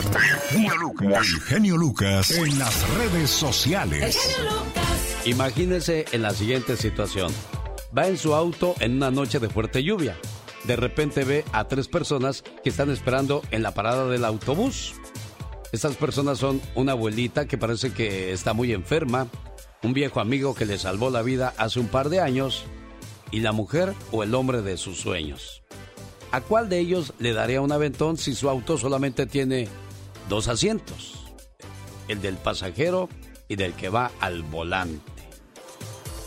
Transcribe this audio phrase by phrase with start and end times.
[0.00, 4.36] El genio Lucas en las redes sociales.
[5.24, 7.32] Imagínese en la siguiente situación.
[7.96, 10.16] Va en su auto en una noche de fuerte lluvia.
[10.64, 14.94] De repente ve a tres personas que están esperando en la parada del autobús.
[15.72, 19.26] Estas personas son una abuelita que parece que está muy enferma,
[19.82, 22.64] un viejo amigo que le salvó la vida hace un par de años
[23.30, 25.62] y la mujer o el hombre de sus sueños.
[26.30, 29.68] ¿A cuál de ellos le daría un aventón si su auto solamente tiene
[30.28, 31.14] dos asientos?
[32.06, 33.08] El del pasajero
[33.48, 35.02] y del que va al volante.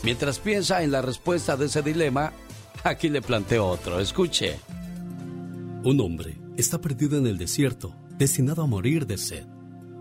[0.02, 2.32] Mientras piensa en la respuesta de ese dilema,
[2.84, 4.00] aquí le planteo otro.
[4.00, 4.58] Escuche.
[5.84, 9.46] Un hombre está perdido en el desierto destinado a morir de sed.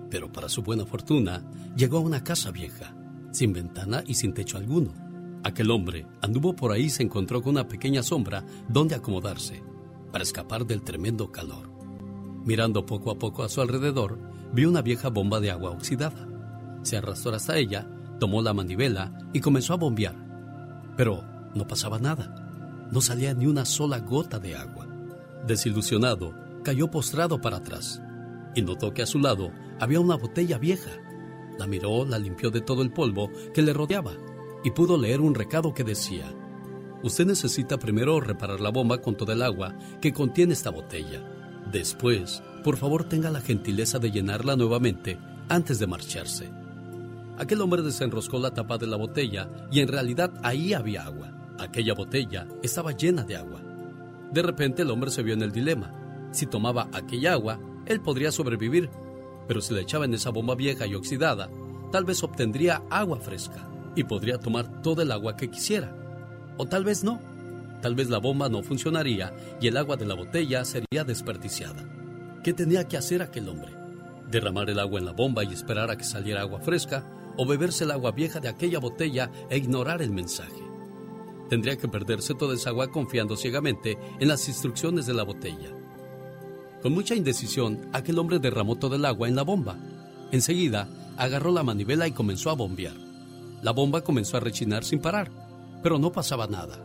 [0.09, 1.43] Pero para su buena fortuna,
[1.75, 2.95] llegó a una casa vieja,
[3.31, 4.93] sin ventana y sin techo alguno.
[5.43, 9.63] Aquel hombre anduvo por ahí y se encontró con una pequeña sombra donde acomodarse,
[10.11, 11.70] para escapar del tremendo calor.
[12.45, 14.19] Mirando poco a poco a su alrededor,
[14.53, 16.27] vio una vieja bomba de agua oxidada.
[16.81, 17.87] Se arrastró hasta ella,
[18.19, 20.15] tomó la manivela y comenzó a bombear.
[20.97, 22.87] Pero no pasaba nada.
[22.91, 24.87] No salía ni una sola gota de agua.
[25.45, 28.01] Desilusionado, cayó postrado para atrás
[28.55, 30.91] y notó que a su lado había una botella vieja.
[31.57, 34.13] La miró, la limpió de todo el polvo que le rodeaba
[34.63, 36.25] y pudo leer un recado que decía,
[37.03, 41.40] Usted necesita primero reparar la bomba con toda el agua que contiene esta botella.
[41.71, 46.49] Después, por favor tenga la gentileza de llenarla nuevamente antes de marcharse.
[47.37, 51.31] Aquel hombre desenroscó la tapa de la botella y en realidad ahí había agua.
[51.59, 53.61] Aquella botella estaba llena de agua.
[54.33, 56.29] De repente el hombre se vio en el dilema.
[56.31, 58.89] Si tomaba aquella agua, él podría sobrevivir,
[59.47, 61.49] pero si la echaba en esa bomba vieja y oxidada,
[61.91, 65.95] tal vez obtendría agua fresca y podría tomar todo el agua que quisiera.
[66.57, 67.30] O tal vez no.
[67.81, 71.83] Tal vez la bomba no funcionaría y el agua de la botella sería desperdiciada.
[72.43, 73.73] ¿Qué tenía que hacer aquel hombre?
[74.29, 77.05] ¿Derramar el agua en la bomba y esperar a que saliera agua fresca?
[77.37, 80.63] ¿O beberse el agua vieja de aquella botella e ignorar el mensaje?
[81.49, 85.81] Tendría que perderse toda esa agua confiando ciegamente en las instrucciones de la botella
[86.81, 89.77] con mucha indecisión, aquel hombre derramó todo el agua en la bomba.
[90.31, 92.95] Enseguida, agarró la manivela y comenzó a bombear.
[93.61, 95.29] La bomba comenzó a rechinar sin parar,
[95.83, 96.83] pero no pasaba nada.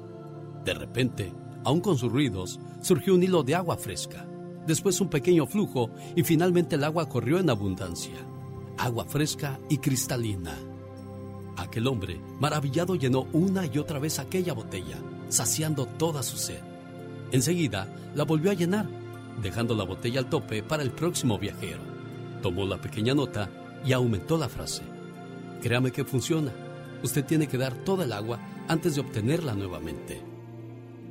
[0.66, 1.32] De repente,
[1.64, 4.26] aun con sus ruidos, surgió un hilo de agua fresca,
[4.66, 8.16] después un pequeño flujo y finalmente el agua corrió en abundancia.
[8.76, 10.54] Agua fresca y cristalina.
[11.56, 14.98] Aquel hombre, maravillado, llenó una y otra vez aquella botella,
[15.30, 16.60] saciando toda su sed.
[17.32, 18.86] Enseguida, la volvió a llenar
[19.42, 21.80] dejando la botella al tope para el próximo viajero.
[22.42, 23.50] Tomó la pequeña nota
[23.84, 24.82] y aumentó la frase.
[25.62, 26.52] Créame que funciona.
[27.02, 30.35] Usted tiene que dar toda el agua antes de obtenerla nuevamente.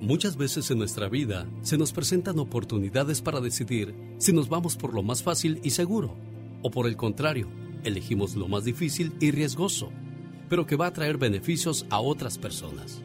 [0.06, 4.94] Muchas veces en nuestra vida se nos presentan oportunidades para decidir si nos vamos por
[4.94, 6.16] lo más fácil y seguro
[6.62, 7.48] o por el contrario,
[7.84, 9.90] elegimos lo más difícil y riesgoso,
[10.48, 13.02] pero que va a traer beneficios a otras personas.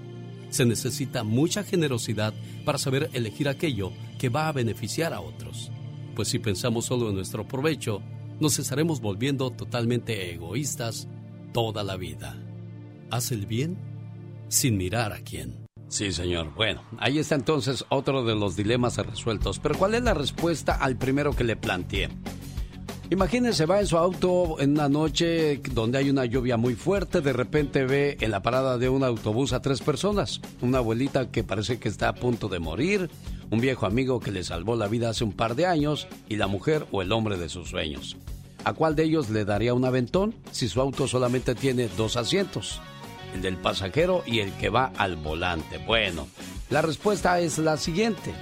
[0.50, 2.34] Se necesita mucha generosidad
[2.66, 5.70] para saber elegir aquello que va a beneficiar a otros.
[6.14, 8.02] Pues si pensamos solo en nuestro provecho,
[8.40, 11.08] nos estaremos volviendo totalmente egoístas
[11.54, 12.38] toda la vida.
[13.10, 13.78] Haz el bien
[14.48, 15.69] sin mirar a quién.
[15.90, 16.54] Sí, señor.
[16.54, 19.58] Bueno, ahí está entonces otro de los dilemas resueltos.
[19.58, 22.08] Pero ¿cuál es la respuesta al primero que le planteé?
[23.10, 27.32] Imagínense, va en su auto en una noche donde hay una lluvia muy fuerte, de
[27.32, 31.80] repente ve en la parada de un autobús a tres personas, una abuelita que parece
[31.80, 33.10] que está a punto de morir,
[33.50, 36.46] un viejo amigo que le salvó la vida hace un par de años y la
[36.46, 38.16] mujer o el hombre de sus sueños.
[38.62, 42.80] ¿A cuál de ellos le daría un aventón si su auto solamente tiene dos asientos?
[43.34, 45.78] El del pasajero y el que va al volante.
[45.78, 46.26] Bueno,
[46.68, 48.32] la respuesta es la siguiente.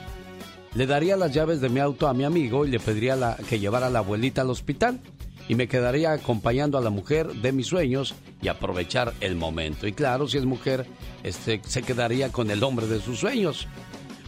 [0.75, 3.87] Le daría las llaves de mi auto a mi amigo y le pediría que llevara
[3.87, 5.01] a la abuelita al hospital
[5.49, 9.87] y me quedaría acompañando a la mujer de mis sueños y aprovechar el momento.
[9.87, 10.87] Y claro, si es mujer,
[11.23, 13.67] este, se quedaría con el hombre de sus sueños.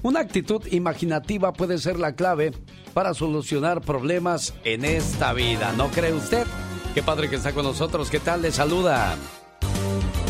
[0.02, 2.52] Una actitud imaginativa puede ser la clave
[2.94, 6.46] para solucionar problemas en esta vida, ¿no cree usted?
[6.94, 8.42] Qué padre que está con nosotros, ¿qué tal?
[8.42, 9.16] Le saluda.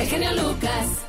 [0.00, 1.06] El genio Lucas.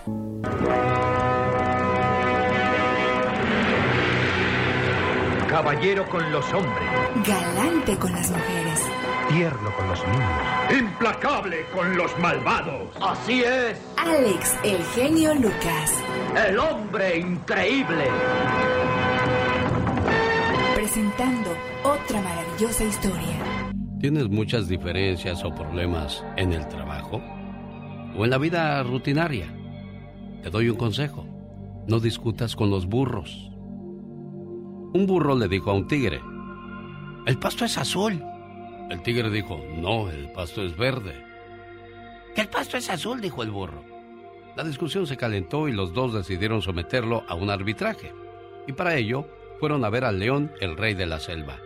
[5.47, 6.89] Caballero con los hombres.
[7.25, 8.81] Galante con las mujeres.
[9.29, 10.77] Tierno con los niños.
[10.77, 12.89] Implacable con los malvados.
[13.01, 13.79] Así es.
[13.95, 15.93] Alex, el genio Lucas.
[16.45, 18.09] El hombre increíble.
[20.75, 23.38] Presentando otra maravillosa historia.
[24.01, 27.21] ¿Tienes muchas diferencias o problemas en el trabajo?
[28.17, 29.47] ¿O en la vida rutinaria?
[30.43, 31.25] Te doy un consejo.
[31.87, 33.51] No discutas con los burros
[34.93, 36.21] un burro le dijo a un tigre,
[37.25, 38.21] el pasto es azul
[38.89, 41.15] El tigre dijo, no, el pasto es verde.
[42.35, 43.85] El pasto es azul, dijo el burro.
[44.57, 48.13] La discusión se calentó y los dos decidieron someterlo a un arbitraje.
[48.67, 49.25] Y para ello
[49.61, 51.57] fueron a ver al león, el rey de la selva.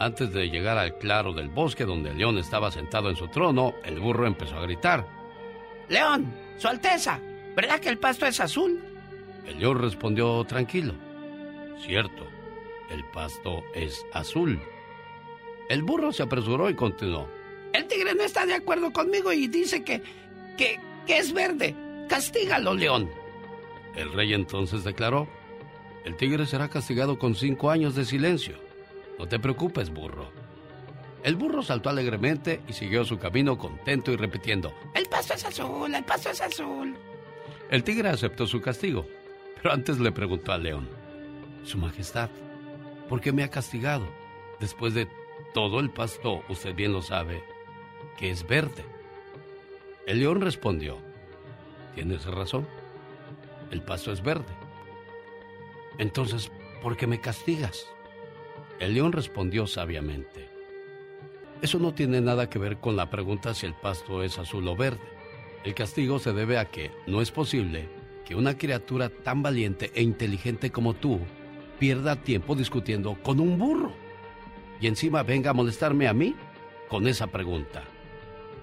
[0.00, 3.74] Antes de llegar al claro del bosque donde el león estaba sentado en su trono,
[3.84, 5.06] el burro empezó a gritar.
[5.90, 7.20] León, Su Alteza,
[7.54, 8.82] ¿verdad que el pasto es azul?
[9.46, 10.94] El león respondió tranquilo.
[11.84, 12.26] Cierto,
[12.90, 14.58] el pasto es azul.
[15.68, 17.28] El burro se apresuró y continuó.
[17.74, 20.02] El tigre no está de acuerdo conmigo y dice que,
[20.56, 21.76] que, que es verde.
[22.08, 23.10] Castígalo, león.
[23.94, 25.28] El rey entonces declaró,
[26.06, 28.69] el tigre será castigado con cinco años de silencio.
[29.20, 30.30] No te preocupes, burro.
[31.22, 35.94] El burro saltó alegremente y siguió su camino contento y repitiendo, El pasto es azul,
[35.94, 36.96] el pasto es azul.
[37.70, 39.06] El tigre aceptó su castigo,
[39.56, 40.88] pero antes le preguntó al león,
[41.64, 42.30] Su Majestad,
[43.10, 44.08] ¿por qué me ha castigado?
[44.58, 45.06] Después de
[45.52, 47.44] todo el pasto, usted bien lo sabe,
[48.16, 48.86] que es verde.
[50.06, 50.96] El león respondió,
[51.94, 52.66] Tienes razón,
[53.70, 54.54] el pasto es verde.
[55.98, 56.50] Entonces,
[56.80, 57.86] ¿por qué me castigas?
[58.80, 60.48] El león respondió sabiamente.
[61.60, 64.74] Eso no tiene nada que ver con la pregunta si el pasto es azul o
[64.74, 65.02] verde.
[65.64, 67.90] El castigo se debe a que no es posible
[68.24, 71.20] que una criatura tan valiente e inteligente como tú
[71.78, 73.92] pierda tiempo discutiendo con un burro.
[74.80, 76.34] Y encima venga a molestarme a mí
[76.88, 77.82] con esa pregunta.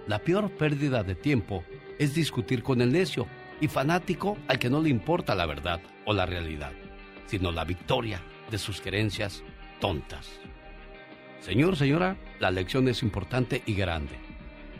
[0.08, 1.64] La peor pérdida de tiempo
[2.00, 3.28] es discutir con el necio
[3.62, 6.72] y fanático al que no le importa la verdad o la realidad,
[7.28, 9.44] sino la victoria de sus creencias
[9.80, 10.40] tontas.
[11.40, 14.16] Señor, señora, la lección es importante y grande.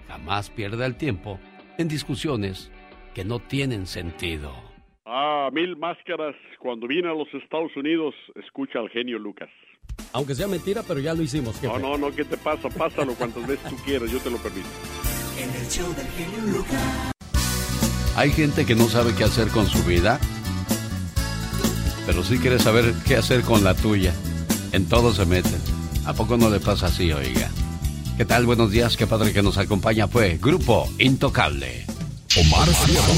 [0.08, 1.40] Jamás pierda el tiempo
[1.78, 2.72] en discusiones
[3.14, 4.54] que no tienen sentido.
[5.06, 6.36] Ah, mil máscaras.
[6.60, 9.50] Cuando viene a los Estados Unidos, escucha al genio Lucas.
[10.14, 11.62] Aunque sea mentira, pero ya lo hicimos.
[11.64, 12.70] No, no, no, ¿qué te pasa?
[12.70, 14.68] Pásalo cuantas veces tú quieras, yo te lo permito.
[15.40, 17.14] En el show del genio Lucas.
[18.18, 20.20] Hay gente que no sabe qué hacer con su vida,
[22.06, 24.14] pero sí quiere saber qué hacer con la tuya.
[24.72, 25.60] En todo se meten.
[26.06, 27.50] ¿A poco no le pasa así, oiga?
[28.18, 28.46] ¿Qué tal?
[28.46, 31.86] Buenos días, qué padre que nos acompaña fue Grupo Intocable.
[32.36, 32.68] Omar,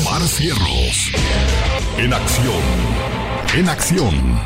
[0.02, 1.12] Omar Cierros.
[1.98, 2.62] En acción.
[3.56, 4.40] En acción.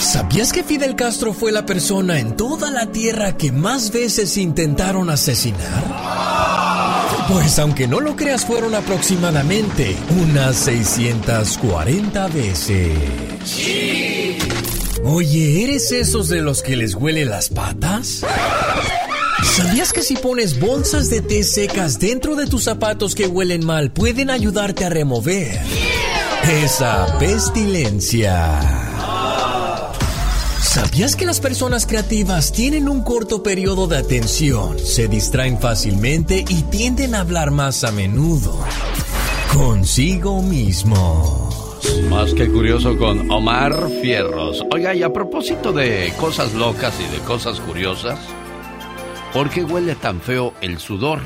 [0.00, 5.08] ¿Sabías que Fidel Castro fue la persona en toda la Tierra que más veces intentaron
[5.10, 5.84] asesinar?
[7.28, 12.92] Pues aunque no lo creas, fueron aproximadamente unas 640 veces.
[15.06, 18.22] Oye, ¿eres esos de los que les huele las patas?
[19.42, 23.92] ¿Sabías que si pones bolsas de té secas dentro de tus zapatos que huelen mal
[23.92, 25.60] pueden ayudarte a remover
[26.64, 28.60] esa pestilencia?
[30.62, 36.62] ¿Sabías que las personas creativas tienen un corto periodo de atención, se distraen fácilmente y
[36.62, 38.58] tienden a hablar más a menudo
[39.52, 41.43] consigo mismo?
[42.08, 44.64] Más que curioso con Omar Fierros.
[44.72, 48.18] Oiga, y a propósito de cosas locas y de cosas curiosas,
[49.32, 51.20] ¿por qué huele tan feo el sudor?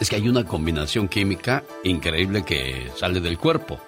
[0.00, 3.78] Es que hay una combinación química increíble que sale del cuerpo.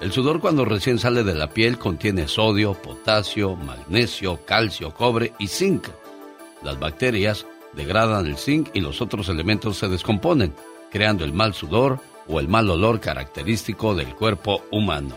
[0.00, 5.46] El sudor cuando recién sale de la piel contiene sodio, potasio, magnesio, calcio, cobre y
[5.46, 5.88] zinc.
[6.62, 10.54] Las bacterias degradan el zinc y los otros elementos se descomponen,
[10.90, 12.00] creando el mal sudor,
[12.30, 15.16] o el mal olor característico del cuerpo humano.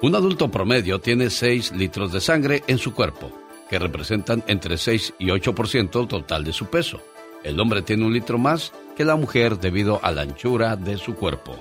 [0.00, 3.32] Un adulto promedio tiene 6 litros de sangre en su cuerpo,
[3.68, 7.00] que representan entre 6 y 8% total de su peso.
[7.42, 11.14] El hombre tiene un litro más que la mujer debido a la anchura de su
[11.14, 11.56] cuerpo.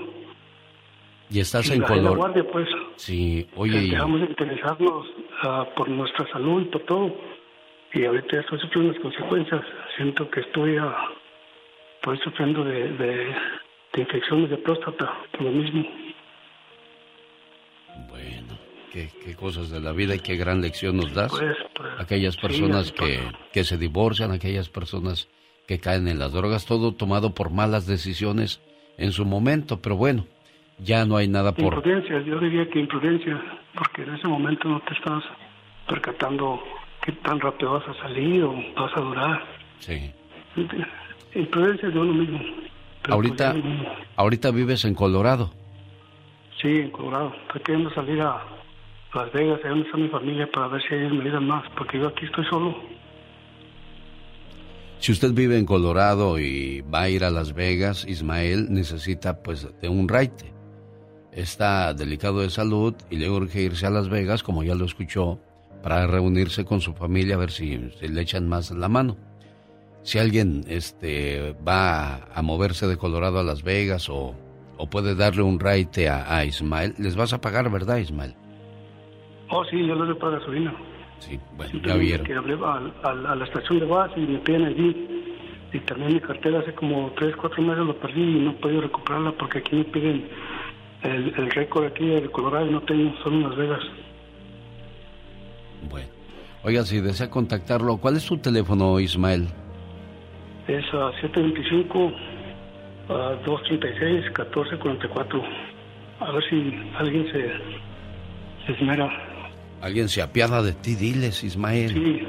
[1.31, 2.17] Y estás en color.
[2.17, 2.67] guardia, pues.
[2.97, 3.89] Sí, oye.
[3.89, 5.07] Dejamos de interesarnos
[5.43, 7.15] uh, por nuestra salud y por todo.
[7.93, 9.61] Y ahorita estoy sufriendo las consecuencias.
[9.95, 10.91] Siento que estoy, uh,
[11.95, 13.35] estoy sufriendo de, de,
[13.93, 15.85] de infecciones de próstata, por lo mismo.
[18.09, 18.51] Bueno
[18.91, 21.31] qué, cosas de la vida y qué gran lección nos das.
[21.31, 23.19] Pues, pues, aquellas personas que,
[23.53, 25.29] que se divorcian, aquellas personas
[25.67, 28.59] que caen en las drogas, todo tomado por malas decisiones
[28.97, 30.27] en su momento, pero bueno,
[30.83, 31.75] ya no hay nada por...
[31.75, 33.39] Imprudencia, yo diría que imprudencia,
[33.75, 35.23] porque en ese momento no te estás
[35.87, 36.61] percatando
[37.03, 39.43] qué tan rápido vas a salir o vas a durar.
[39.79, 40.11] Sí.
[41.35, 42.39] Imprudencia de uno mismo.
[43.09, 43.63] ahorita, pues
[44.15, 45.51] ahorita vives en Colorado.
[46.61, 47.33] Sí, en Colorado.
[47.47, 48.43] Estoy queriendo salir a,
[49.13, 51.99] las Vegas, ahí donde está mi familia, para ver si ellos me ayudan más, porque
[51.99, 52.75] yo aquí estoy solo.
[54.99, 59.67] Si usted vive en Colorado y va a ir a Las Vegas, Ismael necesita pues
[59.81, 60.60] de un raite.
[61.31, 65.39] Está delicado de salud y le urge irse a Las Vegas, como ya lo escuchó,
[65.81, 69.17] para reunirse con su familia a ver si, le echan más la mano.
[70.03, 74.35] Si alguien este, va a moverse de Colorado a Las Vegas o,
[74.77, 78.35] o puede darle un raite a, a Ismael, les vas a pagar, ¿verdad, Ismael?
[79.49, 80.73] Oh, sí, yo lo doy para gasolina.
[81.19, 82.25] Sí, bueno, ya vieron.
[82.25, 82.57] Que hablé
[83.03, 85.07] a, la estación de base y me piden allí.
[85.73, 88.81] Y también mi cartera hace como tres, cuatro meses lo perdí y no he podido
[88.81, 90.27] recuperarla porque aquí me piden
[91.03, 93.83] el, el récord aquí de Colorado no tengo, solo en Las Vegas.
[95.89, 96.07] Bueno.
[96.63, 99.47] Oiga, si desea contactarlo, ¿cuál es su teléfono, Ismael?
[100.67, 102.11] Es a 725
[103.09, 105.43] a 236 1444.
[106.19, 107.51] A ver si alguien se,
[108.67, 109.09] se esmera
[109.81, 111.89] Alguien se apiada de ti, diles, Ismael.
[111.91, 112.27] Sí.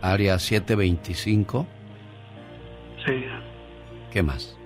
[0.00, 1.66] Área 725.
[3.04, 3.24] Sí.
[4.10, 4.58] ¿Qué más?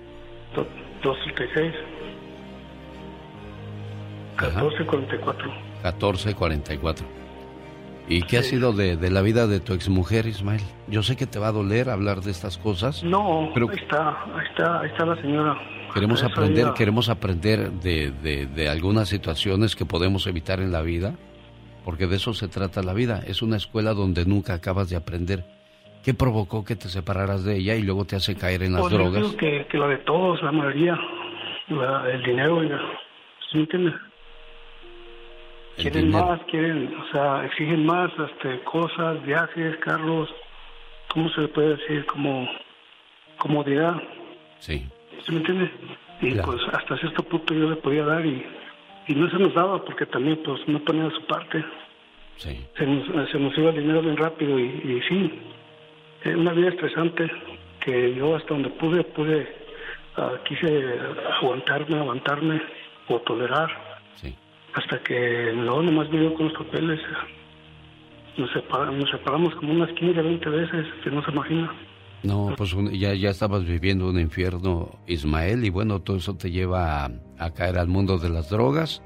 [1.03, 1.88] 236.
[4.47, 5.51] 1444.
[5.83, 7.19] 1444.
[8.11, 10.61] ¿Y qué ha sido de, de, la vida de tu exmujer, Ismael?
[10.87, 13.03] Yo sé que te va a doler hablar de estas cosas.
[13.03, 15.55] No, pero ahí está, ahí está, ahí está la señora.
[15.93, 21.15] Queremos aprender, queremos aprender de, de, algunas situaciones que podemos evitar en la vida,
[21.85, 23.21] porque de eso se trata la vida.
[23.27, 25.45] Es una escuela donde nunca acabas de aprender.
[26.03, 28.93] ¿Qué provocó que te separaras de ella y luego te hace caer en las pues
[28.93, 29.21] drogas?
[29.21, 30.99] Yo creo que, que, la de todos, la mayoría,
[32.11, 32.61] el dinero,
[33.51, 33.93] ¿sí entiendes?
[35.81, 40.29] Quieren más, quieren, o sea, exigen más este, cosas, viajes, carros,
[41.09, 42.05] ¿cómo se le puede decir?
[42.05, 42.47] Como
[43.37, 43.95] comodidad.
[44.59, 44.85] Sí.
[45.25, 45.71] ¿Sí me entiendes?
[46.21, 48.45] Y pues hasta cierto punto yo le podía dar y,
[49.07, 51.63] y no se nos daba porque también pues no ponía su parte.
[52.35, 52.65] Sí.
[52.77, 55.41] Se nos, se nos iba el dinero bien rápido y, y sí,
[56.23, 57.29] es una vida estresante
[57.79, 59.47] que yo hasta donde pude, pude,
[60.17, 60.99] uh, quise
[61.41, 62.61] aguantarme, aguantarme
[63.07, 63.69] o tolerar.
[64.15, 64.35] Sí.
[64.73, 66.99] Hasta que no, nomás vivió con los papeles.
[68.37, 71.73] Nos, nos separamos como unas 15, 20 veces, que no se imagina.
[72.23, 77.09] No, pues ya, ya estabas viviendo un infierno, Ismael, y bueno, todo eso te lleva
[77.37, 79.01] a, caer al mundo de las drogas.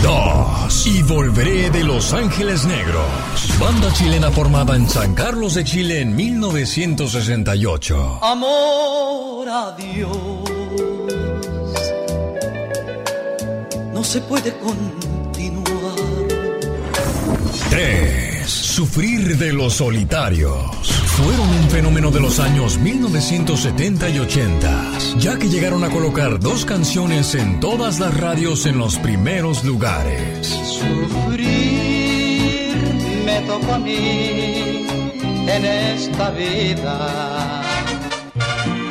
[0.03, 0.47] 2
[0.88, 3.60] y Volveré de Los Ángeles Negros.
[3.60, 8.24] Banda chilena formada en San Carlos de Chile en 1968.
[8.24, 10.17] Amor a Dios.
[13.94, 15.98] No se puede continuar.
[17.70, 18.07] 3.
[18.48, 20.72] Sufrir de los solitarios.
[21.18, 26.63] Fueron un fenómeno de los años 1970 y 80, ya que llegaron a colocar dos
[26.63, 30.48] canciones en todas las radios en los primeros lugares.
[30.48, 31.44] Sufrir
[33.25, 34.88] me tocó a mí
[35.48, 37.37] en esta vida.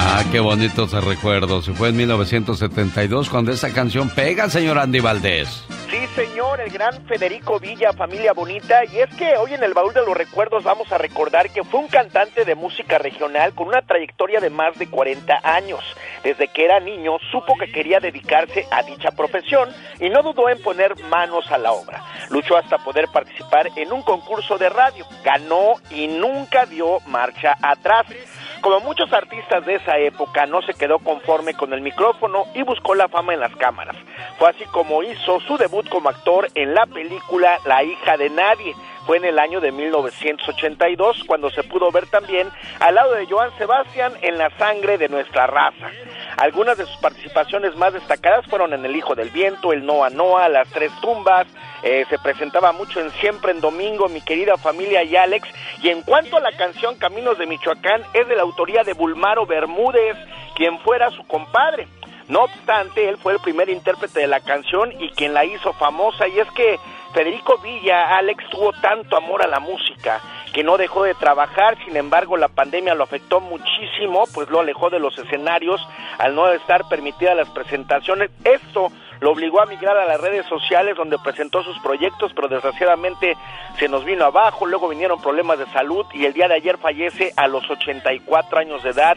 [0.08, 1.64] Ah, qué bonitos recuerdos.
[1.64, 5.64] Se fue en 1972 cuando esa canción pega, señor Andy Valdés.
[5.90, 8.84] Sí, señor, el gran Federico Villa, familia bonita.
[8.84, 11.80] Y es que hoy en el baúl de los recuerdos vamos a recordar que fue
[11.80, 15.80] un cantante de música regional con una trayectoria de más de 40 años.
[16.22, 20.62] Desde que era niño supo que quería dedicarse a dicha profesión y no dudó en
[20.62, 22.04] poner manos a la obra.
[22.30, 25.04] Luchó hasta poder participar en un concurso de radio.
[25.24, 28.06] Ganó y nunca dio marcha atrás.
[28.60, 32.94] Como muchos artistas de esa época, no se quedó conforme con el micrófono y buscó
[32.94, 33.96] la fama en las cámaras.
[34.38, 38.74] Fue así como hizo su debut como actor en la película La hija de nadie.
[39.06, 42.48] Fue en el año de 1982 cuando se pudo ver también
[42.80, 45.90] al lado de Joan Sebastián en La sangre de nuestra raza.
[46.36, 50.48] Algunas de sus participaciones más destacadas fueron en El Hijo del Viento, El Noa Noa,
[50.48, 51.46] Las Tres Tumbas,
[51.82, 55.48] eh, se presentaba mucho en Siempre en Domingo, Mi Querida Familia y Alex.
[55.82, 59.46] Y en cuanto a la canción Caminos de Michoacán, es de la autoría de Bulmaro
[59.46, 60.16] Bermúdez,
[60.56, 61.88] quien fuera su compadre.
[62.28, 66.26] No obstante, él fue el primer intérprete de la canción y quien la hizo famosa.
[66.26, 66.78] Y es que
[67.14, 70.20] Federico Villa, Alex, tuvo tanto amor a la música
[70.52, 74.88] que no dejó de trabajar, sin embargo la pandemia lo afectó muchísimo, pues lo alejó
[74.90, 75.86] de los escenarios
[76.18, 78.30] al no estar permitidas las presentaciones.
[78.42, 78.90] Esto
[79.20, 83.36] lo obligó a migrar a las redes sociales donde presentó sus proyectos, pero desgraciadamente
[83.78, 87.32] se nos vino abajo, luego vinieron problemas de salud y el día de ayer fallece
[87.36, 89.16] a los 84 años de edad.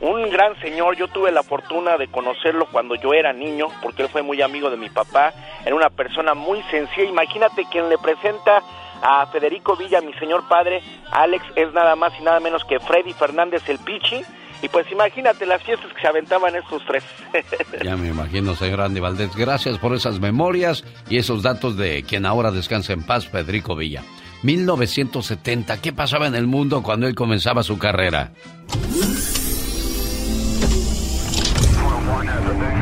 [0.00, 4.08] Un gran señor, yo tuve la fortuna de conocerlo cuando yo era niño, porque él
[4.08, 5.32] fue muy amigo de mi papá,
[5.64, 8.62] era una persona muy sencilla, imagínate quien le presenta
[9.02, 13.12] a Federico Villa, mi señor padre, Alex es nada más y nada menos que Freddy
[13.12, 14.22] Fernández el Pichi.
[14.62, 17.04] Y pues imagínate las fiestas que se aventaban estos tres.
[17.84, 19.34] ya me imagino, señor Andy Valdés.
[19.36, 24.02] Gracias por esas memorias y esos datos de quien ahora descansa en paz, Federico Villa.
[24.42, 28.32] 1970, ¿qué pasaba en el mundo cuando él comenzaba su carrera?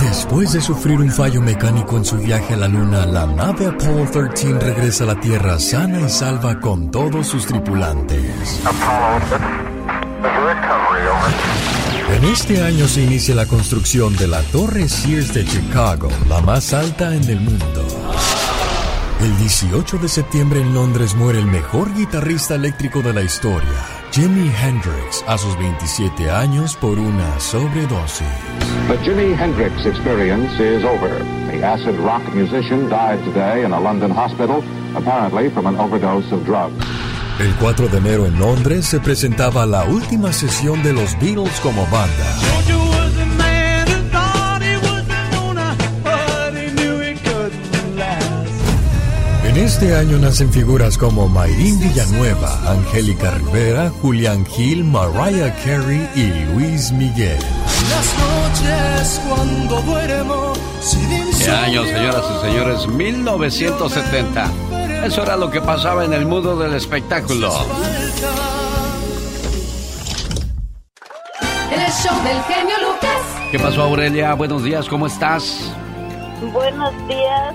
[0.00, 4.10] Después de sufrir un fallo mecánico en su viaje a la Luna, la nave Apollo
[4.10, 8.62] 13 regresa a la Tierra sana y salva con todos sus tripulantes.
[12.10, 16.72] En este año se inicia la construcción de la Torre Sears de Chicago, la más
[16.72, 17.86] alta en el mundo.
[19.20, 23.68] El 18 de septiembre en Londres muere el mejor guitarrista eléctrico de la historia,
[24.12, 28.26] Jimi Hendrix, a sus 27 años por una sobredosis.
[28.88, 31.18] The Jimi Hendrix experience is over.
[31.50, 34.62] The acid rock musician died today in a London hospital,
[34.94, 36.84] apparently from an overdose of drugs.
[37.38, 41.82] El 4 de enero en Londres se presentaba la última sesión de los Beatles como
[41.88, 42.26] banda.
[49.44, 56.54] En este año nacen figuras como Mayrín Villanueva, Angélica Rivera, Julián Gil, Mariah Carey y
[56.54, 57.38] Luis Miguel.
[57.90, 60.52] Las noches cuando duermo
[61.38, 62.86] ¿Qué año, señoras y señores?
[62.88, 64.50] 1970.
[65.04, 67.52] Eso era lo que pasaba en el mundo del espectáculo.
[71.70, 73.50] El show del genio Lucas.
[73.50, 74.34] ¿Qué pasó, Aurelia?
[74.34, 75.72] Buenos días, ¿cómo estás?
[76.52, 77.54] Buenos días,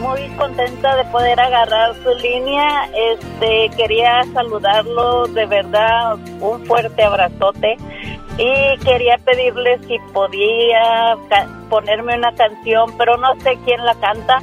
[0.00, 2.88] muy contenta de poder agarrar su línea.
[3.12, 7.76] Este, quería saludarlo de verdad, un fuerte abrazote
[8.36, 11.16] y quería pedirle si podía
[11.68, 14.42] ponerme una canción, pero no sé quién la canta.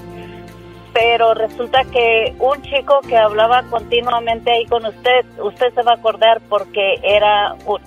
[0.95, 5.95] Pero resulta que un chico que hablaba continuamente ahí con usted, usted se va a
[5.95, 7.81] acordar porque era un,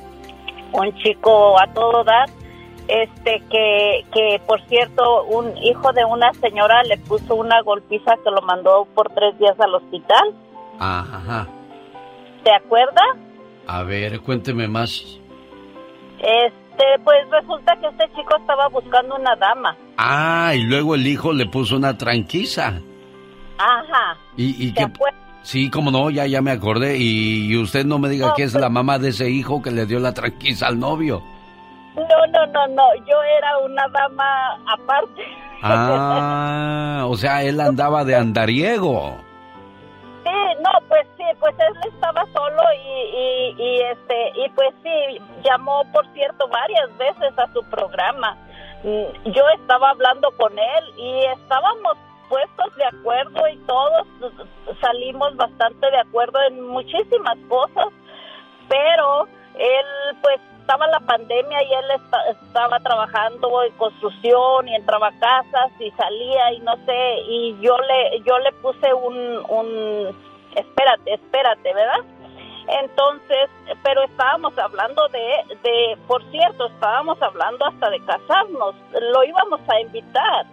[0.75, 2.29] un chico a todo dar
[2.87, 8.31] este que, que por cierto un hijo de una señora le puso una golpiza que
[8.31, 10.35] lo mandó por tres días al hospital
[10.79, 11.47] Ajá.
[12.44, 13.03] ¿se acuerda?
[13.66, 15.18] A ver, cuénteme más.
[16.18, 21.33] este pues resulta que este chico estaba buscando una dama Ah, y luego el hijo
[21.33, 22.81] le puso una tranquiza.
[23.59, 24.92] Ajá ¿Y, y ¿Se qué?
[25.42, 26.99] Sí, como no, ya, ya me acordé.
[26.99, 29.62] Y, y usted no me diga No, que es pues- la mamá de ese hijo
[29.62, 31.23] que le dio la tranquiza al novio.
[31.94, 35.23] no no no no yo era una dama aparte
[35.62, 39.16] Ah, o sea, él andaba de andariego.
[40.25, 40.31] Sí,
[40.62, 45.83] no, pues sí, pues él estaba solo y, y, y, este y pues sí llamó
[45.92, 48.37] por cierto varias veces a su programa,
[48.85, 51.97] mm, yo estaba hablando con él y estábamos
[52.28, 54.06] puestos de acuerdo y todos
[54.80, 57.88] salimos bastante de acuerdo en muchísimas cosas,
[58.68, 61.84] pero él pues estaba la pandemia y él
[62.30, 67.76] estaba trabajando en construcción y entraba a casas y salía y no sé, y yo
[67.78, 69.16] le yo le puse un,
[69.48, 70.16] un
[70.54, 72.04] espérate, espérate, ¿verdad?
[72.82, 73.48] Entonces,
[73.82, 79.80] pero estábamos hablando de, de, por cierto, estábamos hablando hasta de casarnos, lo íbamos a
[79.80, 80.44] invitar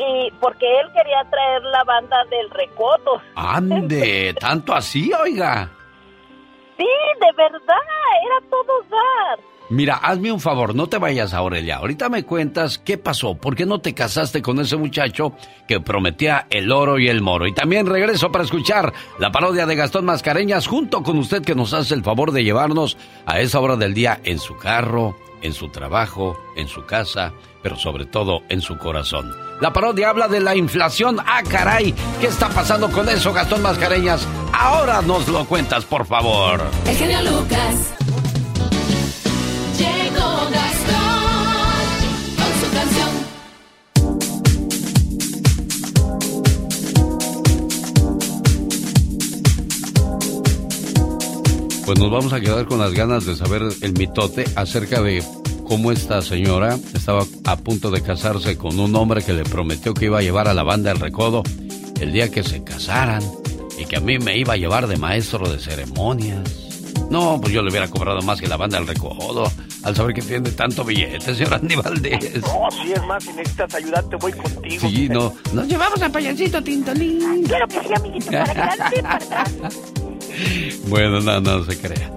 [0.00, 3.20] y porque él quería traer la banda del recodo.
[3.34, 5.70] Ande, tanto así, oiga.
[6.76, 6.86] Sí,
[7.20, 7.76] de verdad,
[8.24, 9.38] era todo dar.
[9.68, 11.76] Mira, hazme un favor, no te vayas Aurelia.
[11.76, 15.34] Ahorita me cuentas qué pasó, por qué no te casaste con ese muchacho
[15.68, 17.46] que prometía el oro y el moro.
[17.46, 21.72] Y también regreso para escuchar la parodia de Gastón Mascareñas junto con usted que nos
[21.72, 25.68] hace el favor de llevarnos a esa hora del día en su carro, en su
[25.68, 29.32] trabajo, en su casa, pero sobre todo en su corazón.
[29.60, 31.18] La parodia habla de la inflación.
[31.26, 31.94] ¡Ah, caray!
[32.20, 34.26] ¿Qué está pasando con eso, Gastón Mascareñas?
[34.52, 36.62] Ahora nos lo cuentas, por favor.
[36.86, 37.94] El genio Lucas.
[39.78, 41.24] Llegó Gastón
[42.36, 43.10] con su canción.
[51.84, 55.22] Pues nos vamos a quedar con las ganas de saber el mitote acerca de
[55.70, 60.06] cómo esta señora estaba a punto de casarse con un hombre que le prometió que
[60.06, 61.44] iba a llevar a la banda El Recodo
[62.00, 63.22] el día que se casaran
[63.78, 66.40] y que a mí me iba a llevar de maestro de ceremonias.
[67.08, 69.44] No, pues yo le hubiera cobrado más que la banda El Recodo
[69.84, 72.42] al saber que tiene tanto billete, señor Andy Valdés.
[72.42, 74.88] No, si es más, si necesitas ayuda, te voy contigo.
[74.88, 75.32] Sí, no.
[75.52, 77.44] Nos llevamos a payasito Tintolín.
[77.44, 79.52] Quiero que sí, amiguito, para adelante, para atrás.
[80.88, 82.10] Bueno, no, no se crea.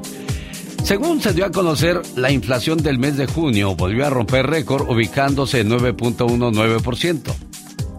[0.84, 4.90] Según se dio a conocer, la inflación del mes de junio volvió a romper récord
[4.90, 7.34] ubicándose en 9.19%.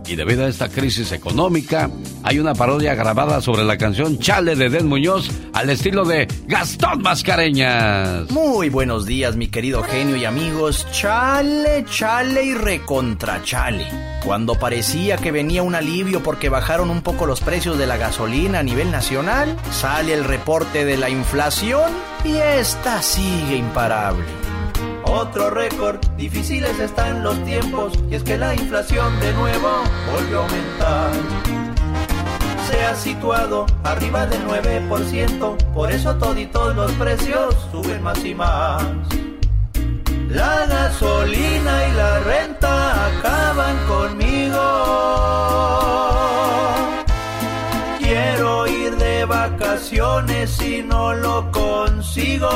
[0.07, 1.91] Y debido a esta crisis económica,
[2.23, 7.01] hay una parodia grabada sobre la canción Chale de Den Muñoz al estilo de Gastón
[7.03, 8.31] Mascareñas.
[8.31, 10.87] Muy buenos días, mi querido genio y amigos.
[10.93, 13.87] Chale, chale y recontra chale.
[14.25, 18.59] Cuando parecía que venía un alivio porque bajaron un poco los precios de la gasolina
[18.59, 21.91] a nivel nacional, sale el reporte de la inflación
[22.25, 24.44] y esta sigue imparable.
[25.07, 29.69] Otro récord, difíciles están los tiempos, y es que la inflación de nuevo
[30.13, 31.11] volvió a aumentar.
[32.71, 38.83] Se ha situado arriba del 9%, por eso toditos los precios suben más y más.
[40.29, 44.59] La gasolina y la renta acaban conmigo.
[47.99, 52.51] Quiero ir de vacaciones y no lo consigo.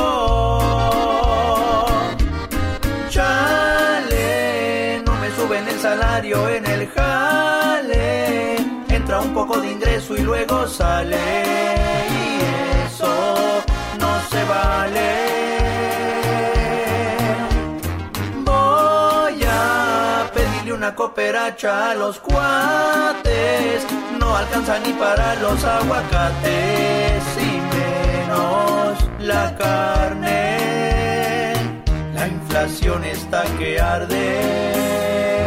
[3.19, 8.55] Chale, no me suben el salario en el jale.
[8.87, 11.17] Entra un poco de ingreso y luego sale.
[12.21, 12.39] Y
[12.87, 13.61] eso
[13.99, 15.09] no se vale.
[18.45, 23.85] Voy a pedirle una cooperacha a los cuates.
[24.17, 30.59] No alcanza ni para los aguacates y menos la carne.
[32.51, 35.39] La inflación está que arde.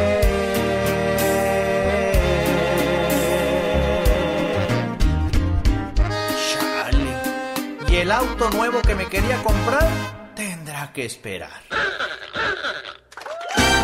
[6.53, 7.93] Chale.
[7.93, 9.88] Y el auto nuevo que me quería comprar
[10.35, 11.51] tendrá que esperar.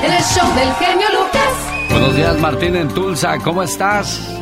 [0.03, 1.91] En el show del genio Lucas.
[1.91, 3.39] Buenos días, Martín en Tulsa.
[3.39, 4.35] ¿Cómo estás?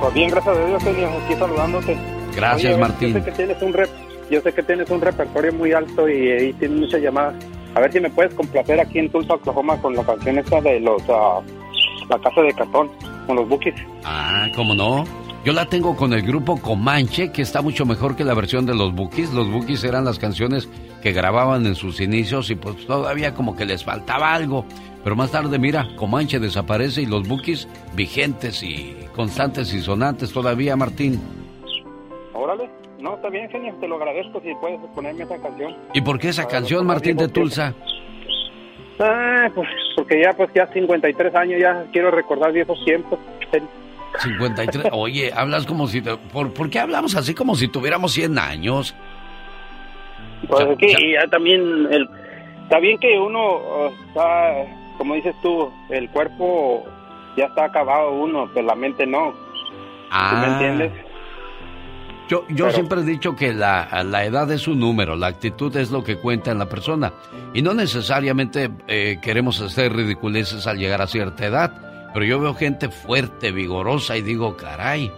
[0.00, 1.08] Pues bien, gracias a Dios, genio.
[1.24, 1.96] Aquí saludándote.
[2.36, 3.14] Gracias, Oye, Martín.
[3.14, 3.90] Yo sé, que tienes un rep-
[4.30, 7.34] yo sé que tienes un repertorio muy alto y, y tienes muchas llamadas.
[7.74, 10.80] A ver si me puedes complacer aquí en Tulsa, Oklahoma, con la canción esta de
[10.80, 11.02] los...
[11.08, 11.40] ah,
[12.08, 12.90] la casa de cartón,
[13.26, 13.74] con los bookies.
[14.04, 15.04] Ah, ¿cómo no?
[15.44, 18.74] Yo la tengo con el grupo Comanche, que está mucho mejor que la versión de
[18.74, 19.34] los Bookies.
[19.34, 20.70] Los Bookies eran las canciones
[21.02, 24.64] que grababan en sus inicios y pues todavía como que les faltaba algo.
[25.02, 30.76] Pero más tarde, mira, Comanche desaparece y los Bookies vigentes y constantes y sonantes todavía,
[30.76, 31.20] Martín.
[32.32, 32.70] Órale.
[33.04, 33.74] No, está bien, genio.
[33.78, 35.76] Te lo agradezco si puedes ponerme esa canción.
[35.92, 37.74] ¿Y por qué esa canción, Martín de Tulsa?
[38.98, 43.18] Ah, pues porque ya, pues ya 53 años, ya quiero recordar viejos tiempos.
[44.22, 44.86] 53.
[44.92, 46.00] Oye, hablas como si...
[46.00, 48.94] te- ¿Por, por qué hablamos así como si tuviéramos 100 años?
[50.48, 52.08] Pues es que ya también, el,
[52.62, 54.64] está bien que uno está,
[54.96, 56.84] como dices tú, el cuerpo
[57.36, 59.32] ya está acabado uno, pero la mente no.
[59.32, 59.36] ¿Sí
[60.10, 60.38] Ah.
[60.40, 61.03] me entiendes?
[62.28, 65.90] Yo, yo siempre he dicho que la, la, edad es un número, la actitud es
[65.90, 67.12] lo que cuenta en la persona.
[67.52, 72.10] Y no necesariamente eh, queremos hacer ridiculeces al llegar a cierta edad.
[72.14, 75.12] Pero yo veo gente fuerte, vigorosa y digo, caray,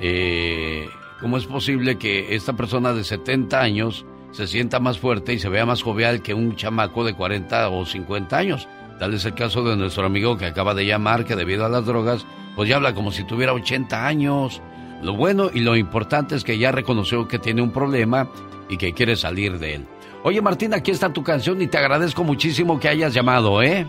[0.00, 0.88] eh,
[1.20, 5.48] ¿cómo es posible que esta persona de 70 años se sienta más fuerte y se
[5.48, 8.66] vea más jovial que un chamaco de 40 o 50 años?
[8.98, 11.86] Tal es el caso de nuestro amigo que acaba de llamar, que debido a las
[11.86, 14.60] drogas, pues ya habla como si tuviera 80 años.
[15.02, 18.28] Lo bueno y lo importante es que ya reconoció que tiene un problema
[18.68, 19.86] y que quiere salir de él.
[20.24, 23.86] Oye Martín, aquí está tu canción y te agradezco muchísimo que hayas llamado, ¿eh?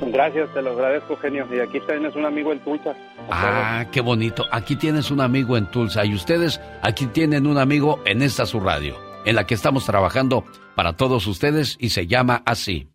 [0.00, 1.46] Gracias, te lo agradezco, genio.
[1.50, 2.94] Y aquí tienes un amigo en Tulsa.
[3.30, 4.44] Ah, qué bonito.
[4.52, 8.60] Aquí tienes un amigo en Tulsa y ustedes aquí tienen un amigo en esta su
[8.60, 12.88] radio, en la que estamos trabajando para todos ustedes y se llama así.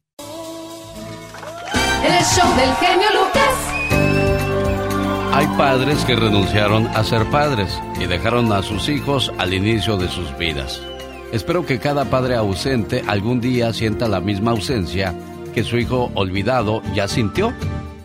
[2.03, 3.50] El show del genio Lucas.
[5.33, 10.09] Hay padres que renunciaron a ser padres y dejaron a sus hijos al inicio de
[10.09, 10.81] sus vidas.
[11.31, 15.15] Espero que cada padre ausente algún día sienta la misma ausencia
[15.55, 17.53] que su hijo olvidado ya sintió.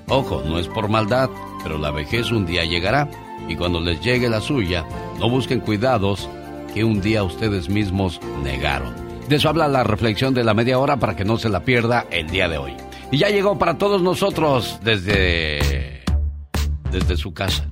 [0.07, 1.29] Ojo, no es por maldad,
[1.65, 3.09] pero la vejez un día llegará
[3.49, 4.85] y cuando les llegue la suya,
[5.19, 6.29] no busquen cuidados
[6.73, 8.95] que un día ustedes mismos negaron.
[9.29, 12.07] De eso habla la reflexión de la media hora para que no se la pierda
[12.13, 12.77] el día de hoy.
[13.11, 15.96] Y ya llegó para todos nosotros desde
[16.91, 17.69] desde su casa.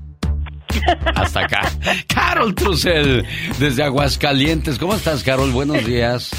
[1.14, 1.60] Hasta acá.
[2.14, 3.24] Carol Trussell,
[3.58, 4.78] desde Aguascalientes.
[4.78, 5.50] ¿Cómo estás, Carol?
[5.52, 6.30] Buenos días.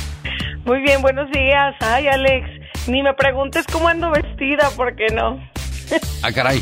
[0.66, 1.76] Muy bien, buenos días.
[1.80, 2.48] Ay, Alex,
[2.88, 5.40] ni me preguntes cómo ando vestida, porque no.
[6.22, 6.62] Ah, caray.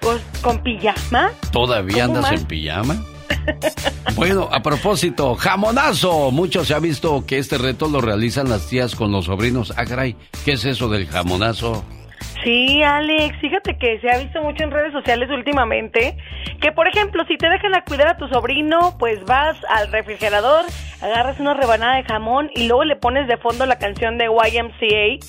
[0.00, 1.30] Pues con pijama.
[1.50, 2.96] ¿Todavía andas en pijama?
[4.16, 6.30] Bueno, a propósito, jamonazo.
[6.30, 9.72] Mucho se ha visto que este reto lo realizan las tías con los sobrinos.
[9.76, 11.84] Ah, caray, ¿qué es eso del jamonazo?
[12.42, 16.16] Sí, Alex, fíjate que se ha visto mucho en redes sociales últimamente
[16.60, 20.66] que, por ejemplo, si te dejan a cuidar a tu sobrino, pues vas al refrigerador,
[21.00, 25.24] agarras una rebanada de jamón y luego le pones de fondo la canción de YMCA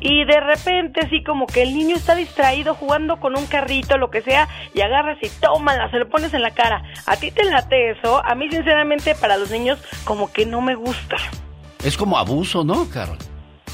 [0.00, 4.10] y de repente así como que el niño está distraído jugando con un carrito, lo
[4.10, 6.82] que sea, y agarras y tómala, se lo pones en la cara.
[7.06, 8.24] ¿A ti te late eso?
[8.24, 11.16] A mí, sinceramente, para los niños como que no me gusta.
[11.84, 13.18] Es como abuso, ¿no, Carol?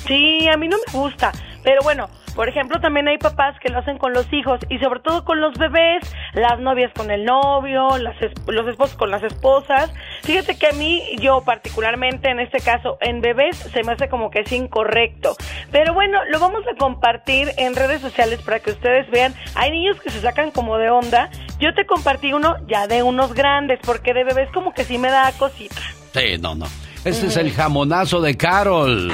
[0.06, 1.32] Sí, a mí no me gusta.
[1.62, 5.00] Pero bueno, por ejemplo, también hay papás que lo hacen con los hijos y sobre
[5.00, 8.16] todo con los bebés, las novias con el novio, las
[8.46, 9.92] los esposos con las esposas.
[10.22, 14.30] Fíjate que a mí, yo particularmente en este caso, en bebés, se me hace como
[14.30, 15.36] que es incorrecto.
[15.70, 19.34] Pero bueno, lo vamos a compartir en redes sociales para que ustedes vean.
[19.54, 21.30] Hay niños que se sacan como de onda.
[21.60, 25.08] Yo te compartí uno ya de unos grandes, porque de bebés como que sí me
[25.08, 25.80] da cosita.
[26.12, 26.66] Sí, no, no.
[27.04, 29.12] Este es el jamonazo de Carol.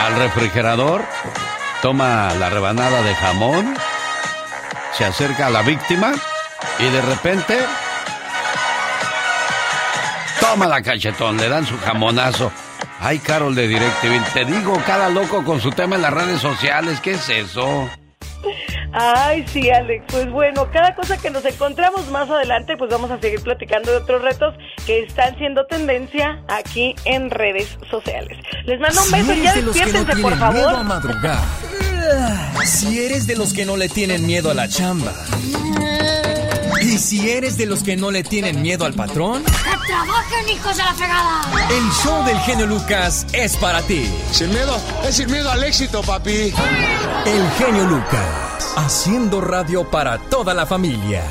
[0.00, 1.04] Al refrigerador,
[1.82, 3.76] toma la rebanada de jamón,
[4.96, 6.12] se acerca a la víctima
[6.78, 7.58] y de repente
[10.40, 12.50] toma la cachetón, le dan su jamonazo.
[13.00, 17.00] Ay, Carol de DirecTV, te digo, cada loco con su tema en las redes sociales,
[17.00, 17.88] ¿qué es eso?
[18.92, 20.04] Ay, sí, Alex.
[20.08, 23.98] Pues bueno, cada cosa que nos encontramos más adelante, pues vamos a seguir platicando de
[23.98, 24.54] otros retos
[24.86, 28.38] que están siendo tendencia aquí en redes sociales.
[28.64, 30.54] Les mando un beso y ya despiértense, por favor.
[30.54, 31.38] Miedo a madrugar.
[32.64, 35.12] Si eres de los que no le tienen miedo a la chamba.
[36.90, 39.44] Y si eres de los que no le tienen miedo al patrón.
[39.44, 41.42] ¡Que trabajen, hijos de la fregada!
[41.70, 44.10] El show del genio Lucas es para ti.
[44.32, 46.52] Sin miedo, es sin miedo al éxito, papi.
[47.26, 51.22] El genio Lucas, haciendo radio para toda la familia.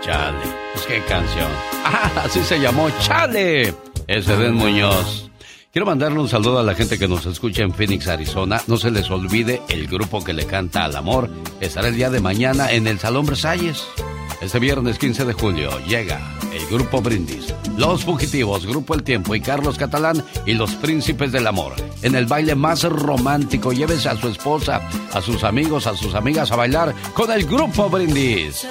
[0.00, 1.50] Chale, pues qué canción.
[1.84, 3.74] Ah, así se llamó, Chale.
[4.06, 5.30] Ese Den Muñoz.
[5.72, 8.62] Quiero mandarle un saludo a la gente que nos escucha en Phoenix, Arizona.
[8.66, 11.28] No se les olvide el grupo que le canta al amor.
[11.60, 13.84] Estará el día de mañana en el Salón Versalles.
[14.42, 16.20] Este viernes 15 de julio llega
[16.52, 21.46] el Grupo Brindis, Los Fugitivos, Grupo El Tiempo y Carlos Catalán y los Príncipes del
[21.46, 21.74] Amor.
[22.02, 24.80] En el baile más romántico, llévese a su esposa,
[25.12, 28.66] a sus amigos, a sus amigas a bailar con el Grupo Brindis.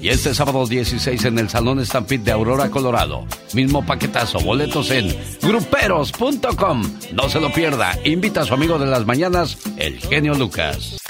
[0.00, 3.26] Y este sábado 16 en el Salón Stampede de Aurora, Colorado.
[3.52, 6.82] Mismo paquetazo, boletos en gruperos.com.
[7.12, 7.98] No se lo pierda.
[8.04, 11.05] Invita a su amigo de las mañanas, el genio Lucas.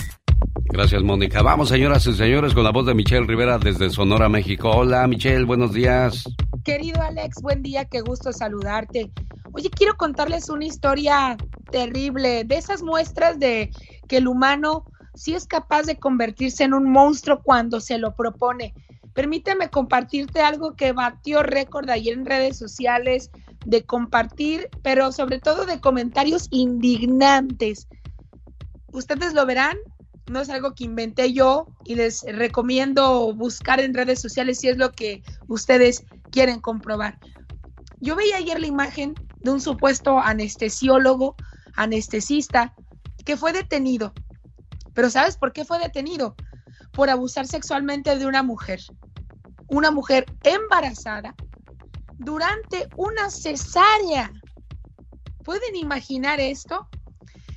[0.77, 1.41] Gracias, Mónica.
[1.41, 4.69] Vamos, señoras y señores, con la voz de Michelle Rivera desde Sonora, México.
[4.69, 6.25] Hola, Michelle, buenos días.
[6.65, 9.11] Querido Alex, buen día, qué gusto saludarte.
[9.53, 11.39] Oye, quiero contarles una historia
[11.71, 13.71] terrible, de esas muestras de
[14.07, 14.85] que el humano
[15.15, 18.75] sí es capaz de convertirse en un monstruo cuando se lo propone.
[19.15, 23.31] Permíteme compartirte algo que batió récord ayer en redes sociales
[23.65, 27.89] de compartir, pero sobre todo de comentarios indignantes.
[28.93, 29.79] Ustedes lo verán
[30.29, 34.77] no es algo que inventé yo y les recomiendo buscar en redes sociales si es
[34.77, 37.19] lo que ustedes quieren comprobar.
[38.01, 41.37] Yo veía ayer la imagen de un supuesto anestesiólogo,
[41.75, 42.75] anestesista,
[43.25, 44.13] que fue detenido.
[44.95, 46.35] Pero ¿sabes por qué fue detenido?
[46.93, 48.81] Por abusar sexualmente de una mujer.
[49.69, 51.35] Una mujer embarazada
[52.19, 54.33] durante una cesárea.
[55.45, 56.89] ¿Pueden imaginar esto?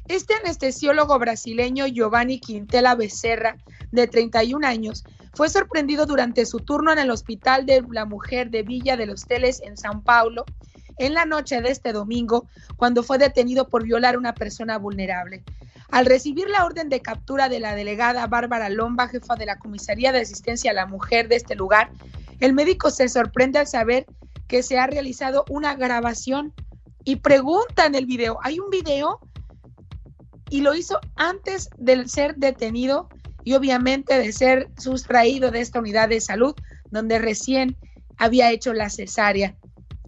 [0.09, 3.57] Este anestesiólogo brasileño Giovanni Quintela Becerra,
[3.91, 5.03] de 31 años,
[5.35, 9.27] fue sorprendido durante su turno en el Hospital de la Mujer de Villa de los
[9.27, 10.45] Teles en Sao Paulo
[10.97, 15.43] en la noche de este domingo, cuando fue detenido por violar a una persona vulnerable.
[15.91, 20.11] Al recibir la orden de captura de la delegada Bárbara Lomba, jefa de la Comisaría
[20.11, 21.91] de Asistencia a la Mujer de este lugar,
[22.39, 24.07] el médico se sorprende al saber
[24.47, 26.51] que se ha realizado una grabación
[27.03, 29.19] y pregunta en el video, ¿hay un video?
[30.49, 33.09] Y lo hizo antes de ser detenido
[33.43, 36.53] y obviamente de ser sustraído de esta unidad de salud
[36.91, 37.77] donde recién
[38.17, 39.55] había hecho la cesárea.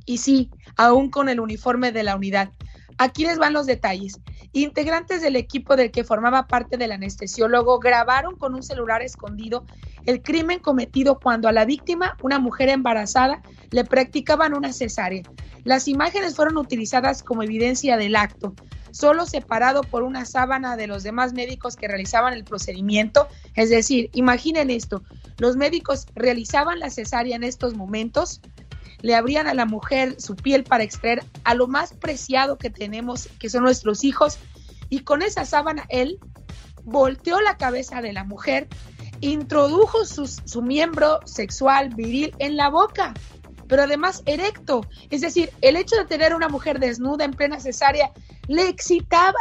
[0.06, 2.52] Y sí, aún con el uniforme de la unidad.
[2.98, 4.20] Aquí les van los detalles.
[4.54, 9.66] Integrantes del equipo del que formaba parte del anestesiólogo grabaron con un celular escondido
[10.06, 15.24] el crimen cometido cuando a la víctima, una mujer embarazada, le practicaban una cesárea.
[15.64, 18.54] Las imágenes fueron utilizadas como evidencia del acto
[18.92, 23.28] solo separado por una sábana de los demás médicos que realizaban el procedimiento.
[23.56, 25.04] Es decir, imaginen esto,
[25.38, 28.42] los médicos realizaban la cesárea en estos momentos,
[29.02, 33.28] le abrían a la mujer su piel para extraer a lo más preciado que tenemos,
[33.40, 34.38] que son nuestros hijos,
[34.90, 36.20] y con esa sábana él
[36.84, 38.68] volteó la cabeza de la mujer,
[39.22, 43.14] introdujo su miembro sexual viril en la boca
[43.72, 44.86] pero además erecto.
[45.10, 48.12] Es decir, el hecho de tener una mujer desnuda en plena cesárea
[48.50, 49.40] le excitaba.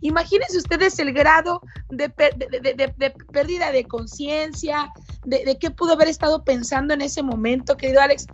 [0.00, 4.92] Imagínense ustedes el grado de, pérdida de conciencia,
[5.24, 8.26] de, de qué pudo haber estado pensando en ese momento, querido Alex.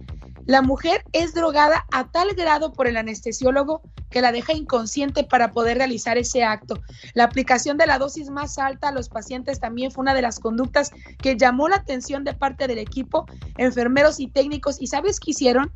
[0.46, 5.52] La mujer es drogada a tal grado por el anestesiólogo que la deja inconsciente para
[5.52, 6.80] poder realizar ese acto.
[7.14, 10.38] La aplicación de la dosis más alta a los pacientes también fue una de las
[10.38, 13.26] conductas que llamó la atención de parte del equipo,
[13.58, 14.80] enfermeros y técnicos.
[14.80, 15.72] ¿Y sabes qué hicieron?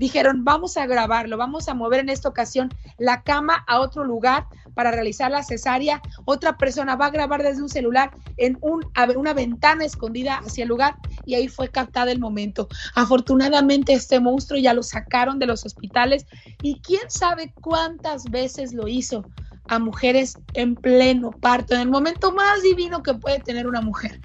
[0.00, 4.46] dijeron, vamos a grabarlo, vamos a mover en esta ocasión la cama a otro lugar
[4.74, 6.00] para realizar la cesárea.
[6.24, 8.84] Otra persona va a grabar desde un celular en un,
[9.16, 12.68] una ventana escondida hacia el lugar y ahí fue captado el momento.
[12.94, 16.26] Afortunadamente este monstruo ya lo sacaron de los hospitales
[16.62, 19.24] y quién sabe cuántas veces lo hizo
[19.68, 24.20] a mujeres en pleno parto, en el momento más divino que puede tener una mujer.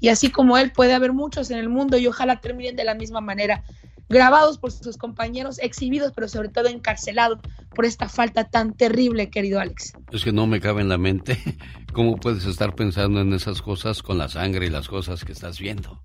[0.00, 2.94] Y así como él, puede haber muchos en el mundo y ojalá terminen de la
[2.94, 3.62] misma manera
[4.10, 7.38] grabados por sus compañeros, exhibidos, pero sobre todo encarcelados
[7.74, 9.92] por esta falta tan terrible, querido Alex.
[10.10, 11.38] Es que no me cabe en la mente
[11.94, 15.60] cómo puedes estar pensando en esas cosas con la sangre y las cosas que estás
[15.60, 16.02] viendo.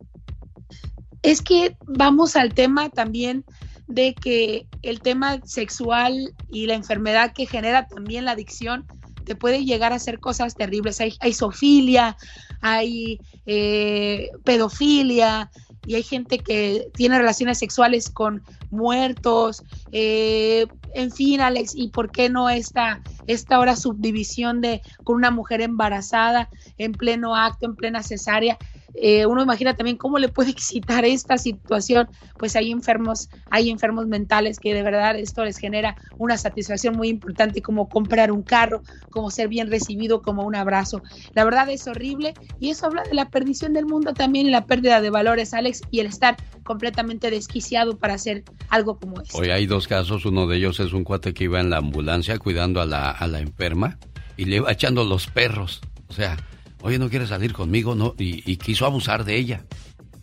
[1.24, 3.44] Es que vamos al tema también
[3.88, 8.86] de que el tema sexual y la enfermedad que genera también la adicción
[9.26, 11.02] te puede llegar a hacer cosas terribles.
[11.02, 12.16] Hay, hay sofilia,
[12.62, 15.50] hay eh, pedofilia,
[15.86, 22.12] y hay gente que tiene relaciones sexuales con muertos, eh, en fin, Alex, ¿y por
[22.12, 27.76] qué no esta, esta ahora subdivisión de con una mujer embarazada en pleno acto, en
[27.76, 28.58] plena cesárea?
[28.98, 34.08] Eh, uno imagina también cómo le puede excitar esta situación, pues hay enfermos, hay enfermos
[34.08, 38.82] mentales que de verdad esto les genera una satisfacción muy importante como comprar un carro,
[39.10, 41.02] como ser bien recibido, como un abrazo.
[41.34, 44.66] La verdad es horrible y eso habla de la perdición del mundo también y la
[44.66, 49.38] pérdida de valores, Alex, y el estar completamente desquiciado para hacer algo como esto.
[49.38, 52.38] Hoy hay dos casos, uno de ellos es un cuate que iba en la ambulancia
[52.40, 54.00] cuidando a la, a la enferma
[54.38, 56.38] y le iba echando los perros, o sea,
[56.86, 58.14] oye, no quiere salir conmigo, ¿no?
[58.20, 59.66] Y, quiso abusar de ella.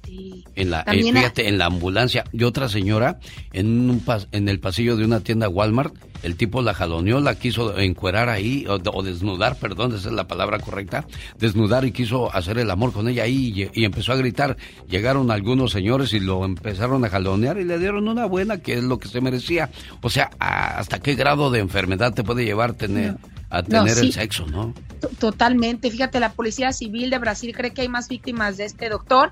[0.07, 0.45] Sí.
[0.55, 2.25] En la, eh, fíjate, en la ambulancia.
[2.33, 3.19] Y otra señora,
[3.53, 7.77] en, un en el pasillo de una tienda Walmart, el tipo la jaloneó, la quiso
[7.79, 11.05] encuerar ahí, o, desnudar, perdón, esa es la palabra correcta,
[11.37, 14.57] desnudar y quiso hacer el amor con ella ahí y, empezó a gritar.
[14.89, 18.85] Llegaron algunos señores y lo empezaron a jalonear y le dieron una buena, que es
[18.85, 19.71] lo que se merecía.
[20.01, 23.17] O sea, ¿hasta qué grado de enfermedad te puede llevar tener,
[23.53, 24.73] a tener el sexo, no?
[25.19, 25.91] Totalmente.
[25.91, 29.31] Fíjate, la Policía Civil de Brasil cree que hay más víctimas de este doctor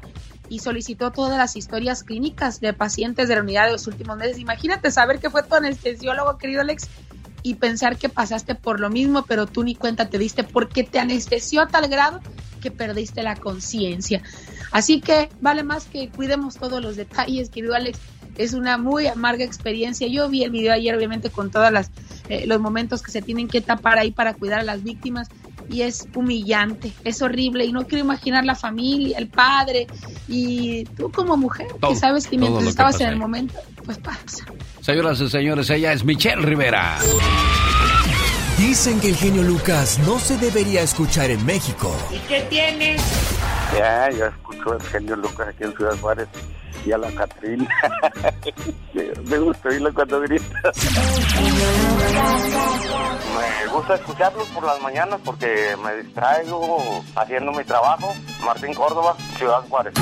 [0.50, 4.38] y solicitó todas las historias clínicas de pacientes de la unidad de los últimos meses.
[4.38, 6.88] Imagínate saber que fue tu anestesiólogo, querido Alex,
[7.42, 10.98] y pensar que pasaste por lo mismo, pero tú ni cuenta te diste porque te
[10.98, 12.20] anestesió a tal grado
[12.60, 14.22] que perdiste la conciencia.
[14.70, 17.98] Así que vale más que cuidemos todos los detalles, querido Alex.
[18.36, 20.06] Es una muy amarga experiencia.
[20.08, 21.70] Yo vi el video ayer, obviamente, con todos
[22.28, 25.28] eh, los momentos que se tienen que tapar ahí para cuidar a las víctimas
[25.70, 29.86] y es humillante, es horrible y no quiero imaginar la familia, el padre
[30.26, 33.54] y tú como mujer que sabes que mientras estabas en el momento,
[33.84, 34.44] pues pasa.
[34.80, 36.98] Señoras y señores, ella es Michelle Rivera.
[38.58, 41.96] Dicen que el genio Lucas no se debería escuchar en México.
[42.12, 43.00] ¿Y qué tienes?
[43.78, 46.28] Ya, yo escucho el genio Lucas aquí en Ciudad Juárez
[46.84, 47.68] y a la Catrina.
[49.28, 50.72] Me gusta oírlo cuando grita.
[53.36, 58.14] Me gusta escucharlos por las mañanas porque me distraigo haciendo mi trabajo.
[58.44, 59.94] Martín Córdoba, Ciudad Juárez.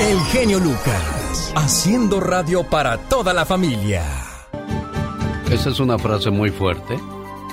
[0.00, 4.02] El genio Lucas, haciendo radio para toda la familia.
[5.50, 6.98] Esa es una frase muy fuerte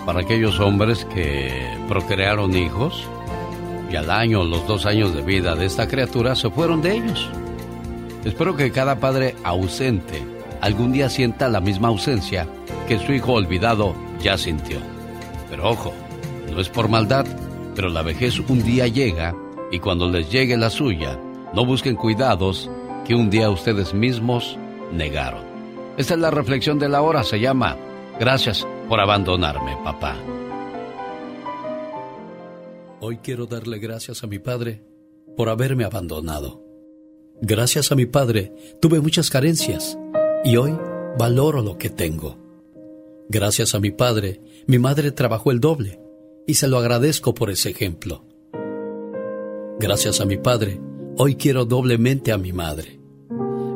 [0.06, 3.08] para aquellos hombres que procrearon hijos
[3.90, 7.30] y al año, los dos años de vida de esta criatura se fueron de ellos.
[8.26, 10.24] Espero que cada padre ausente
[10.60, 12.48] algún día sienta la misma ausencia
[12.88, 14.80] que su hijo olvidado ya sintió.
[15.50, 15.94] Pero ojo,
[16.52, 17.26] no es por maldad,
[17.76, 19.36] pero la vejez un día llega
[19.72, 21.20] y cuando les llegue la suya,
[21.54, 22.70] no busquen cuidados
[23.06, 24.58] que un día ustedes mismos
[24.92, 25.44] negaron.
[25.98, 27.78] Esta es la reflexión de la hora, se llama
[28.20, 30.16] Gracias por abandonarme, papá.
[33.02, 34.82] Hoy quiero darle gracias a mi padre
[35.38, 36.65] por haberme abandonado.
[37.42, 39.98] Gracias a mi padre tuve muchas carencias
[40.46, 40.78] y hoy
[41.20, 42.38] valoro lo que tengo.
[43.28, 46.00] Gracias a mi padre, mi madre trabajó el doble
[46.48, 48.24] y se lo agradezco por ese ejemplo.
[49.80, 50.80] Gracias a mi padre,
[51.18, 53.00] hoy quiero doblemente a mi madre.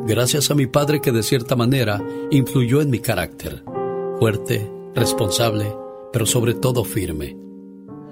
[0.06, 2.02] Gracias a mi padre que de cierta manera
[2.32, 3.64] influyó en mi carácter,
[4.20, 5.76] fuerte, responsable,
[6.14, 7.38] pero sobre todo firme.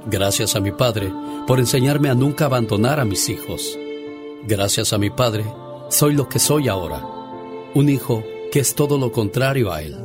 [0.08, 1.12] Gracias a mi padre
[1.48, 3.80] por enseñarme a nunca abandonar a mis hijos.
[4.46, 5.46] Gracias a mi padre,
[5.90, 7.06] soy lo que soy ahora.
[7.74, 9.98] Un hijo que es todo lo contrario a él.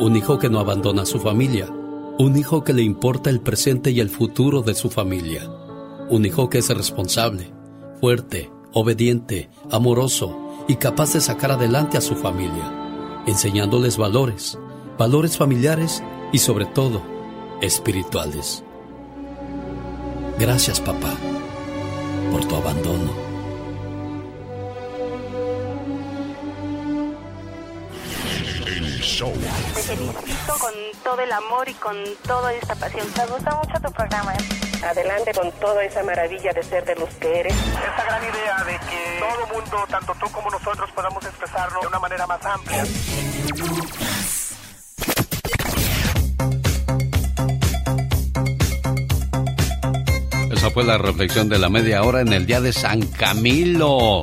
[0.00, 1.68] Un hijo que no abandona a su familia.
[2.18, 5.50] Un hijo que le importa el presente y el futuro de su familia.
[6.08, 7.52] Un hijo que es responsable,
[8.00, 14.58] fuerte, obediente, amoroso y capaz de sacar adelante a su familia, enseñándoles valores,
[14.98, 16.02] valores familiares
[16.32, 17.02] y sobre todo
[17.60, 18.62] espirituales.
[20.38, 21.14] Gracias papá
[22.30, 23.23] por tu abandono.
[29.04, 31.94] Te felicito con todo el amor y con
[32.26, 33.06] toda esta pasión.
[33.18, 34.32] Me gusta mucho tu programa.
[34.32, 34.82] ¿eh?
[34.82, 37.52] Adelante con toda esa maravilla de ser de los que eres.
[37.54, 41.98] Esta gran idea de que todo mundo, tanto tú como nosotros, podamos expresarlo de una
[41.98, 42.82] manera más amplia.
[50.50, 54.22] Esa fue la reflexión de la media hora en el día de San Camilo.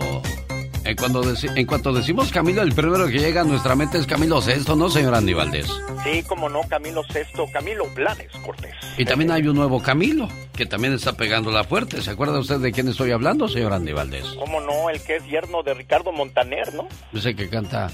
[0.84, 4.42] En, cuando en cuanto decimos Camilo, el primero que llega a nuestra mente es Camilo
[4.42, 5.68] Sesto, ¿no, señor Andy Valdés?
[6.04, 8.74] Sí, como no, Camilo Sesto, Camilo Blanes Cortés.
[8.98, 12.02] Y también hay un nuevo Camilo, que también está pegando la fuerte.
[12.02, 14.26] ¿Se acuerda usted de quién estoy hablando, señor Andy Valdés?
[14.40, 14.90] ¿Cómo no?
[14.90, 16.88] El que es yerno de Ricardo Montaner, ¿no?
[17.14, 17.90] Ese que canta...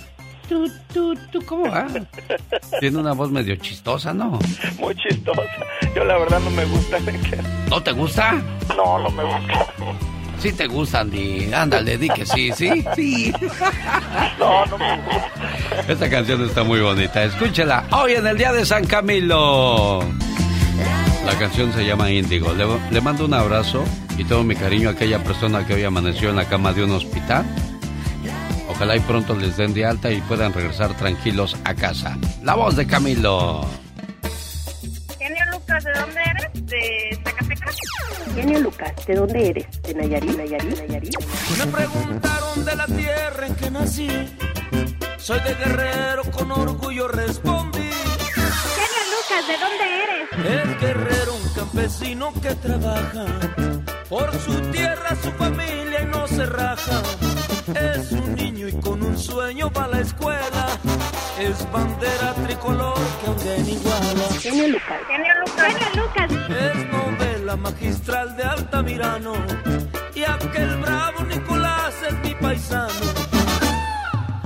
[0.47, 1.87] Tú, tú, tú, ¿cómo va?
[2.79, 4.39] Tiene una voz medio chistosa, ¿no?
[4.79, 5.41] Muy chistosa.
[5.93, 6.99] Yo la verdad no me gusta.
[7.69, 8.41] ¿No te gusta?
[8.77, 9.67] No, no me gusta.
[10.39, 11.51] Sí te gusta, Andy.
[11.53, 12.85] Ándale, di que sí, ¿sí?
[12.95, 13.33] Sí.
[14.39, 15.91] No, no me gusta.
[15.91, 17.23] Esta canción está muy bonita.
[17.23, 19.99] Escúchela hoy en el Día de San Camilo.
[21.25, 22.53] La canción se llama Índigo.
[22.53, 23.83] Le, le, mando un abrazo
[24.17, 26.91] y todo mi cariño a aquella persona que hoy amaneció en la cama de un
[26.91, 27.45] hospital.
[28.69, 32.17] Ojalá y pronto les den de alta y puedan regresar tranquilos a casa.
[32.43, 33.65] La voz de Camilo.
[35.77, 36.65] Lucas, ¿de dónde eres?
[36.65, 37.75] ¿De Zacatecas?
[38.33, 39.81] Genio Lucas, ¿de dónde eres?
[39.83, 40.37] ¿De Nayarit?
[40.37, 40.87] ¿Nayarit?
[40.87, 41.15] ¿Nayarit?
[41.57, 44.09] Me preguntaron de la tierra en que nací.
[45.17, 47.79] Soy de Guerrero, con orgullo respondí.
[47.79, 50.65] Genio Lucas, ¿de dónde eres?
[50.65, 53.25] Es guerrero, un campesino que trabaja
[54.09, 57.01] por su tierra, su familia y no se raja.
[57.75, 60.67] Es un niño y con un sueño va a la escuela.
[61.39, 64.23] Es bandera tricolor que aunque iguala.
[64.39, 64.99] Genio Lucas.
[65.07, 65.65] Genio Lucas.
[65.67, 66.31] Genio Lucas.
[66.49, 69.33] Es novela magistral de Altamirano.
[70.15, 72.93] Y aquel bravo Nicolás es mi paisano.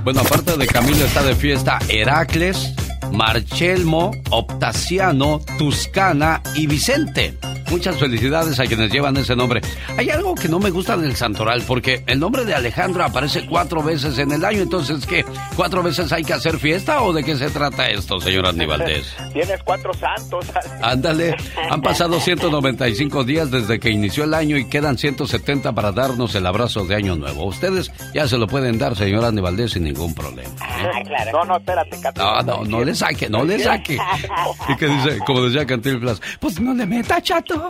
[0.04, 2.74] Bueno, aparte de Camilo está de fiesta Heracles,
[3.12, 7.38] Marchelmo, Optaciano, Tuscana y Vicente.
[7.72, 9.62] Muchas felicidades a quienes llevan ese nombre.
[9.96, 13.82] Hay algo que no me gusta del santoral, porque el nombre de Alejandro aparece cuatro
[13.82, 14.60] veces en el año.
[14.60, 15.24] Entonces, ¿qué?
[15.56, 19.16] ¿Cuatro veces hay que hacer fiesta o de qué se trata esto, señor Aníbaldez?
[19.32, 20.44] Tienes cuatro santos.
[20.82, 21.34] Ándale,
[21.70, 26.46] han pasado 195 días desde que inició el año y quedan 170 para darnos el
[26.46, 27.46] abrazo de Año Nuevo.
[27.46, 30.50] Ustedes ya se lo pueden dar, señor Aníbaldez, sin ningún problema.
[30.50, 30.90] ¿eh?
[30.94, 31.32] Ah, claro.
[31.32, 33.98] No, no, espérate, No, no, no le saque, no le saque.
[34.68, 37.61] Y que dice, como decía Cantinflas, pues no le meta, chato.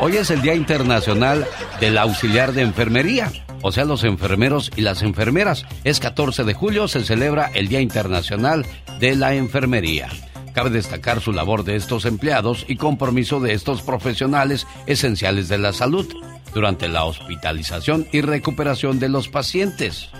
[0.00, 1.46] Hoy es el Día Internacional
[1.80, 3.32] del Auxiliar de Enfermería,
[3.62, 5.66] o sea, los enfermeros y las enfermeras.
[5.84, 8.64] Es 14 de julio, se celebra el Día Internacional
[9.00, 10.08] de la Enfermería.
[10.54, 15.72] Cabe destacar su labor de estos empleados y compromiso de estos profesionales esenciales de la
[15.72, 16.06] salud
[16.54, 20.10] durante la hospitalización y recuperación de los pacientes.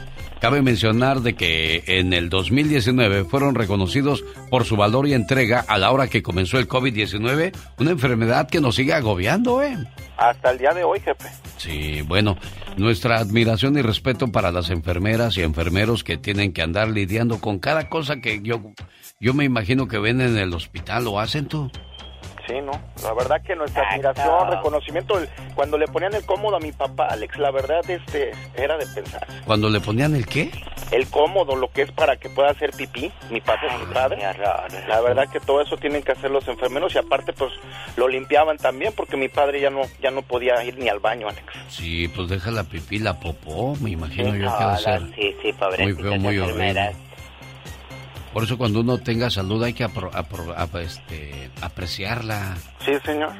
[0.40, 5.78] Cabe mencionar de que en el 2019 fueron reconocidos por su valor y entrega a
[5.78, 9.76] la hora que comenzó el COVID-19, una enfermedad que nos sigue agobiando, ¿eh?
[10.16, 11.28] Hasta el día de hoy, jefe.
[11.56, 12.36] Sí, bueno,
[12.76, 17.58] nuestra admiración y respeto para las enfermeras y enfermeros que tienen que andar lidiando con
[17.58, 18.62] cada cosa que yo,
[19.20, 21.70] yo me imagino que ven en el hospital o hacen tú.
[22.48, 22.72] Sí, ¿no?
[23.02, 25.20] La verdad que nuestra admiración, reconocimiento,
[25.54, 29.26] cuando le ponían el cómodo a mi papá, Alex, la verdad este era de pensar.
[29.44, 30.50] ¿Cuando le ponían el qué?
[30.90, 34.22] El cómodo, lo que es para que pueda hacer pipí, mi padre es mi padre.
[34.88, 37.52] La verdad que todo eso tienen que hacer los enfermeros y aparte pues
[37.96, 41.28] lo limpiaban también porque mi padre ya no ya no podía ir ni al baño,
[41.28, 41.44] Alex.
[41.68, 45.02] Sí, pues deja la pipí, la popó, me imagino yo que va a ser.
[45.14, 47.07] Sí, sí, Muy feo, muy horrible.
[48.38, 52.54] Por eso cuando uno tenga salud hay que este, apreciarla.
[52.84, 53.32] Sí, señor.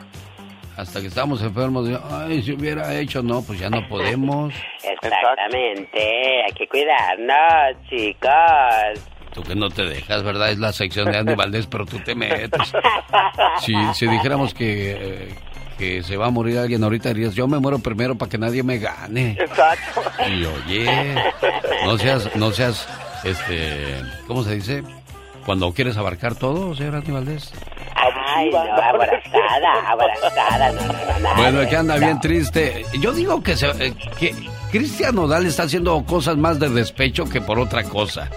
[0.76, 4.52] Hasta que estamos enfermos, ay, si hubiera hecho, no, pues ya no podemos.
[4.82, 9.08] Exactamente, hay que cuidarnos, chicos.
[9.32, 10.50] Tú que no te dejas, ¿verdad?
[10.50, 12.72] Es la sección de Andy Valdés, pero tú te metes.
[13.60, 15.32] Si, si dijéramos que,
[15.78, 18.64] que se va a morir alguien ahorita, dirías, yo me muero primero para que nadie
[18.64, 19.36] me gane.
[19.38, 20.02] Exacto.
[20.28, 21.14] Y oye,
[21.84, 22.88] no seas, no seas
[23.24, 23.96] este,
[24.26, 24.82] ¿cómo se dice?
[25.44, 27.52] Cuando quieres abarcar todo, señor Andy Valdés.
[27.94, 32.84] Ay, no, abrazada, abrazada, no, no, no, Bueno, que anda bien triste.
[33.00, 34.34] Yo digo que, se, eh, que
[34.70, 38.28] Cristian Nodal está haciendo cosas más de despecho que por otra cosa.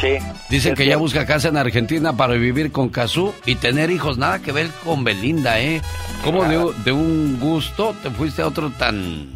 [0.00, 0.18] Sí.
[0.50, 4.18] Dicen que ya busca casa en Argentina para vivir con Cazú y tener hijos.
[4.18, 5.80] Nada que ver con Belinda, ¿eh?
[6.24, 9.28] ¿Cómo de, de un gusto te fuiste a otro tan...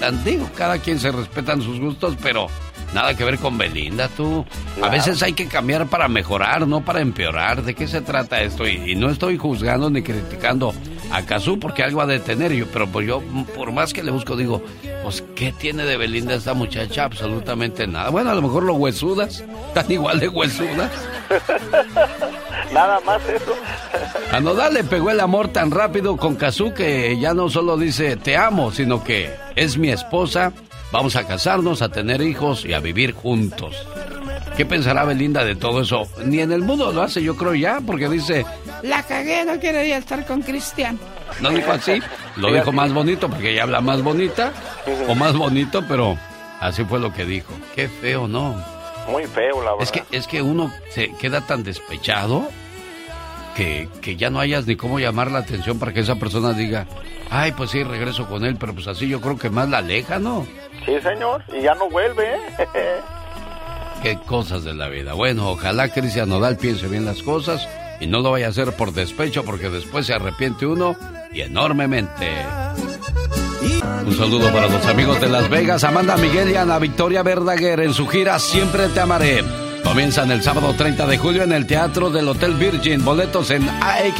[0.00, 2.48] tan digo, cada quien se respetan sus gustos, pero
[2.94, 4.46] Nada que ver con Belinda, tú.
[4.82, 7.62] A veces hay que cambiar para mejorar, no para empeorar.
[7.62, 8.66] ¿De qué se trata esto?
[8.66, 10.74] Y, no estoy juzgando ni criticando
[11.10, 12.52] a Kazú porque algo ha de tener.
[12.52, 13.22] Yo, pero pues yo,
[13.54, 14.62] por más que le busco, digo,
[15.02, 17.04] pues, ¿qué tiene de Belinda esta muchacha?
[17.04, 18.08] Absolutamente nada.
[18.10, 20.90] Bueno, a lo mejor los huesudas están igual de huesudas.
[22.72, 23.54] nada más eso.
[24.32, 28.16] A Nodal le pegó el amor tan rápido con Kazú que ya no solo dice
[28.16, 30.52] te amo, sino que es mi esposa
[30.90, 33.86] Vamos a casarnos, a tener hijos y a vivir juntos.
[34.56, 36.08] ¿Qué pensará Belinda de todo eso?
[36.24, 38.44] Ni en el mundo lo hace, yo creo ya, porque dice...
[38.82, 40.98] La cagué, no quería estar con Cristian.
[41.40, 42.00] No dijo así,
[42.36, 44.52] lo dijo más bonito, porque ella habla más bonita,
[45.06, 46.16] o más bonito, pero
[46.60, 47.52] así fue lo que dijo.
[47.74, 48.56] Qué feo, ¿no?
[49.08, 49.82] Muy feo, la verdad.
[49.82, 52.48] Es que, es que uno se queda tan despechado
[53.58, 56.86] que, que ya no hayas ni cómo llamar la atención para que esa persona diga,
[57.28, 60.20] ay, pues sí, regreso con él, pero pues así yo creo que más la aleja,
[60.20, 60.46] ¿no?
[60.86, 62.36] Sí, señor, y ya no vuelve.
[62.56, 63.00] ¿eh?
[64.00, 65.14] Qué cosas de la vida.
[65.14, 68.92] Bueno, ojalá Cristian Nodal piense bien las cosas y no lo vaya a hacer por
[68.92, 70.94] despecho porque después se arrepiente uno
[71.32, 72.30] y enormemente.
[74.06, 77.92] Un saludo para los amigos de Las Vegas, Amanda Miguel y Ana Victoria Verdaguer en
[77.92, 79.42] su gira Siempre te amaré.
[79.88, 83.02] Comienzan el sábado 30 de julio en el Teatro del Hotel Virgin.
[83.02, 84.16] Boletos en axs.com.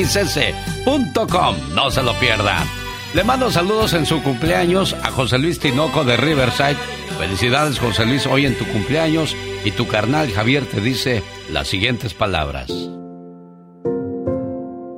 [1.75, 2.67] No se lo pierdan.
[3.15, 6.79] Le mando saludos en su cumpleaños a José Luis Tinoco de Riverside.
[7.19, 12.15] Felicidades José Luis hoy en tu cumpleaños y tu carnal Javier te dice las siguientes
[12.15, 12.69] palabras.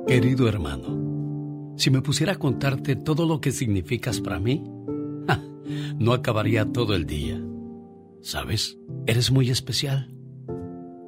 [0.07, 4.63] Querido hermano, si me pusiera a contarte todo lo que significas para mí,
[5.99, 7.41] no acabaría todo el día.
[8.21, 8.77] ¿Sabes?
[9.05, 10.20] Eres muy especial.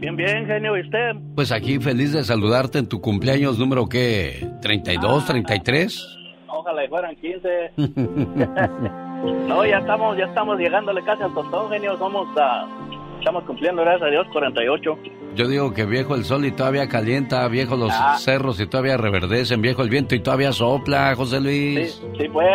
[0.00, 1.12] Bien, bien, genio, ¿y usted?
[1.34, 6.18] Pues aquí feliz de saludarte en tu cumpleaños número qué, 32, 33.
[6.48, 7.72] Ojalá y fueran 15.
[9.48, 11.96] no, ya estamos, ya estamos llegándole casi al tontón, genio.
[11.98, 14.98] Somos, uh, estamos cumpliendo, gracias a Dios, 48.
[15.36, 18.16] Yo digo que viejo el sol y todavía calienta, viejo los Ah.
[18.18, 22.00] cerros y todavía reverdecen, viejo el viento y todavía sopla, José Luis.
[22.18, 22.46] Sí, pues,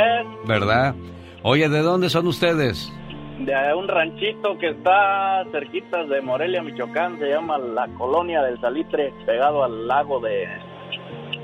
[0.48, 0.96] ¿Verdad?
[1.42, 2.92] Oye, ¿de dónde son ustedes?
[3.40, 9.14] De un ranchito que está cerquita de Morelia, Michoacán, se llama la Colonia del Salitre,
[9.26, 10.46] pegado al lago de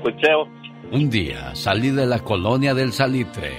[0.02, 0.46] Cuicheo.
[0.92, 3.52] Un día salí de la colonia del Salitre,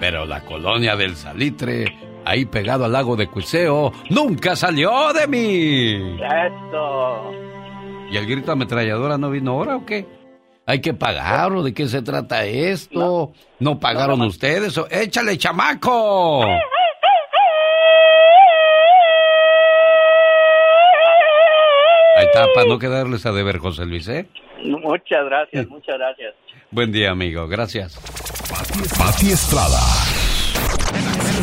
[0.00, 6.16] pero la colonia del Salitre, ahí pegado al lago de Cuiseo, nunca salió de mí.
[6.16, 7.30] Eso.
[8.10, 10.06] ¿Y el grito ametralladora no vino ahora o qué?
[10.66, 13.32] ¿Hay que pagar o de qué se trata esto?
[13.60, 14.76] ¿No, pagaron ustedes?
[14.78, 14.86] O...
[14.90, 16.44] ¡Échale, chamaco!
[22.16, 24.26] Ahí está, para no quedarles a deber, José Luis, ¿eh?
[24.64, 26.34] Muchas gracias, muchas gracias.
[26.70, 27.46] Buen día, amigo.
[27.48, 27.98] Gracias.
[28.98, 29.80] Pati Estrada.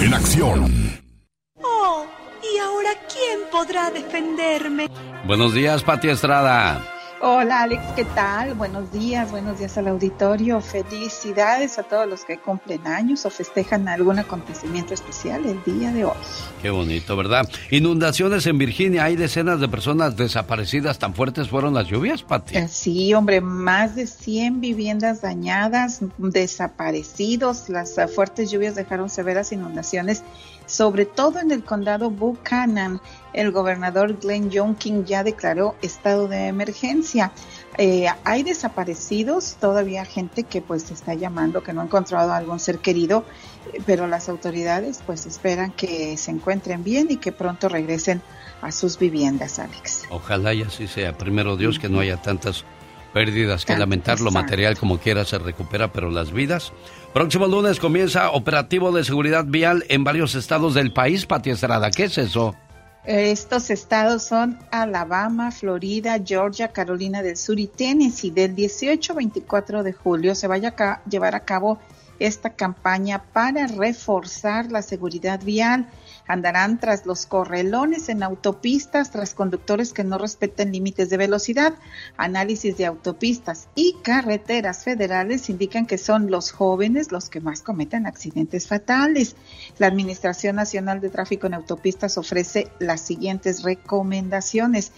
[0.01, 0.65] En acción.
[1.61, 2.05] Oh,
[2.41, 4.88] ¿y ahora quién podrá defenderme?
[5.26, 6.82] Buenos días, Pati Estrada.
[7.24, 8.55] Hola Alex, ¿qué tal?
[8.55, 10.59] Buenos días, buenos días al auditorio.
[10.59, 16.03] Felicidades a todos los que cumplen años o festejan algún acontecimiento especial el día de
[16.03, 16.17] hoy.
[16.63, 17.47] Qué bonito, ¿verdad?
[17.69, 20.97] Inundaciones en Virginia, hay decenas de personas desaparecidas.
[20.97, 22.57] ¿Tan fuertes fueron las lluvias, Pati?
[22.57, 27.69] Eh, Sí, hombre, más de 100 viviendas dañadas, desaparecidos.
[27.69, 30.24] Las eh, fuertes lluvias dejaron severas inundaciones,
[30.72, 33.01] sobre todo en el condado Buchanan.
[33.34, 37.34] El gobernador Glenn Youngkin ya declaró estado de emergencia.
[37.78, 42.59] Eh, hay desaparecidos, todavía gente que pues está llamando que no ha encontrado a algún
[42.59, 43.26] ser querido,
[43.74, 48.22] eh, pero las autoridades pues esperan que se encuentren bien y que pronto regresen
[48.61, 50.03] a sus viviendas, Alex.
[50.09, 51.17] Ojalá y así sea.
[51.17, 52.63] Primero Dios, que no haya tantas
[53.14, 54.20] pérdidas que lamentar.
[54.20, 56.74] Lo material como quiera se recupera, pero las vidas.
[57.14, 61.91] Próximo lunes comienza operativo de seguridad vial en varios estados del país, Pati Estrada.
[61.91, 62.55] ¿Qué es eso?
[63.03, 68.30] Estos estados son Alabama, Florida, Georgia, Carolina del Sur y Tennessee.
[68.30, 71.80] Del 18 al 24 de julio se vaya a llevar a cabo
[72.20, 75.89] esta campaña para reforzar la seguridad vial.
[76.28, 81.74] Andarán tras los correlones en autopistas, tras conductores que no respeten límites de velocidad.
[82.17, 88.05] Análisis de autopistas y carreteras federales indican que son los jóvenes los que más cometen
[88.05, 89.36] accidentes fatales.
[89.78, 94.91] La Administración Nacional de Tráfico en Autopistas ofrece las siguientes recomendaciones.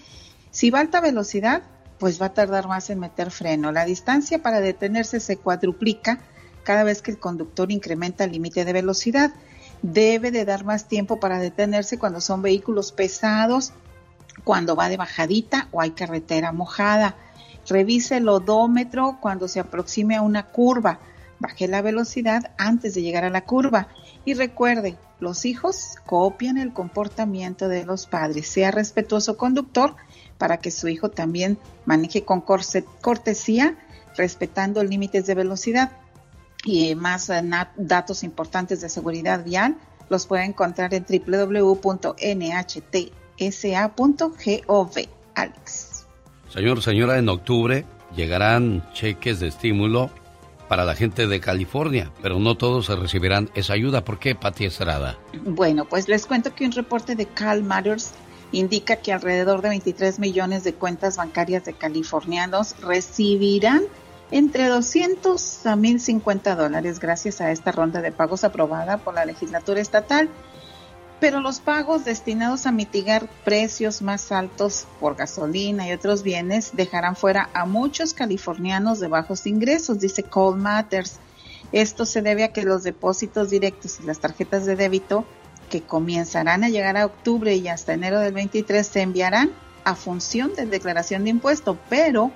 [0.51, 1.63] Si va alta velocidad,
[1.97, 3.71] pues va a tardar más en meter freno.
[3.71, 6.19] La distancia para detenerse se cuadruplica
[6.63, 9.34] cada vez que el conductor incrementa el límite de velocidad.
[9.84, 13.73] Debe de dar más tiempo para detenerse cuando son vehículos pesados,
[14.45, 17.17] cuando va de bajadita o hay carretera mojada.
[17.67, 20.99] Revise el odómetro cuando se aproxime a una curva.
[21.39, 23.89] Baje la velocidad antes de llegar a la curva.
[24.23, 28.47] Y recuerde, los hijos copian el comportamiento de los padres.
[28.47, 29.97] Sea respetuoso conductor
[30.38, 33.77] para que su hijo también maneje con cortesía,
[34.15, 35.91] respetando límites de velocidad.
[36.66, 37.41] Y más eh,
[37.76, 39.78] datos importantes de seguridad vial
[40.09, 42.11] los puede encontrar en www.nhtsa.gov.
[45.36, 46.05] Alex.
[46.49, 47.86] Señor, señora, en octubre
[48.16, 50.11] llegarán cheques de estímulo
[50.68, 54.03] para la gente de California, pero no todos se recibirán esa ayuda.
[54.03, 55.18] ¿Por qué, Pati Estrada?
[55.43, 58.11] Bueno, pues les cuento que un reporte de Cal Matters
[58.51, 63.84] indica que alrededor de 23 millones de cuentas bancarias de californianos recibirán
[64.32, 69.82] entre 200 a 1050 dólares gracias a esta ronda de pagos aprobada por la legislatura
[69.82, 70.30] estatal.
[71.19, 77.15] Pero los pagos destinados a mitigar precios más altos por gasolina y otros bienes dejarán
[77.15, 81.19] fuera a muchos californianos de bajos ingresos, dice Cole Matters.
[81.71, 85.26] Esto se debe a que los depósitos directos y las tarjetas de débito
[85.69, 89.51] que comenzarán a llegar a octubre y hasta enero del 23 se enviarán
[89.86, 92.32] a función de declaración de impuesto, pero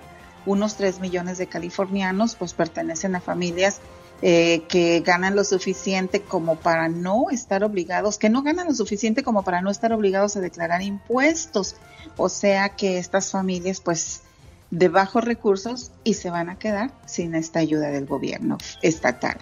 [0.48, 3.82] unos 3 millones de californianos pues pertenecen a familias
[4.24, 9.22] eh, que ganan lo suficiente como para no estar obligados, que no ganan lo suficiente
[9.22, 11.76] como para no estar obligados a declarar impuestos.
[12.16, 14.24] O sea que estas familias pues
[14.72, 19.38] de bajos recursos y se van a quedar sin esta ayuda del gobierno estatal.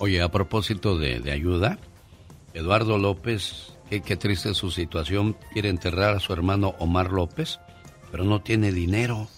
[0.00, 1.78] Oye, a propósito de, de ayuda,
[2.52, 7.58] Eduardo López, qué, qué triste su situación, quiere enterrar a su hermano Omar López,
[8.10, 9.28] pero no tiene dinero.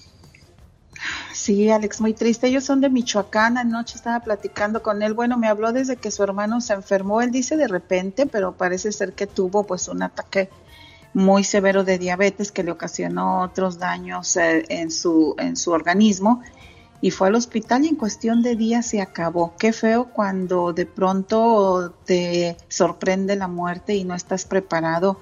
[1.43, 2.47] Sí, Alex, muy triste.
[2.47, 3.59] Ellos son de Michoacán.
[3.59, 5.13] Anoche estaba platicando con él.
[5.13, 7.21] Bueno, me habló desde que su hermano se enfermó.
[7.21, 10.51] Él dice de repente, pero parece ser que tuvo pues un ataque
[11.15, 16.43] muy severo de diabetes que le ocasionó otros daños eh, en su en su organismo
[17.01, 19.55] y fue al hospital y en cuestión de días se acabó.
[19.59, 25.19] Qué feo cuando de pronto te sorprende la muerte y no estás preparado.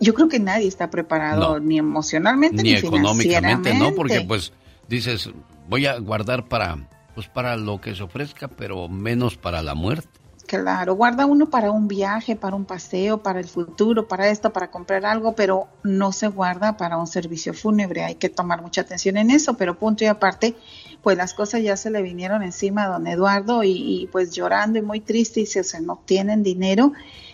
[0.00, 1.60] Yo creo que nadie está preparado No.
[1.60, 3.94] ni emocionalmente ni, Ni económicamente, ¿no?
[3.94, 4.52] Porque pues
[4.88, 5.30] dices,
[5.68, 10.08] voy a guardar para, pues para lo que se ofrezca, pero menos para la muerte.
[10.46, 14.70] Claro, guarda uno para un viaje, para un paseo, para el futuro, para esto, para
[14.70, 18.04] comprar algo, pero no se guarda para un servicio fúnebre.
[18.04, 20.54] Hay que tomar mucha atención en eso, pero punto y aparte,
[21.02, 24.82] pues las cosas ya se le vinieron encima a don Eduardo y, pues llorando y
[24.82, 26.92] muy triste, y dice, o no tienen dinero.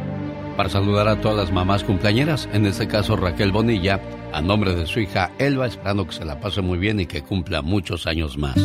[0.55, 3.99] para saludar a todas las mamás cumpleañeras, en este caso Raquel Bonilla,
[4.33, 7.21] a nombre de su hija Elba, esperando que se la pase muy bien y que
[7.21, 8.57] cumpla muchos años más.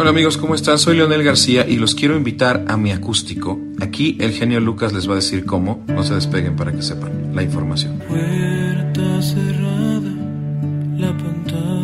[0.00, 0.78] Hola amigos, ¿cómo están?
[0.78, 3.58] Soy Leonel García y los quiero invitar a mi acústico.
[3.80, 5.84] Aquí el genio Lucas les va a decir cómo.
[5.88, 8.00] No se despeguen para que sepan la información.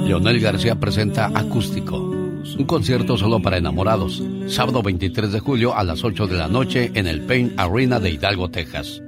[0.07, 6.05] Leonel García presenta Acústico, un concierto solo para enamorados, sábado 23 de julio a las
[6.05, 9.03] 8 de la noche en el Pain Arena de Hidalgo, Texas.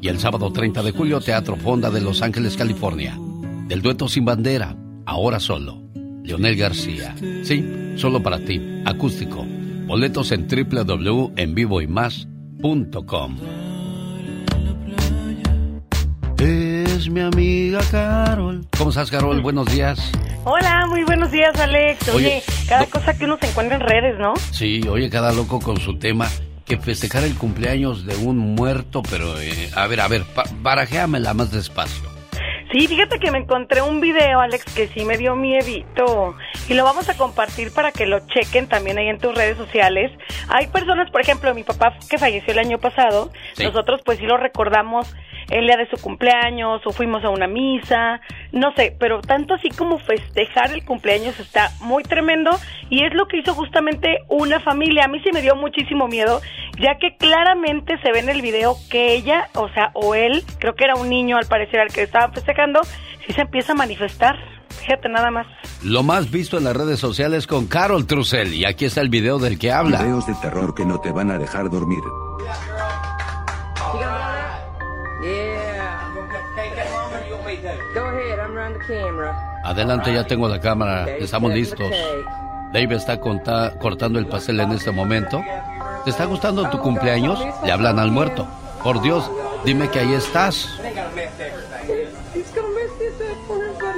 [0.00, 3.18] Y el sábado 30 de julio, Teatro Fonda de Los Ángeles, California.
[3.68, 4.74] Del dueto Sin Bandera,
[5.06, 5.82] ahora solo.
[6.24, 7.14] Leonel García.
[7.42, 9.44] Sí, solo para ti, acústico.
[9.86, 13.36] Boletos en www.envivoymás.com.
[16.38, 18.66] Es mi amiga Carol.
[18.76, 19.40] ¿Cómo estás, Carol?
[19.40, 20.12] Buenos días.
[20.44, 22.08] Hola, muy buenos días, Alex.
[22.08, 24.34] Oye, cada cosa que uno se encuentra en redes, ¿no?
[24.50, 26.28] Sí, oye, cada loco con su tema.
[26.66, 30.24] Que festejar el cumpleaños de un muerto, pero eh, a ver, a ver,
[30.62, 32.12] barajéamela más despacio.
[32.72, 36.34] Sí, fíjate que me encontré un video, Alex, que sí me dio miedito.
[36.68, 40.10] Y lo vamos a compartir para que lo chequen también ahí en tus redes sociales.
[40.48, 43.30] Hay personas, por ejemplo, mi papá que falleció el año pasado,
[43.62, 45.14] nosotros pues sí lo recordamos
[45.52, 48.20] el día de su cumpleaños o fuimos a una misa,
[48.52, 52.50] no sé, pero tanto así como festejar el cumpleaños está muy tremendo
[52.88, 55.04] y es lo que hizo justamente una familia.
[55.04, 56.40] A mí sí me dio muchísimo miedo,
[56.80, 60.74] ya que claramente se ve en el video que ella, o sea, o él, creo
[60.74, 62.80] que era un niño al parecer al que estaban festejando,
[63.26, 64.36] sí se empieza a manifestar.
[64.80, 65.46] Fíjate nada más.
[65.84, 68.54] Lo más visto en las redes sociales con Carol Trussell.
[68.54, 70.02] Y aquí está el video del que habla.
[70.02, 72.00] Videos de terror que no te van a dejar dormir.
[79.64, 81.08] Adelante, ya tengo la cámara.
[81.08, 81.90] Estamos listos.
[82.72, 85.42] Dave está cortando el pastel en este momento.
[86.04, 87.38] ¿Te está gustando tu cumpleaños?
[87.64, 88.46] Le hablan al muerto.
[88.82, 89.30] Por Dios,
[89.64, 90.68] dime que ahí estás.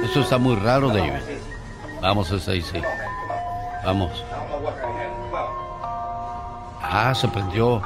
[0.03, 1.13] Eso está muy raro, David.
[2.01, 2.81] Vamos, ahí sí.
[3.83, 4.23] Vamos.
[6.81, 7.81] Ah, se prendió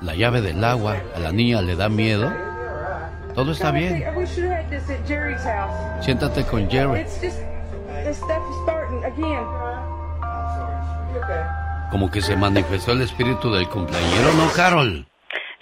[0.00, 0.96] la llave del agua.
[1.14, 2.32] A la niña le da miedo.
[3.34, 4.04] Todo está bien.
[6.00, 7.04] Siéntate con Jerry.
[11.90, 15.06] Como que se manifestó el espíritu del cumpleañero, ¿no, Carol?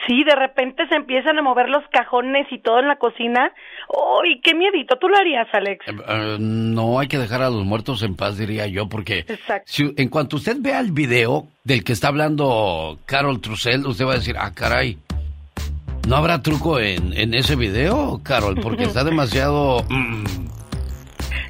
[0.06, 3.52] Sí, de repente se empiezan a mover los cajones y todo en la cocina.
[3.88, 4.96] ¡Uy, qué miedito!
[4.96, 5.86] ¿Tú lo harías, Alex?
[5.86, 9.24] Eh, eh, no hay que dejar a los muertos en paz, diría yo, porque
[9.64, 14.12] si, en cuanto usted vea el video del que está hablando Carol Trussell, usted va
[14.12, 14.98] a decir, ah, caray,
[16.08, 18.58] ¿no habrá truco en, en ese video, Carol?
[18.60, 19.84] Porque está demasiado...
[19.88, 20.24] Mm.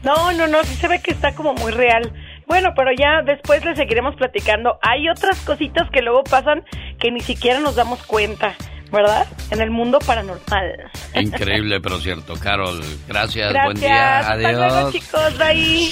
[0.02, 2.12] No, no, no, sí se ve que está como muy real.
[2.52, 4.78] Bueno, pero ya después le seguiremos platicando.
[4.82, 6.62] Hay otras cositas que luego pasan
[7.00, 8.56] que ni siquiera nos damos cuenta,
[8.90, 9.26] ¿verdad?
[9.50, 10.90] En el mundo paranormal.
[11.14, 12.34] Increíble, pero cierto.
[12.38, 12.78] Carol,
[13.08, 14.18] gracias, buen día.
[14.18, 14.52] Adiós.
[14.52, 15.38] Hasta luego, chicos.
[15.38, 15.88] Bye.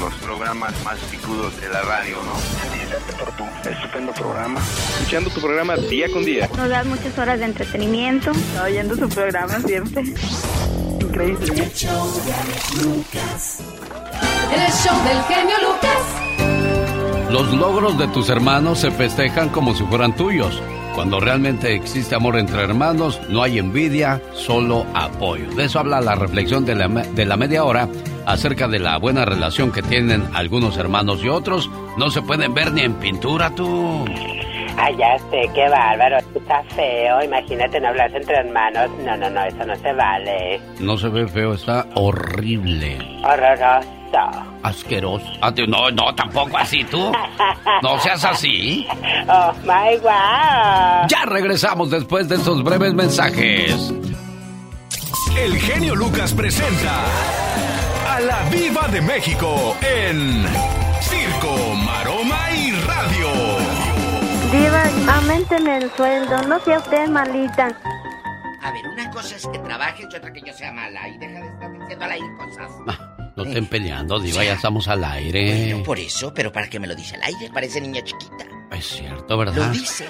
[0.00, 2.32] Los programas más picudos de la radio, ¿no?
[3.18, 4.60] Por tu estupendo programa.
[4.98, 6.48] Escuchando tu programa día con día.
[6.56, 8.32] Nos das muchas horas de entretenimiento.
[8.62, 10.02] Oyendo su programa siempre.
[11.00, 11.46] Increíble.
[11.52, 11.72] El
[14.72, 16.26] show del genio Lucas.
[17.30, 20.62] Los logros de tus hermanos se festejan como si fueran tuyos.
[20.96, 25.54] Cuando realmente existe amor entre hermanos, no hay envidia, solo apoyo.
[25.54, 27.86] De eso habla la reflexión de la, de la media hora
[28.24, 31.70] acerca de la buena relación que tienen algunos hermanos y otros.
[31.98, 34.06] No se pueden ver ni en pintura, tú.
[34.78, 36.16] Ay, ya sé, qué bárbaro.
[36.34, 37.22] Está feo.
[37.22, 38.90] Imagínate no hablarse entre hermanos.
[39.04, 40.60] No, no, no, eso no se vale.
[40.80, 42.96] No se ve feo, está horrible.
[43.22, 43.95] Horroroso.
[44.62, 45.26] Asqueroso.
[45.40, 47.12] Ah, No, no, tampoco así tú.
[47.82, 48.86] No seas así.
[49.28, 51.06] Oh, my wow.
[51.08, 53.92] Ya regresamos después de estos breves mensajes.
[55.36, 56.94] El genio Lucas presenta
[58.08, 60.44] a la Viva de México en
[61.00, 63.28] Circo, Maroma y Radio.
[64.50, 66.42] Diva, aumenteme el sueldo.
[66.48, 67.76] No sea usted malita.
[68.62, 71.06] A ver, una cosa es que trabajes y otra que yo sea mala.
[71.08, 72.70] Y deja de estar diciendo al aire cosas.
[73.36, 75.66] No estén peleando, Diva, ya estamos al aire.
[75.68, 78.46] Bueno, por eso, pero para que me lo dice al aire, parece niña chiquita.
[78.72, 79.66] Es cierto, ¿verdad?
[79.66, 80.06] Lo dice.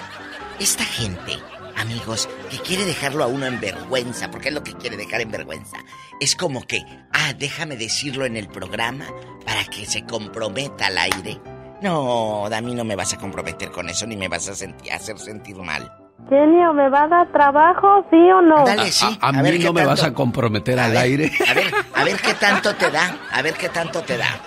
[0.59, 1.37] Esta gente,
[1.75, 5.31] amigos, que quiere dejarlo a uno en vergüenza, porque es lo que quiere dejar en
[5.31, 5.77] vergüenza.
[6.21, 9.07] Es como que, ah, déjame decirlo en el programa
[9.45, 11.41] para que se comprometa al aire.
[11.81, 14.91] No, a mí no me vas a comprometer con eso ni me vas a sentir,
[14.91, 16.06] hacer sentir mal.
[16.29, 18.65] Genio, ¿me va a dar trabajo, sí o no?
[18.65, 19.05] Dale, sí.
[19.21, 21.31] A, mí no me vas a comprometer al aire.
[21.47, 23.17] A ver, a ver qué tanto te da.
[23.31, 24.39] A ver qué tanto te da.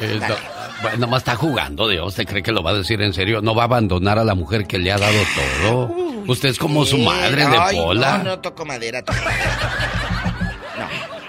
[0.00, 0.34] Eh, no,
[0.80, 2.06] bueno, nomás está jugando, Dios.
[2.06, 3.42] ¿Usted cree que lo va a decir en serio?
[3.42, 5.86] No va a abandonar a la mujer que le ha dado todo.
[6.28, 8.18] Usted es como su madre de Ay, Pola.
[8.18, 9.02] No, no toco madera.
[9.02, 9.58] toco madera.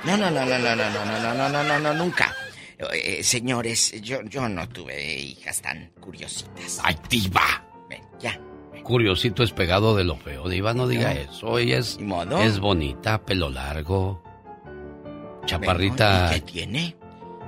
[0.05, 2.33] No, no, no, no, no, no, no, no, no, no, no, no, no, nunca.
[2.93, 6.79] Eh, señores, yo, yo no tuve hijas tan curiositas.
[6.83, 7.63] ¡Ay, diva!
[7.89, 8.39] Ven, ya.
[8.89, 10.49] Curiosito es pegado de lo feo.
[10.49, 11.19] Diva, no diga No.
[11.19, 11.57] eso.
[11.59, 11.99] Ella es,
[12.41, 14.23] es bonita, pelo largo.
[15.45, 16.21] Chaparrita.
[16.23, 16.95] Bueno, ¿y qué tiene?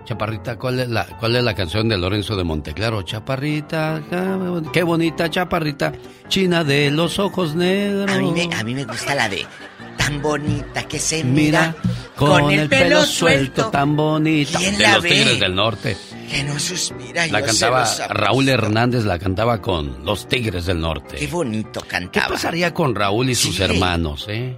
[0.06, 3.02] Chaparrita, ¿cuál es, la, ¿cuál es la canción de Lorenzo de Monteclaro?
[3.02, 4.02] Chaparrita,
[4.72, 5.94] qué bonita chaparrita,
[6.28, 8.12] china de los ojos negros.
[8.12, 9.44] A mí me, a mí me gusta la de
[10.06, 14.58] tan bonita que se mira, Mira, con, el, pelo suelto, tan bonita.
[14.60, 15.10] ¿Quién De la los ve?
[15.10, 15.98] Tigres del Norte.
[16.30, 17.28] que no suspira.
[17.28, 18.14] La yo cantaba se los amo.
[18.20, 21.18] Raúl Hernández, la cantaba con los Tigres del Norte.
[21.18, 22.28] Qué bonito ¿Qué cantaba.
[22.30, 23.64] pasaría con Raúl y sus Sí.
[23.64, 24.58] hermanos, eh?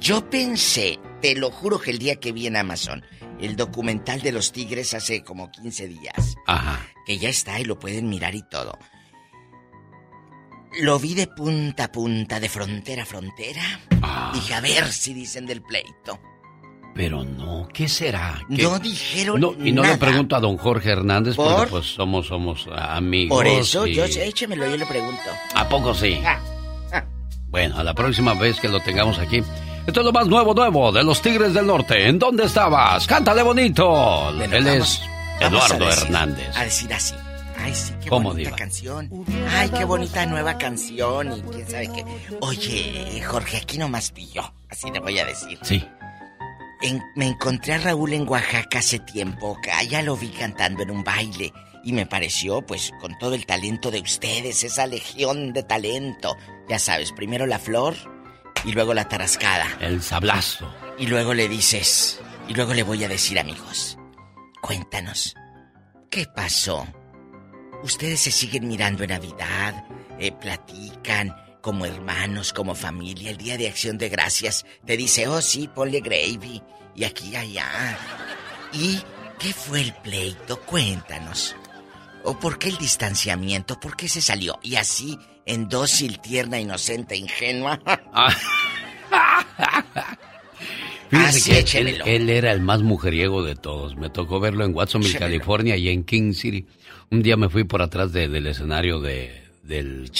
[0.00, 3.04] Yo pensé, te lo juro que el día que vi en Amazon
[3.40, 6.80] el documental de los tigres hace como 15 días, Ajá.
[7.06, 8.76] que ya está y lo pueden mirar y todo.
[10.80, 13.62] Lo vi de punta a punta, de frontera a frontera.
[14.02, 14.30] Ah.
[14.34, 16.20] Dije, a ver si dicen del pleito.
[16.94, 18.40] Pero no, ¿qué será?
[18.54, 19.94] ¿Qué- No dijeron No, y no nada.
[19.94, 21.54] le pregunto a don Jorge Hernández ¿Por?
[21.54, 23.36] porque pues somos, somos amigos.
[23.38, 25.22] Por eso, y- yo échemelo, yo le pregunto.
[25.54, 26.20] ¿A poco sí?
[26.24, 26.40] Ah,
[26.92, 27.04] ah.
[27.48, 29.42] Bueno, a la próxima vez que lo tengamos aquí.
[29.86, 32.08] Esto es lo más nuevo, nuevo de los Tigres del Norte.
[32.08, 33.06] ¿En dónde estabas?
[33.06, 34.32] Cántale bonito.
[34.36, 35.00] Bueno, Él vamos- es
[35.40, 36.56] vamos a Eduardo decir- Hernández.
[36.56, 37.14] A decir así.
[37.58, 38.56] Ay, sí, qué ¿Cómo, bonita diva?
[38.56, 39.10] canción.
[39.50, 42.04] Ay, qué bonita nueva canción y quién sabe qué.
[42.40, 44.52] Oye, Jorge, aquí nomás pillo.
[44.70, 45.58] Así le voy a decir.
[45.62, 45.84] Sí.
[46.82, 49.58] En- me encontré a Raúl en Oaxaca hace tiempo.
[49.74, 51.52] Allá lo vi cantando en un baile.
[51.84, 56.36] Y me pareció, pues, con todo el talento de ustedes, esa legión de talento.
[56.68, 57.94] Ya sabes, primero la flor
[58.64, 59.66] y luego la tarascada.
[59.80, 60.72] El sablazo.
[60.98, 63.96] Y luego le dices, y luego le voy a decir, amigos,
[64.60, 65.34] cuéntanos,
[66.10, 66.86] ¿qué pasó?
[67.82, 69.84] Ustedes se siguen mirando en Navidad,
[70.18, 73.30] eh, platican como hermanos, como familia.
[73.30, 76.62] El día de acción de gracias te dice, oh sí, ponle gravy,
[76.94, 77.96] y aquí allá.
[78.72, 79.00] ¿Y
[79.38, 80.60] qué fue el pleito?
[80.60, 81.54] Cuéntanos.
[82.24, 83.78] ¿O por qué el distanciamiento?
[83.78, 84.58] ¿Por qué se salió?
[84.62, 87.80] Y así, en dócil, tierna, inocente, ingenua.
[91.10, 93.96] Que él, él, era el más mujeriego de todos.
[93.96, 96.66] Me tocó verlo en Watsonville, California y en King City.
[97.10, 100.10] Un día me fui por atrás del escenario de, del,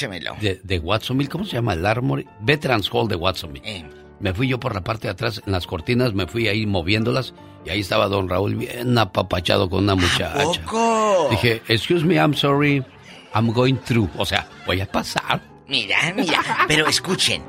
[0.41, 1.29] de, de, Watsonville.
[1.29, 1.75] ¿Cómo se llama?
[1.75, 2.27] El Armory.
[2.41, 3.69] Veterans Hall de Watsonville.
[3.69, 3.85] Eh.
[4.21, 7.35] Me fui yo por la parte de atrás, en las cortinas, me fui ahí moviéndolas
[7.65, 10.43] y ahí estaba don Raúl bien apapachado con una muchacha.
[10.43, 11.29] Poco?
[11.31, 12.85] Dije, excuse me, I'm sorry,
[13.35, 14.11] I'm going through.
[14.17, 15.41] O sea, voy a pasar.
[15.69, 17.43] Mira, mira, pero escuchen,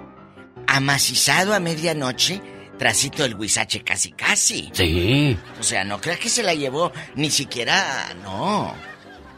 [0.67, 2.39] amacizado a medianoche,
[2.77, 4.69] trasito el huizache casi casi.
[4.73, 5.37] Sí.
[5.59, 8.75] O sea, no creas que se la llevó, ni siquiera, no.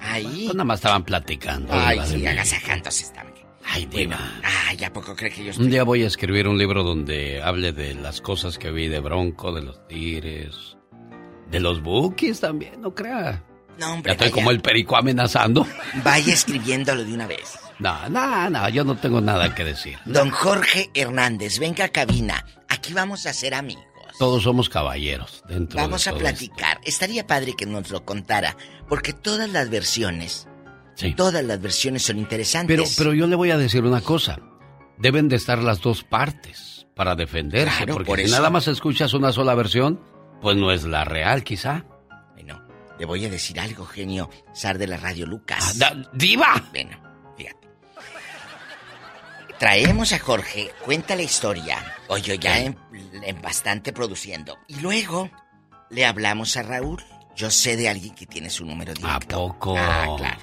[0.02, 0.44] Ahí.
[0.46, 1.74] Pues nada más estaban platicando.
[1.74, 3.32] Ay, sí, agasajándose estaban.
[3.64, 4.20] Ay, diva.
[4.68, 5.66] ay, ¿a poco cree que yo estoy...
[5.66, 9.00] Un día voy a escribir un libro donde hable de las cosas que vi de
[9.00, 10.78] Bronco, de los Tigres,
[11.50, 13.44] de los Bookies también, no crea.
[13.78, 15.66] No, hombre, Ya estoy como el perico amenazando.
[16.04, 17.58] Vaya escribiéndolo de una vez.
[17.80, 19.98] No, no, no, yo no tengo nada que decir.
[20.06, 22.46] Don Jorge Hernández, venga a cabina.
[22.68, 23.86] Aquí vamos a ser amigos.
[24.22, 26.80] Todos somos caballeros dentro Vamos de a platicar.
[26.84, 28.56] Estaría padre que nos lo contara,
[28.88, 30.48] porque todas las versiones,
[30.94, 31.16] Sí.
[31.16, 32.76] todas las versiones son interesantes.
[32.78, 34.40] Pero, pero yo le voy a decir una cosa.
[35.00, 37.78] Deben de estar las dos partes para defenderse.
[37.78, 38.36] Claro, porque por si eso.
[38.36, 40.00] nada más escuchas una sola versión,
[40.40, 41.86] pues no es la real, quizá.
[42.36, 42.62] Bueno,
[43.00, 44.30] le voy a decir algo, genio.
[44.54, 45.80] Sar de la radio Lucas.
[45.82, 46.64] Ah, ¡Diva!
[46.72, 47.11] Bueno.
[49.62, 51.78] Traemos a Jorge, cuenta la historia.
[52.08, 52.76] Oye, ya en,
[53.22, 54.58] en bastante produciendo.
[54.68, 55.30] Y luego
[55.92, 57.04] le hablamos a Raúl.
[57.36, 59.36] Yo sé de alguien que tiene su número directo.
[59.36, 59.76] ¿A poco?
[59.78, 60.40] Ah, claro.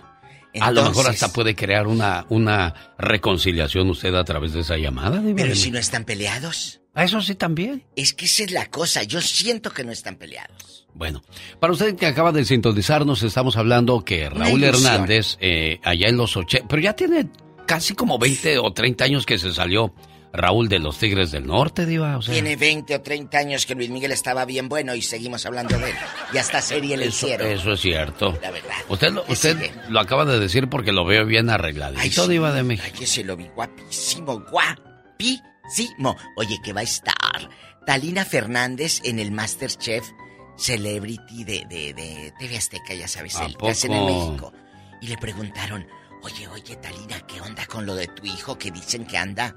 [0.60, 5.18] a lo mejor hasta puede crear una, una reconciliación usted a través de esa llamada.
[5.18, 6.80] Diva Pero si no están peleados.
[6.94, 7.82] A eso sí también.
[7.96, 9.02] Es que esa es la cosa.
[9.02, 10.86] Yo siento que no están peleados.
[10.94, 11.24] Bueno,
[11.58, 14.62] para usted que acaba de sintonizarnos, estamos hablando que Raúl.
[14.62, 17.28] Hernández, eh, allá en los 80, pero ya tiene
[17.68, 19.94] casi como 20 o 30 años que se salió
[20.32, 22.16] Raúl de los Tigres del Norte, Diva.
[22.16, 25.44] O sea, Tiene 20 o 30 años que Luis Miguel estaba bien bueno y seguimos
[25.46, 25.96] hablando de él.
[26.32, 27.46] Y hasta serie le eso, hicieron.
[27.46, 28.38] eso es cierto.
[28.42, 28.74] La verdad.
[28.88, 32.28] Usted, lo, usted lo acaba de decir porque lo veo bien arregladito, Ay, sí.
[32.28, 32.88] Diva de México.
[32.92, 36.16] Ay, que se lo vi guapísimo, guapísimo.
[36.36, 37.14] Oye, que va a estar
[37.86, 40.04] Talina Fernández en el Masterchef
[40.56, 44.04] Celebrity de, de, de TV Azteca, ya sabes, ¿A el que hacen en?
[44.06, 44.52] México.
[45.00, 45.86] Y le preguntaron,
[46.22, 49.54] oye, oye, Talina, ¿qué onda con lo de tu hijo que dicen que anda?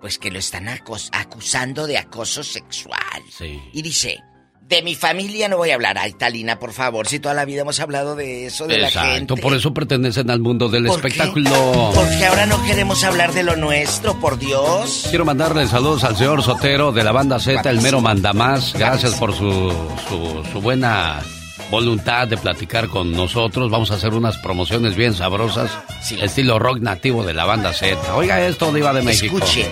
[0.00, 3.00] Pues que lo están acos- acusando de acoso sexual.
[3.36, 3.58] Sí.
[3.72, 4.18] Y dice,
[4.60, 5.96] de mi familia no voy a hablar.
[5.98, 9.12] Ay, Talina, por favor, si toda la vida hemos hablado de eso, de la Exacto,
[9.14, 9.36] gente.
[9.36, 11.08] por eso pertenecen al mundo del ¿Por qué?
[11.08, 11.92] espectáculo.
[11.94, 15.06] Porque ahora no queremos hablar de lo nuestro, por Dios.
[15.08, 18.74] Quiero mandarle saludos al señor Sotero de la banda Z, el mero mandamás.
[18.74, 19.70] Gracias por su,
[20.08, 21.22] su, su buena
[21.70, 23.70] voluntad de platicar con nosotros.
[23.70, 25.70] Vamos a hacer unas promociones bien sabrosas,
[26.20, 28.14] estilo rock nativo de la banda Z.
[28.14, 29.36] Oiga esto, Diva de México.
[29.38, 29.68] Escuche.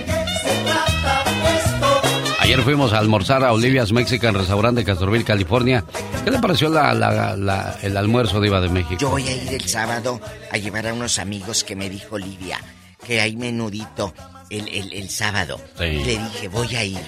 [2.41, 5.85] Ayer fuimos a almorzar a Olivia's Mexican Restaurant de Castroville, California.
[6.25, 8.97] ¿Qué le pareció la, la- la- el almuerzo, Diva de México?
[9.01, 10.21] Yo voy a ir el sábado
[10.51, 12.59] a llevar a unos amigos que me dijo Livia
[13.07, 14.13] que hay menudito
[14.53, 15.61] el, el- el sábado.
[15.79, 15.85] Sí.
[15.85, 17.01] Y le dije, voy a ir.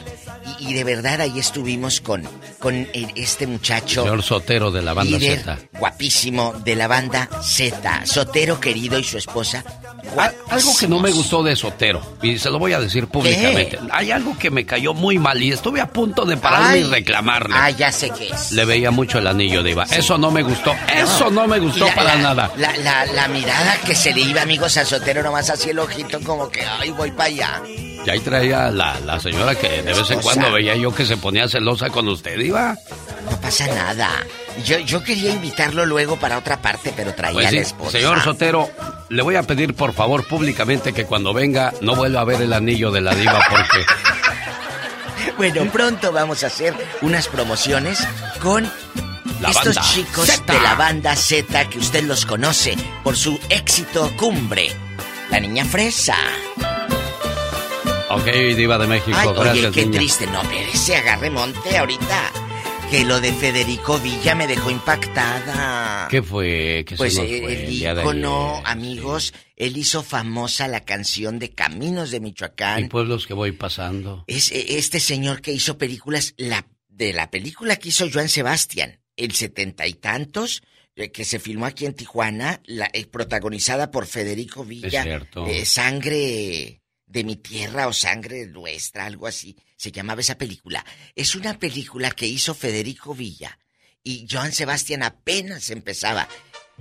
[0.61, 2.22] Y, y de verdad ahí estuvimos con,
[2.59, 4.03] con el- este muchacho.
[4.03, 5.59] Señor Sotero de la banda líder Z.
[5.78, 8.07] Guapísimo de la banda Z.
[8.07, 9.64] Sotero querido y su esposa.
[10.18, 13.78] Al- Algo que no me gustó de Sotero, y se lo voy a decir públicamente.
[13.90, 16.80] Hay algo que me cayó muy mal y estuve a punto de pararme Ay.
[16.80, 17.55] y reclamarle.
[17.59, 18.53] Ah, ya sé qué es.
[18.53, 19.84] Le veía mucho el anillo de Iva.
[19.84, 20.74] Eso no me gustó.
[20.95, 22.51] Eso no me gustó la- para la- nada.
[22.57, 26.20] La, la, la mirada que se le iba, amigos, a Sotero, nomás así el ojito,
[26.20, 27.30] como que, ay, voy para
[28.07, 31.16] Y ahí traía la, la señora que de vez en cuando veía yo que se
[31.16, 32.76] ponía celosa con usted, Iba.
[33.30, 34.11] No pasa nada.
[34.64, 37.91] Yo, yo quería invitarlo luego para otra parte, pero traía Pues a la esposa.
[37.93, 38.70] señor Sotero,
[39.09, 42.53] le voy a pedir por favor públicamente que cuando venga no vuelva a ver el
[42.53, 43.85] anillo de la diva porque
[45.39, 48.07] Bueno, pronto vamos a hacer unas promociones
[48.41, 48.70] con
[49.41, 50.53] La estos chicos Zeta.
[50.53, 54.70] de la banda Z que usted los conoce por su éxito cumbre.
[55.30, 56.14] La niña fresa.
[58.15, 59.99] Ok, diva de México, Ay, gracias oye, qué niña.
[59.99, 60.27] triste.
[60.27, 60.43] No,
[60.75, 62.33] se agarre monte ahorita.
[62.91, 66.07] Que lo de Federico Villa me dejó impactada.
[66.09, 66.85] ¿Qué fue?
[66.87, 71.39] ¿Qué Pues se nos eh, fue el el ícono, amigos, él hizo famosa la canción
[71.39, 72.85] de Caminos de Michoacán.
[72.85, 74.25] Y pueblos que voy pasando.
[74.29, 79.01] Es eh, este señor que hizo películas, la de la película que hizo Joan Sebastián,
[79.17, 80.62] el setenta y tantos,
[80.95, 85.01] eh, que se filmó aquí en Tijuana, la, eh, protagonizada por Federico Villa.
[85.01, 85.47] Es cierto.
[85.49, 86.83] eh, sangre
[87.15, 89.57] de mi tierra o sangre nuestra, algo así.
[89.77, 90.85] Se llamaba esa película.
[91.15, 93.57] Es una película que hizo Federico Villa
[94.03, 96.29] y Joan Sebastián apenas empezaba.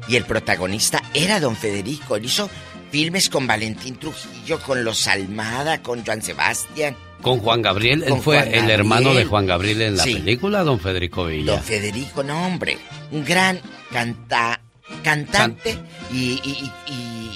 [0.08, 2.16] Y el protagonista era don Federico.
[2.16, 2.50] Él hizo
[2.90, 6.98] filmes con Valentín Trujillo, con Los Almada, con Joan Sebastián.
[7.22, 11.26] Con Juan Gabriel, él fue el hermano de Juan Gabriel en la película, don Federico
[11.26, 11.54] Villa.
[11.54, 12.78] Don Federico, no hombre,
[13.12, 13.62] un gran
[13.92, 14.60] canta,
[15.04, 15.78] cantante
[16.12, 16.42] y,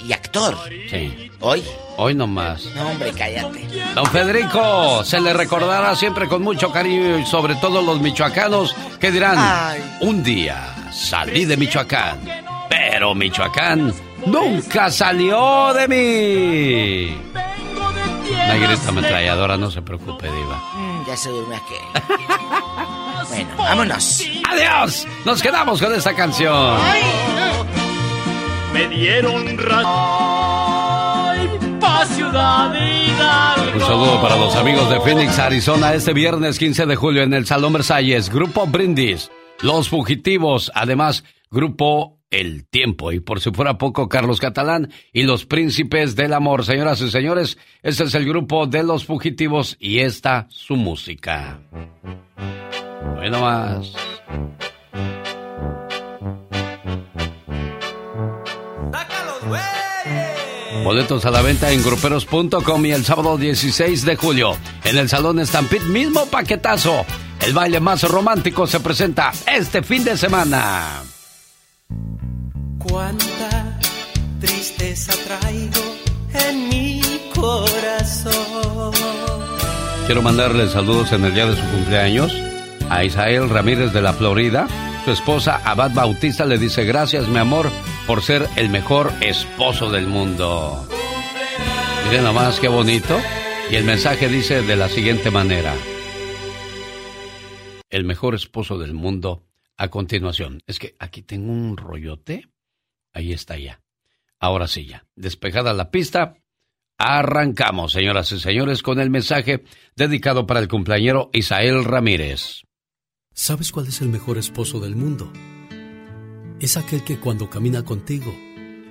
[0.05, 0.57] y, actor.
[0.89, 1.31] Sí.
[1.39, 1.63] Hoy.
[1.97, 2.65] Hoy nomás.
[2.75, 3.67] No hombre, cállate.
[3.93, 9.11] Don Federico, se le recordará siempre con mucho cariño y sobre todo los michoacanos que
[9.11, 9.37] dirán,
[10.01, 12.19] un día salí de Michoacán,
[12.69, 13.93] pero Michoacán
[14.25, 17.17] nunca salió de mí.
[18.47, 20.61] Una ametralladora, no se preocupe, Diva.
[20.73, 22.93] Mm, ya se duerme aquí.
[23.29, 24.23] bueno, vámonos.
[24.49, 25.07] ¡Adiós!
[25.25, 26.79] Nos quedamos con esta canción.
[28.73, 29.57] Me dieron
[31.79, 32.73] pa ciudad
[33.73, 37.45] Un saludo para los amigos de Phoenix, Arizona, este viernes 15 de julio en el
[37.45, 43.11] Salón Versalles, Grupo Brindis, Los Fugitivos, además, Grupo el tiempo.
[43.11, 46.65] Y por si fuera poco, Carlos Catalán y los príncipes del amor.
[46.65, 51.59] Señoras y señores, este es el grupo de los fugitivos y esta su música.
[53.15, 53.93] Bueno más.
[60.83, 65.45] Boletos a la venta en gruperos.com y el sábado 16 de julio en el Salón
[65.45, 67.05] Stampede, mismo paquetazo.
[67.45, 71.03] El baile más romántico se presenta este fin de semana.
[72.79, 73.79] Cuánta
[74.39, 75.81] tristeza traigo
[76.33, 77.01] en mi
[77.35, 78.93] corazón.
[80.05, 82.31] Quiero mandarle saludos en el día de su cumpleaños
[82.89, 84.67] a Isael Ramírez de la Florida.
[85.05, 87.69] Su esposa Abad Bautista le dice gracias mi amor
[88.05, 90.87] por ser el mejor esposo del mundo.
[92.05, 93.19] Miren nomás qué bonito.
[93.69, 95.73] Y el mensaje dice de la siguiente manera.
[97.89, 99.43] El mejor esposo del mundo
[99.77, 100.61] a continuación.
[100.67, 102.49] Es que aquí tengo un rollote
[103.17, 103.81] Ahí está ya.
[104.39, 105.07] Ahora sí ya.
[105.15, 106.35] Despejada la pista,
[106.99, 109.63] arrancamos, señoras y señores, con el mensaje
[109.95, 112.66] dedicado para el cumpleañero Isael Ramírez.
[113.39, 115.31] ¿Sabes cuál es el mejor esposo del mundo?
[116.59, 118.33] Es aquel que cuando camina contigo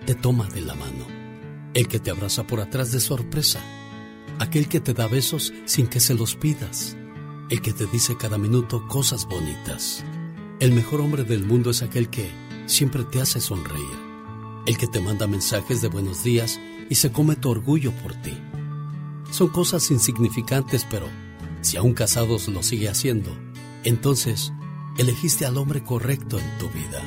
[0.06, 1.04] te toma de la mano.
[1.74, 3.58] El que te abraza por atrás de sorpresa.
[4.38, 6.96] Aquel que te da besos sin que se los pidas.
[7.50, 10.04] El que te dice cada minuto cosas bonitas.
[10.60, 12.30] El mejor hombre del mundo es aquel que
[12.66, 14.06] siempre te hace sonreír
[14.64, 18.36] el que te manda mensajes de buenos días y se come tu orgullo por ti.
[19.32, 21.08] Son cosas insignificantes, pero
[21.62, 23.36] si aún casados lo sigue haciendo,
[23.86, 24.52] entonces
[24.98, 27.00] elegiste al hombre correcto en tu vida.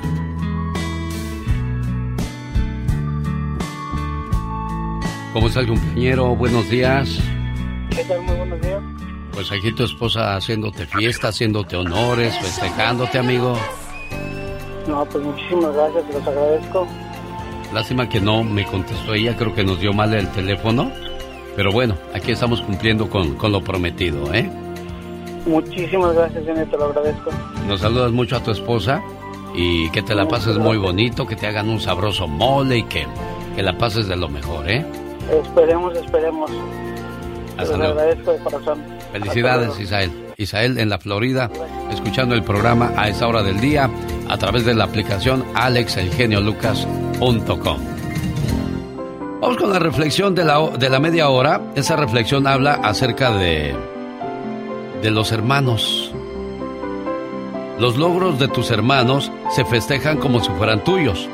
[5.33, 6.35] ¿Cómo está el compañero?
[6.35, 7.19] Buenos días.
[7.89, 8.21] ¿Qué tal?
[8.21, 8.81] Muy buenos días.
[9.33, 13.57] Pues aquí tu esposa haciéndote fiesta, haciéndote honores, festejándote, amigo.
[14.87, 16.87] No, pues muchísimas gracias, los agradezco.
[17.73, 20.91] Lástima que no me contestó ella, creo que nos dio mal el teléfono.
[21.55, 24.49] Pero bueno, aquí estamos cumpliendo con, lo prometido, ¿eh?
[25.45, 27.31] Muchísimas gracias, Jenny, te lo agradezco.
[27.67, 29.01] Nos saludas mucho a tu esposa
[29.55, 33.05] y que te la pases muy bonito, que te hagan un sabroso mole y que,
[33.55, 34.85] que la pases de lo mejor, ¿eh?
[35.31, 36.51] Esperemos, esperemos.
[37.57, 37.93] Hasta luego.
[37.93, 38.79] agradezco de corazón.
[39.11, 40.11] Felicidades, Isael.
[40.37, 41.49] Isael en la Florida,
[41.91, 43.89] escuchando el programa a esa hora del día
[44.29, 47.77] a través de la aplicación alexelgeniolucas.com.
[49.41, 51.61] Vamos con la reflexión de la, de la media hora.
[51.75, 53.73] Esa reflexión habla acerca de,
[55.01, 56.11] de los hermanos.
[57.79, 61.29] Los logros de tus hermanos se festejan como si fueran tuyos,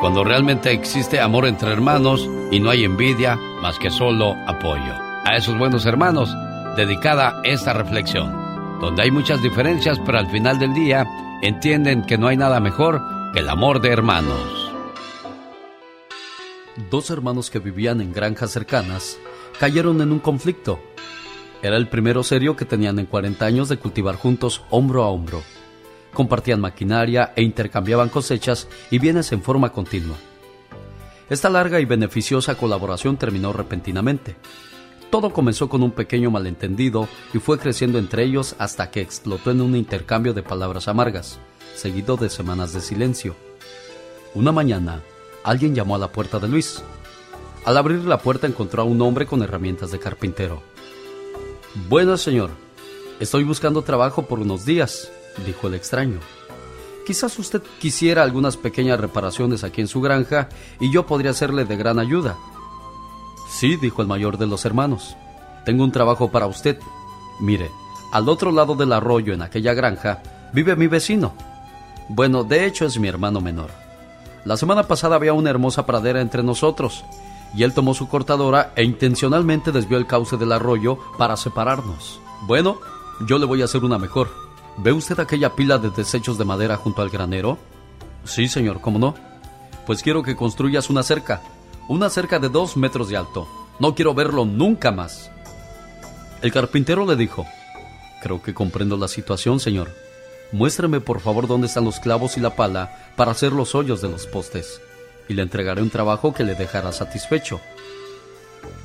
[0.00, 4.92] cuando realmente existe amor entre hermanos y no hay envidia más que solo apoyo.
[5.24, 6.34] A esos buenos hermanos
[6.76, 8.46] dedicada esta reflexión
[8.80, 11.06] donde hay muchas diferencias, pero al final del día
[11.42, 13.00] entienden que no hay nada mejor
[13.32, 14.72] que el amor de hermanos.
[16.90, 19.18] Dos hermanos que vivían en granjas cercanas
[19.58, 20.78] cayeron en un conflicto.
[21.62, 25.42] Era el primero serio que tenían en 40 años de cultivar juntos hombro a hombro.
[26.12, 30.16] Compartían maquinaria e intercambiaban cosechas y bienes en forma continua.
[31.28, 34.36] Esta larga y beneficiosa colaboración terminó repentinamente.
[35.10, 39.60] Todo comenzó con un pequeño malentendido y fue creciendo entre ellos hasta que explotó en
[39.60, 41.38] un intercambio de palabras amargas,
[41.74, 43.34] seguido de semanas de silencio.
[44.34, 45.02] Una mañana,
[45.42, 46.82] alguien llamó a la puerta de Luis.
[47.64, 50.62] Al abrir la puerta encontró a un hombre con herramientas de carpintero.
[51.88, 52.50] Buenas, señor.
[53.20, 55.12] Estoy buscando trabajo por unos días,
[55.44, 56.20] dijo el extraño.
[57.06, 60.48] Quizás usted quisiera algunas pequeñas reparaciones aquí en su granja
[60.80, 62.38] y yo podría serle de gran ayuda.
[63.50, 65.16] Sí, dijo el mayor de los hermanos.
[65.66, 66.78] Tengo un trabajo para usted.
[67.40, 67.70] Mire,
[68.10, 70.22] al otro lado del arroyo, en aquella granja,
[70.54, 71.34] vive mi vecino.
[72.08, 73.70] Bueno, de hecho es mi hermano menor.
[74.46, 77.04] La semana pasada había una hermosa pradera entre nosotros,
[77.56, 82.20] y él tomó su cortadora e intencionalmente desvió el cauce del arroyo para separarnos.
[82.42, 82.78] Bueno,
[83.26, 84.28] yo le voy a hacer una mejor.
[84.76, 87.58] ¿Ve usted aquella pila de desechos de madera junto al granero?
[88.24, 89.14] Sí, señor, ¿cómo no?
[89.86, 91.40] Pues quiero que construyas una cerca,
[91.88, 93.48] una cerca de dos metros de alto.
[93.78, 95.30] No quiero verlo nunca más.
[96.42, 97.46] El carpintero le dijo,
[98.22, 99.90] Creo que comprendo la situación, señor.
[100.52, 104.08] Muéstrame por favor dónde están los clavos y la pala para hacer los hoyos de
[104.08, 104.80] los postes,
[105.28, 107.60] y le entregaré un trabajo que le dejará satisfecho.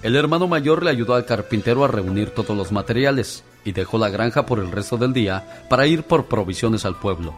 [0.04, 4.10] El hermano mayor le ayudó al carpintero a reunir todos los materiales y dejó la
[4.10, 7.36] granja por el resto del día para ir por provisiones al pueblo.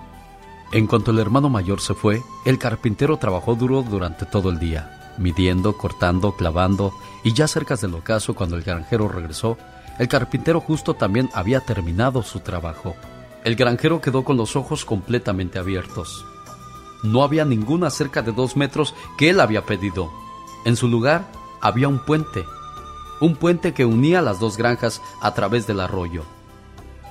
[0.72, 5.14] En cuanto el hermano mayor se fue, el carpintero trabajó duro durante todo el día,
[5.18, 6.94] midiendo, cortando, clavando,
[7.24, 9.58] y ya cerca del ocaso cuando el granjero regresó,
[10.00, 12.96] el carpintero justo también había terminado su trabajo.
[13.44, 16.26] El granjero quedó con los ojos completamente abiertos.
[17.04, 20.12] No había ninguna cerca de dos metros que él había pedido.
[20.66, 21.30] En su lugar
[21.62, 22.46] había un puente,
[23.20, 26.24] un puente que unía las dos granjas a través del arroyo.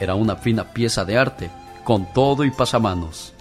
[0.01, 1.51] Era una fina pieza de arte,
[1.85, 3.35] con todo y pasamanos.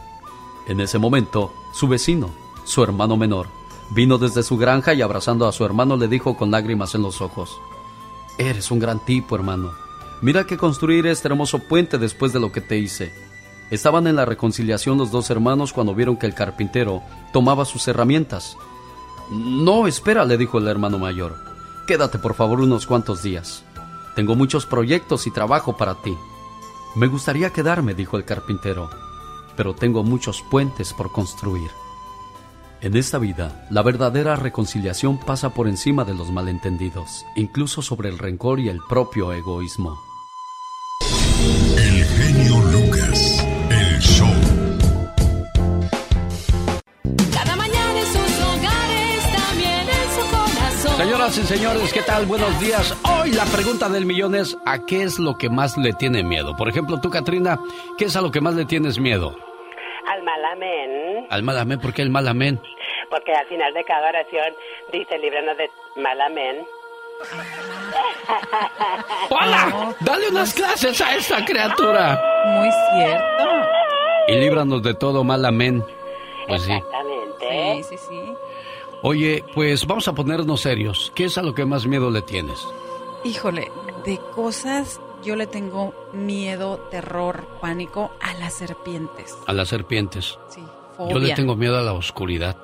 [0.67, 2.29] En ese momento, su vecino,
[2.65, 3.47] su hermano menor,
[3.89, 7.21] vino desde su granja y abrazando a su hermano le dijo con lágrimas en los
[7.21, 7.57] ojos,
[8.37, 9.71] Eres un gran tipo, hermano.
[10.21, 13.11] Mira que construir este hermoso puente después de lo que te hice.
[13.71, 18.57] Estaban en la reconciliación los dos hermanos cuando vieron que el carpintero tomaba sus herramientas.
[19.31, 21.37] No, espera, le dijo el hermano mayor.
[21.87, 23.63] Quédate por favor unos cuantos días.
[24.13, 26.17] Tengo muchos proyectos y trabajo para ti.
[26.95, 28.89] Me gustaría quedarme, dijo el carpintero,
[29.55, 31.71] pero tengo muchos puentes por construir.
[32.81, 38.17] En esta vida, la verdadera reconciliación pasa por encima de los malentendidos, incluso sobre el
[38.17, 39.97] rencor y el propio egoísmo.
[41.77, 42.61] El genio
[51.31, 52.25] Señoras y señores, ¿qué tal?
[52.25, 52.93] Buenos días.
[53.09, 56.57] Hoy la pregunta del millón es, ¿a qué es lo que más le tiene miedo?
[56.57, 57.57] Por ejemplo, tú, Katrina,
[57.97, 59.33] ¿qué es a lo que más le tienes miedo?
[60.07, 61.27] Al mal amén.
[61.29, 62.59] Al mal amén, ¿por qué el mal amén?
[63.09, 64.53] Porque al final de cada oración
[64.91, 65.69] dice, líbranos de
[66.01, 66.65] mal amén.
[69.29, 69.95] ¡Hola!
[70.01, 72.21] ¡Dale unas clases a esta criatura!
[72.45, 73.67] Muy cierto.
[74.27, 75.81] Y líbranos de todo mal amén.
[76.49, 76.73] Pues sí.
[76.73, 77.83] Exactamente.
[77.83, 78.33] Sí, sí, sí.
[79.03, 81.11] Oye, pues vamos a ponernos serios.
[81.15, 82.59] ¿Qué es a lo que más miedo le tienes?
[83.23, 83.71] Híjole,
[84.05, 89.35] de cosas yo le tengo miedo, terror, pánico a las serpientes.
[89.47, 90.37] A las serpientes.
[90.49, 90.61] Sí,
[90.97, 92.57] Yo le tengo miedo a la oscuridad.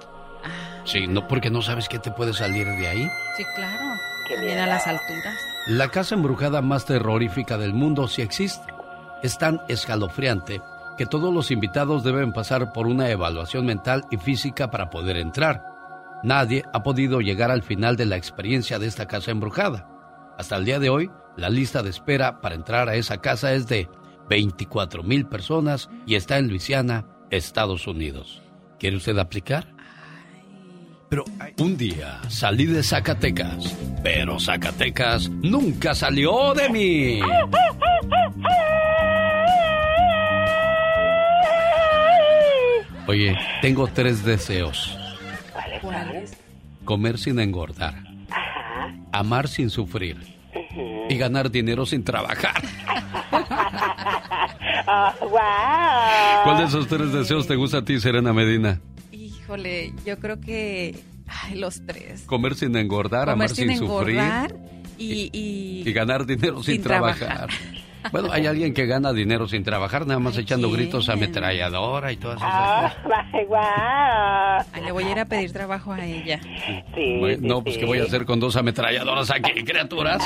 [0.85, 3.09] Sí, no porque no sabes qué te puede salir de ahí.
[3.35, 3.99] Sí, claro.
[4.34, 5.38] También a las alturas.
[5.68, 8.73] La casa embrujada más terrorífica del mundo sí existe.
[9.22, 10.61] Es tan escalofriante
[10.97, 15.77] que todos los invitados deben pasar por una evaluación mental y física para poder entrar.
[16.23, 19.89] Nadie ha podido llegar al final de la experiencia de esta casa embrujada.
[20.38, 23.68] Hasta el día de hoy, la lista de espera para entrar a esa casa es
[23.68, 23.88] de
[24.30, 28.41] 24 mil personas y está en Luisiana, Estados Unidos.
[28.80, 29.68] ¿Quiere usted aplicar?
[31.10, 31.23] Pero
[31.60, 37.22] un día salí de Zacatecas, pero Zacatecas nunca salió de mí.
[43.07, 44.98] Oye, tengo tres deseos.
[46.85, 47.95] Comer sin engordar,
[49.11, 50.18] amar sin sufrir
[51.09, 52.61] y ganar dinero sin trabajar.
[54.89, 56.43] Oh, wow.
[56.45, 58.80] ¿Cuál de esos tres deseos te gusta a ti, Serena Medina?
[59.11, 60.95] Híjole, yo creo que
[61.27, 62.22] ay, los tres.
[62.26, 64.22] Comer sin engordar, Comer amar sin sin, sufrir
[64.97, 67.47] y, y, y ganar dinero sin, sin trabajar.
[67.47, 67.49] trabajar.
[68.11, 70.82] Bueno, hay alguien que gana dinero sin trabajar, nada más echando ¿quién?
[70.82, 73.48] gritos a ametralladora y todas esas Ah, cosas.
[73.48, 74.72] wow.
[74.74, 76.40] Ay, le voy a ir a pedir trabajo a ella.
[76.95, 77.80] Sí, Bueno, sí, no, pues sí.
[77.82, 80.24] ¿qué voy a hacer con dos ametralladoras aquí, criaturas?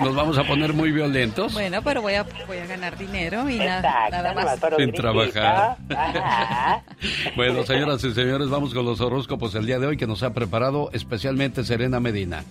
[0.00, 1.52] Nos vamos a poner muy violentos.
[1.52, 3.78] Bueno, pero voy a, voy a ganar dinero y nada,
[4.08, 4.58] Exacto, nada más.
[4.60, 5.02] Sin gritito.
[5.02, 5.76] trabajar.
[5.96, 6.82] Ajá.
[7.36, 10.32] Bueno, señoras y señores, vamos con los horóscopos el día de hoy que nos ha
[10.34, 12.44] preparado especialmente Serena Medina.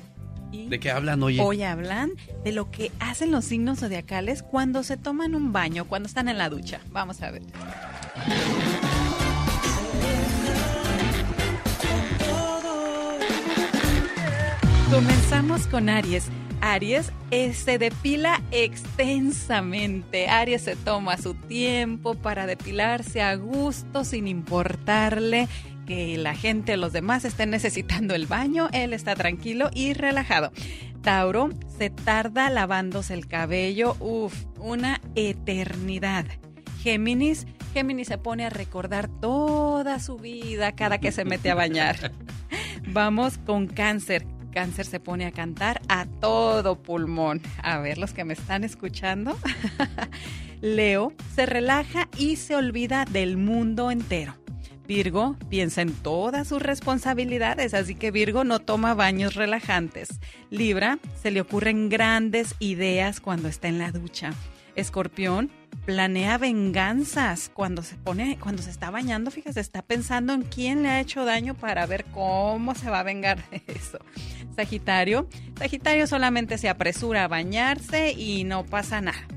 [0.69, 1.41] ¿De qué hablan, oye?
[1.41, 2.11] Hoy hablan
[2.43, 6.37] de lo que hacen los signos zodiacales cuando se toman un baño, cuando están en
[6.37, 6.79] la ducha.
[6.91, 7.41] Vamos a ver.
[14.91, 16.27] Comenzamos con Aries.
[16.61, 20.27] Aries eh, se depila extensamente.
[20.27, 25.47] Aries se toma su tiempo para depilarse a gusto sin importarle
[25.89, 28.69] que la gente, los demás estén necesitando el baño.
[28.73, 30.51] Él está tranquilo y relajado.
[31.01, 31.49] Tauro
[31.79, 33.95] se tarda lavándose el cabello.
[33.99, 36.27] Uf, una eternidad.
[36.83, 42.11] Géminis, Géminis se pone a recordar toda su vida cada que se mete a bañar.
[42.93, 44.27] Vamos con cáncer.
[44.51, 47.41] Cáncer se pone a cantar a todo pulmón.
[47.63, 49.35] A ver, los que me están escuchando.
[50.61, 54.35] Leo se relaja y se olvida del mundo entero.
[54.89, 60.19] Virgo piensa en todas sus responsabilidades, así que Virgo no toma baños relajantes.
[60.49, 64.33] Libra se le ocurren grandes ideas cuando está en la ducha.
[64.75, 65.51] Escorpión
[65.85, 70.89] planea venganzas cuando se pone, cuando se está bañando, fíjese, está pensando en quién le
[70.89, 73.99] ha hecho daño para ver cómo se va a vengar de eso.
[74.55, 79.27] Sagitario, Sagitario solamente se apresura a bañarse y no pasa nada.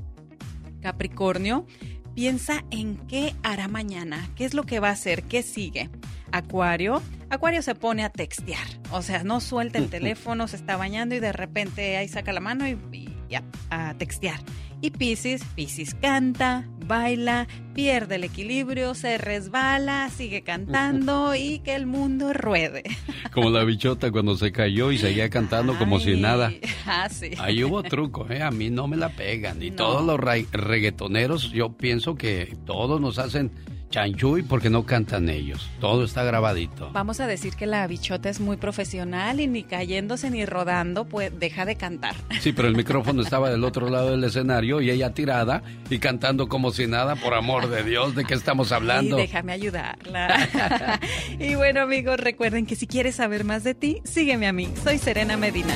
[0.81, 1.67] Capricornio,
[2.15, 5.89] piensa en qué hará mañana, qué es lo que va a hacer, qué sigue.
[6.31, 11.13] Acuario, Acuario se pone a textear, o sea, no suelta el teléfono, se está bañando
[11.15, 14.39] y de repente ahí saca la mano y, y ya, a textear.
[14.83, 21.85] Y Piscis, Piscis canta, baila, pierde el equilibrio, se resbala, sigue cantando y que el
[21.85, 22.83] mundo ruede.
[23.31, 26.51] Como la bichota cuando se cayó y seguía cantando como si nada.
[26.85, 27.31] Ah, sí.
[27.37, 28.41] Ahí hubo truco, ¿eh?
[28.41, 29.63] A mí no me la pegan.
[29.63, 33.53] Y todos los reggaetoneros, yo pienso que todos nos hacen
[33.93, 35.69] Chanchuy porque no cantan ellos.
[35.79, 36.89] Todo está grabadito.
[36.93, 41.31] Vamos a decir que la bichota es muy profesional y ni cayéndose ni rodando, pues
[41.39, 42.15] deja de cantar.
[42.39, 45.61] Sí, pero el micrófono estaba del otro lado del escenario y ella tirada
[45.91, 49.19] y cantando como si nada, por amor de Dios, ¿de qué estamos hablando?
[49.19, 50.99] Y déjame ayudarla.
[51.39, 54.69] y bueno, amigos, recuerden que si quieres saber más de ti, sígueme a mí.
[54.83, 55.75] Soy Serena Medina.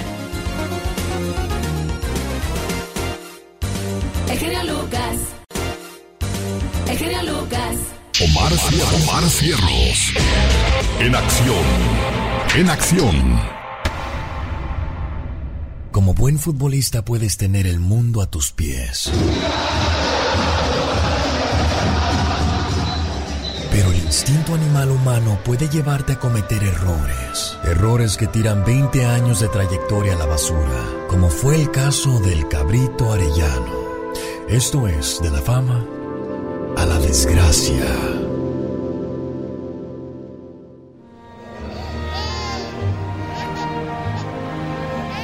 [4.32, 5.36] El Lucas.
[6.90, 7.97] El Lucas.
[8.20, 8.52] Omar,
[8.96, 10.14] Omar Cierros.
[11.00, 11.66] En acción.
[12.56, 13.40] En acción.
[15.92, 19.12] Como buen futbolista puedes tener el mundo a tus pies.
[23.70, 27.56] Pero el instinto animal humano puede llevarte a cometer errores.
[27.66, 32.48] Errores que tiran 20 años de trayectoria a la basura, como fue el caso del
[32.48, 33.78] cabrito arellano.
[34.50, 35.86] Esto es de la fama
[36.78, 37.86] a la desgracia.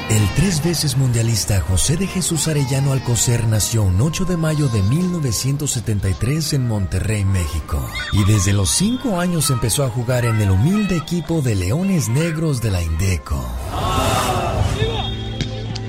[0.10, 4.82] El tres veces mundialista José de Jesús Arellano Alcocer nació un 8 de mayo de
[4.82, 7.80] 1973 en Monterrey, México.
[8.12, 12.62] Y desde los 5 años empezó a jugar en el humilde equipo de Leones Negros
[12.62, 13.44] de la Indeco.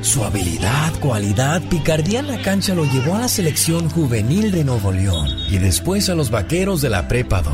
[0.05, 4.93] Su habilidad, cualidad, picardía en la cancha lo llevó a la selección juvenil de Nuevo
[4.93, 7.53] León y después a los vaqueros de la Prepa 2.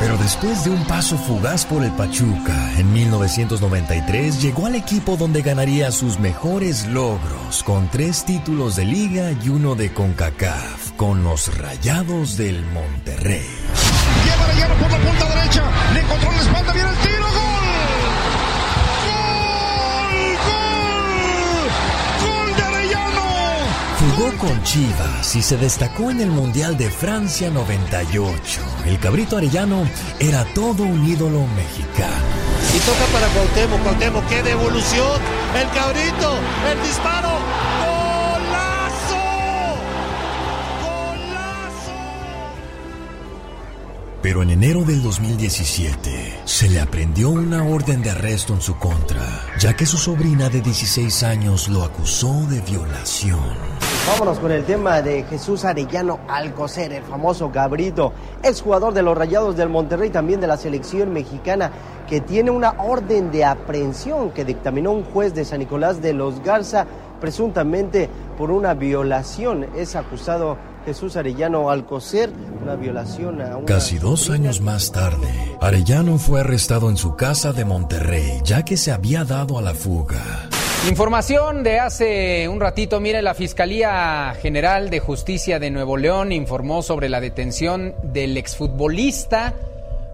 [0.00, 5.42] Pero después de un paso fugaz por el Pachuca, en 1993 llegó al equipo donde
[5.42, 11.56] ganaría sus mejores logros, con tres títulos de liga y uno de CONCACAF, con los
[11.56, 13.46] Rayados del Monterrey.
[14.56, 15.62] Lleva por la punta derecha,
[15.94, 17.19] le encontró la espalda, viene el tiro.
[24.40, 28.60] Con Chivas y se destacó en el Mundial de Francia 98.
[28.86, 29.86] El cabrito arellano
[30.18, 32.24] era todo un ídolo mexicano.
[32.74, 35.20] Y toca para Cuauhtémoc, Cuauhtémoc, qué devolución,
[35.60, 36.38] el cabrito,
[36.72, 37.28] el disparo,
[44.22, 49.46] Pero en enero del 2017 se le aprendió una orden de arresto en su contra,
[49.58, 53.89] ya que su sobrina de 16 años lo acusó de violación.
[54.10, 58.12] Vámonos con el tema de Jesús Arellano Alcocer, el famoso cabrito,
[58.42, 61.70] exjugador de los Rayados del Monterrey, también de la selección mexicana,
[62.08, 66.42] que tiene una orden de aprehensión que dictaminó un juez de San Nicolás de los
[66.42, 66.86] Garza,
[67.20, 69.66] presuntamente por una violación.
[69.76, 75.28] Es acusado Jesús Arellano Alcocer, una violación a Casi dos años más tarde,
[75.60, 79.72] Arellano fue arrestado en su casa de Monterrey, ya que se había dado a la
[79.72, 80.50] fuga.
[80.88, 86.82] Información de hace un ratito, mire, la Fiscalía General de Justicia de Nuevo León informó
[86.82, 89.54] sobre la detención del exfutbolista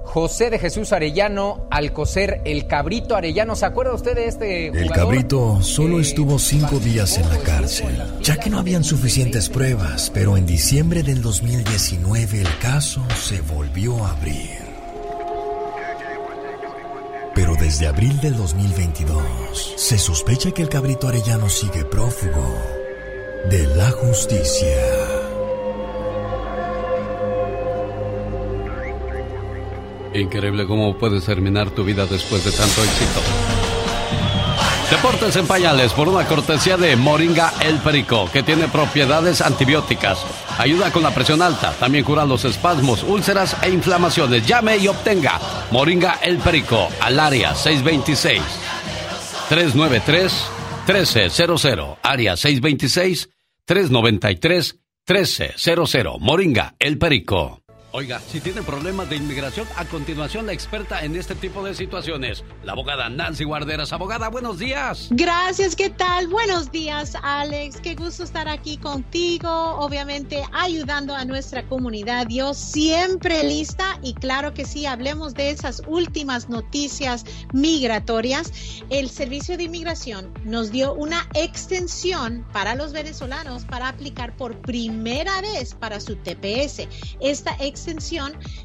[0.03, 3.55] José de Jesús Arellano Alcocer, el cabrito Arellano.
[3.55, 8.39] ¿Se acuerda usted de este El cabrito solo estuvo cinco días en la cárcel, ya
[8.39, 14.11] que no habían suficientes pruebas, pero en diciembre del 2019 el caso se volvió a
[14.11, 14.67] abrir.
[17.37, 22.63] Pero desde abril del 2022 se sospecha que el cabrito Arellano sigue prófugo
[23.51, 24.77] de la justicia.
[30.15, 33.21] Increíble cómo puedes terminar tu vida después de tanto éxito.
[34.89, 40.25] Deportes en pañales por una cortesía de Moringa El Perico, que tiene propiedades antibióticas.
[40.59, 41.73] Ayuda con la presión alta.
[41.73, 44.47] También cura los espasmos, úlceras e inflamaciones.
[44.47, 45.39] Llame y obtenga
[45.71, 48.43] Moringa El Perico al área 626
[49.49, 50.47] 393
[50.87, 51.99] 1300.
[52.03, 53.29] Área 626
[53.65, 54.77] 393
[55.09, 56.21] 1300.
[56.21, 57.66] Moringa El Perico.
[57.99, 62.45] Oiga, si tiene problemas de inmigración, a continuación la experta en este tipo de situaciones,
[62.63, 63.91] la abogada Nancy Guarderas.
[63.95, 65.09] Abogada, buenos días.
[65.13, 66.29] Gracias, ¿qué tal?
[66.29, 67.81] Buenos días, Alex.
[67.81, 72.27] Qué gusto estar aquí contigo, obviamente ayudando a nuestra comunidad.
[72.29, 77.25] Yo siempre lista y claro que sí, hablemos de esas últimas noticias
[77.55, 78.53] migratorias.
[78.91, 85.41] El Servicio de Inmigración nos dio una extensión para los venezolanos para aplicar por primera
[85.41, 86.89] vez para su TPS.
[87.21, 87.86] Esta extensión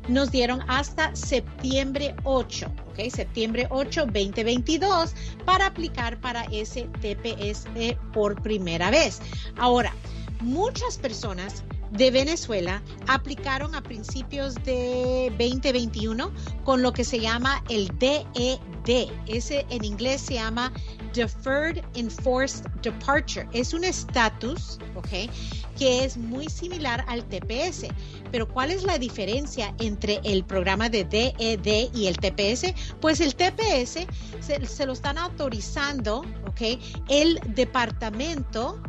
[0.08, 3.10] nos dieron hasta septiembre 8, ¿ok?
[3.10, 5.14] Septiembre 8, 2022
[5.46, 7.66] para aplicar para ese TPS
[8.14, 9.22] por primera vez.
[9.58, 9.94] Ahora,
[10.42, 16.32] muchas personas de Venezuela aplicaron a principios de 2021
[16.64, 19.10] con lo que se llama el DED.
[19.28, 20.72] Ese en inglés se llama
[21.14, 23.48] Deferred Enforced Departure.
[23.54, 25.30] Es un estatus, ¿ok?
[25.78, 27.88] Que es muy similar al TPS.
[28.32, 32.74] Pero ¿cuál es la diferencia entre el programa de DED y el TPS?
[33.00, 34.08] Pues el TPS
[34.40, 36.80] se, lo están autorizando, ¿ok?
[37.10, 38.82] El departamento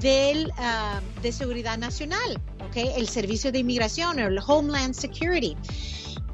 [0.00, 2.76] del, ah, de Seguridad Nacional, ¿ok?
[2.96, 5.56] El Servicio de Inmigración, el Homeland Security.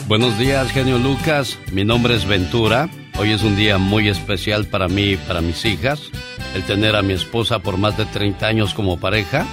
[0.06, 1.58] Buenos días, genio Lucas.
[1.72, 2.90] Mi nombre es Ventura.
[3.18, 6.10] Hoy es un día muy especial para mí y para mis hijas.
[6.54, 9.46] El tener a mi esposa por más de 30 años como pareja.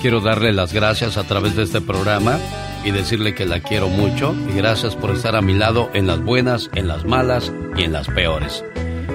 [0.00, 2.38] Quiero darle las gracias a través de este programa
[2.84, 6.22] y decirle que la quiero mucho y gracias por estar a mi lado en las
[6.22, 8.62] buenas, en las malas y en las peores.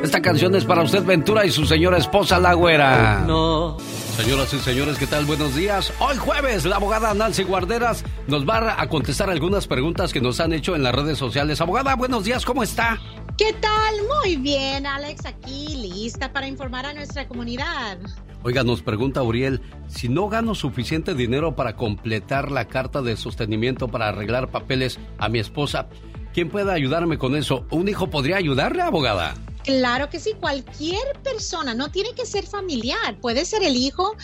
[0.03, 3.23] Esta canción es para usted, Ventura, y su señora esposa, la güera.
[3.27, 3.77] No.
[4.17, 5.25] Señoras y señores, ¿qué tal?
[5.25, 5.93] Buenos días.
[5.99, 10.53] Hoy jueves, la abogada Nancy Guarderas nos va a contestar algunas preguntas que nos han
[10.53, 11.61] hecho en las redes sociales.
[11.61, 12.99] Abogada, buenos días, ¿cómo está?
[13.37, 13.95] ¿Qué tal?
[14.23, 17.97] Muy bien, Alex, aquí lista para informar a nuestra comunidad.
[18.43, 23.87] Oiga, nos pregunta Uriel, si no gano suficiente dinero para completar la carta de sostenimiento
[23.87, 25.87] para arreglar papeles a mi esposa,
[26.33, 27.65] ¿quién puede ayudarme con eso?
[27.71, 29.35] ¿Un hijo podría ayudarle, abogada?
[29.63, 34.15] Claro que sí, cualquier persona, no tiene que ser familiar, puede ser el hijo,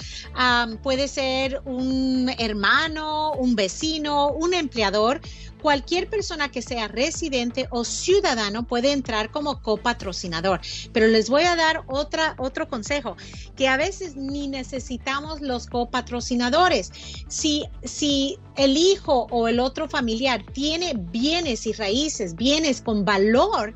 [0.82, 5.22] puede ser un hermano, un vecino, un empleador,
[5.62, 10.62] cualquier persona que sea residente o ciudadano puede entrar como copatrocinador.
[10.94, 13.18] Pero les voy a dar otra, otro consejo,
[13.56, 16.92] que a veces ni necesitamos los copatrocinadores.
[17.28, 23.74] Si, si el hijo o el otro familiar tiene bienes y raíces, bienes con valor,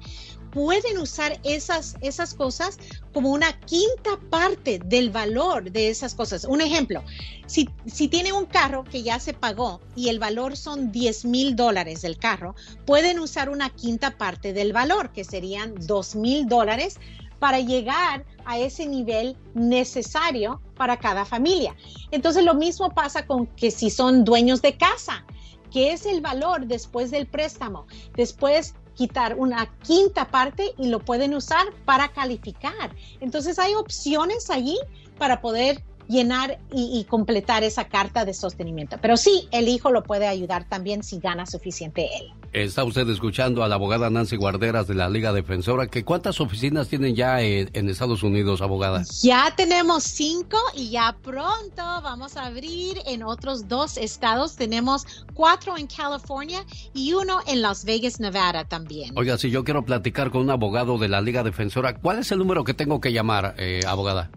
[0.52, 2.78] pueden usar esas, esas cosas
[3.14, 6.46] como una quinta parte del valor de esas cosas.
[6.46, 7.04] Un ejemplo,
[7.48, 11.56] si, si tiene un carro que ya se pagó y el valor son 10 mil
[11.56, 12.56] dólares del carro,
[12.86, 17.00] pueden usar una quinta parte del valor, que serían 2 mil dólares,
[17.40, 21.76] para llegar a ese nivel necesario para cada familia.
[22.12, 25.26] Entonces lo mismo pasa con que si son dueños de casa,
[25.72, 27.88] que es el valor después del préstamo.
[28.16, 32.96] Después quitar una quinta parte y lo pueden usar para calificar.
[33.20, 34.78] Entonces hay opciones allí
[35.18, 38.98] para poder llenar y, completar esa carta de sostenimiento.
[39.02, 42.34] Pero sí, el hijo lo puede ayudar también si gana suficiente él.
[42.54, 45.88] Está usted escuchando a la abogada Nancy Guarderas de la Liga Defensora.
[45.88, 49.04] Que ¿Cuántas oficinas tienen ya en, Estados Unidos, abogada?
[49.22, 54.58] Ya tenemos cinco y ya pronto vamos a abrir en otros dos estados.
[54.58, 59.18] Tenemos cuatro en California y uno en Las Vegas, Nevada también.
[59.18, 62.40] Oiga, si yo quiero platicar con un abogado de la Liga Defensora, ¿cuál es el
[62.40, 64.30] número que tengo que llamar, eh, abogada?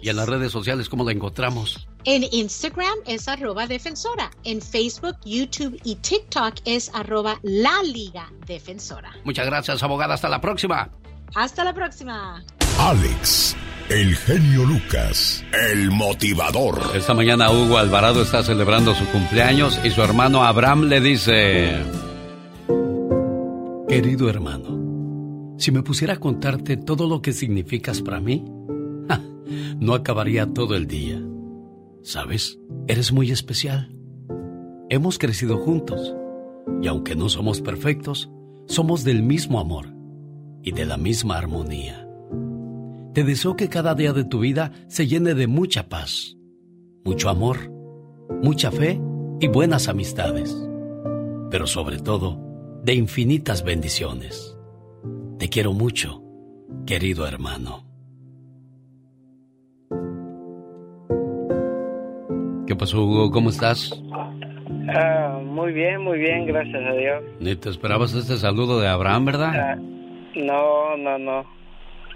[0.02, 1.86] ¿Y en las redes sociales cómo la encontramos?
[2.04, 4.30] En Instagram es arroba defensora.
[4.44, 9.12] En Facebook, YouTube y TikTok es arroba la liga defensora.
[9.24, 10.14] Muchas gracias, abogada.
[10.14, 10.90] Hasta la próxima.
[11.34, 12.42] Hasta la próxima.
[12.78, 13.56] Alex,
[13.88, 16.80] el genio Lucas, el motivador.
[16.94, 21.76] Esta mañana Hugo Alvarado está celebrando su cumpleaños y su hermano Abraham le dice...
[23.88, 28.44] Querido hermano, si me pusiera a contarte todo lo que significas para mí,
[29.78, 31.20] no acabaría todo el día.
[32.02, 32.58] ¿Sabes?
[32.86, 33.94] Eres muy especial.
[34.88, 36.14] Hemos crecido juntos
[36.82, 38.30] y aunque no somos perfectos,
[38.66, 39.94] somos del mismo amor
[40.62, 42.09] y de la misma armonía.
[43.12, 46.36] Te deseo que cada día de tu vida se llene de mucha paz,
[47.04, 47.56] mucho amor,
[48.40, 49.00] mucha fe
[49.40, 50.56] y buenas amistades,
[51.50, 52.38] pero sobre todo
[52.84, 54.56] de infinitas bendiciones.
[55.38, 56.22] Te quiero mucho,
[56.86, 57.84] querido hermano.
[62.68, 63.32] ¿Qué pasó, Hugo?
[63.32, 63.90] ¿Cómo estás?
[64.94, 67.24] Ah, muy bien, muy bien, gracias a Dios.
[67.40, 69.52] Ni te esperabas este saludo de Abraham, ¿verdad?
[69.52, 69.76] Ah,
[70.36, 71.59] no, no, no.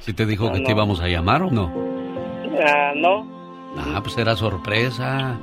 [0.00, 1.72] ¿Sí te dijo que te íbamos a llamar o no?
[2.66, 3.26] Ah, no.
[3.76, 5.38] Ah, pues era sorpresa.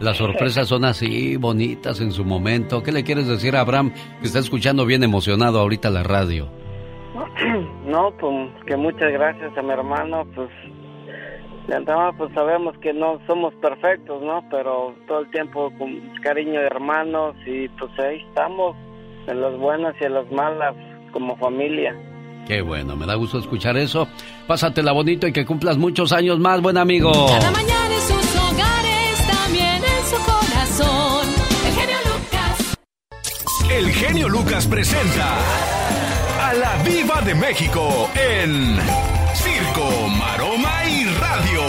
[0.00, 2.82] Las sorpresas son así, bonitas en su momento.
[2.82, 6.48] ¿Qué le quieres decir a Abraham que está escuchando bien emocionado ahorita la radio?
[7.86, 10.50] No, pues que muchas gracias a mi hermano, pues
[11.68, 14.44] de antemano pues sabemos que no somos perfectos, ¿no?
[14.50, 18.76] Pero todo el tiempo con cariño de hermanos y pues ahí estamos,
[19.28, 20.74] en las buenas y en las malas,
[21.12, 21.94] como familia.
[22.46, 24.06] Qué bueno, me da gusto escuchar eso.
[24.46, 27.10] Pásatela bonito y que cumplas muchos años más, buen amigo.
[27.12, 31.26] Cada mañana en sus hogares, también en su corazón.
[31.66, 32.76] El genio Lucas.
[33.68, 35.36] El genio Lucas presenta
[36.40, 38.78] a la Viva de México en
[39.34, 41.62] Circo, Maroma y Radio.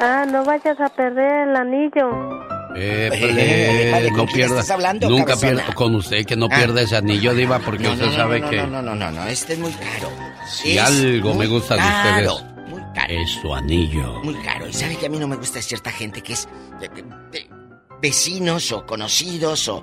[0.00, 2.57] Ah, no vayas a perder el anillo.
[2.76, 3.10] Eh,
[4.00, 4.60] Eh, no ¿con quién pierda.
[4.60, 5.52] estás hablando, nunca cabezona?
[5.62, 6.56] pierda con usted que no Ah.
[6.56, 9.26] pierda ese anillo, Diva, porque No, usted no, sabe que No, no, no, no, no,
[9.26, 10.10] este es muy caro.
[10.50, 13.14] si Es algo me gusta de ustedes Muy caro.
[13.14, 14.20] es su anillo.
[14.22, 14.68] Muy caro.
[14.68, 16.48] Y sabe que a mí no me gusta cierta gente que es
[16.80, 17.46] de- de- de
[18.02, 19.82] vecinos o conocidos o...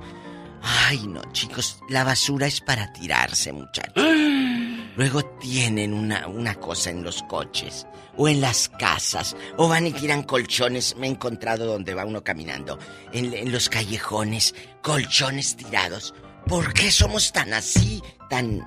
[0.67, 4.03] Ay, no, chicos, la basura es para tirarse, muchachos.
[4.95, 7.85] Luego tienen una, una cosa en los coches
[8.17, 10.95] o en las casas o van y tiran colchones.
[10.95, 12.79] Me he encontrado donde va uno caminando,
[13.11, 16.15] en, en los callejones, colchones tirados.
[16.47, 18.65] ¿Por qué somos tan así, tan...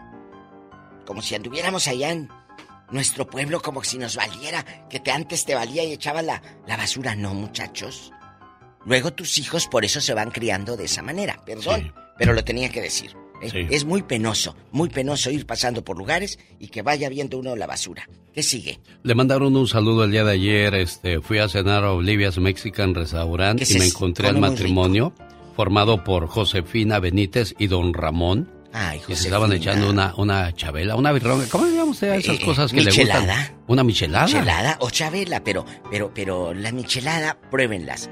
[1.04, 2.28] como si anduviéramos allá en
[2.90, 6.76] nuestro pueblo, como si nos valiera, que te antes te valía y echabas la, la
[6.76, 7.16] basura?
[7.16, 8.12] No, muchachos.
[8.86, 11.40] Luego tus hijos por eso se van criando de esa manera.
[11.44, 13.14] Perdón, pero lo tenía que decir.
[13.42, 13.50] ¿eh?
[13.50, 13.66] Sí.
[13.70, 17.66] Es muy penoso, muy penoso ir pasando por lugares y que vaya viendo uno la
[17.66, 18.08] basura.
[18.34, 18.78] ¿Qué sigue?
[19.02, 20.74] Le mandaron un saludo el día de ayer.
[20.74, 25.12] Este, fui a cenar a Olivia's Mexican Restaurant ¿Qué y me encontré al matrimonio
[25.56, 28.48] formado por Josefina Benítez y don Ramón.
[28.72, 29.26] Ay, Y se Josefina.
[29.28, 31.46] estaban echando una, una chabela, una birronga.
[31.48, 33.20] ¿Cómo le llama usted a esas Eh, cosas que le michelada.
[33.38, 33.56] gustan?
[33.66, 34.26] ¿Una michelada?
[34.26, 38.08] Michelada o chabela, pero, pero, pero la michelada, pruébenlas.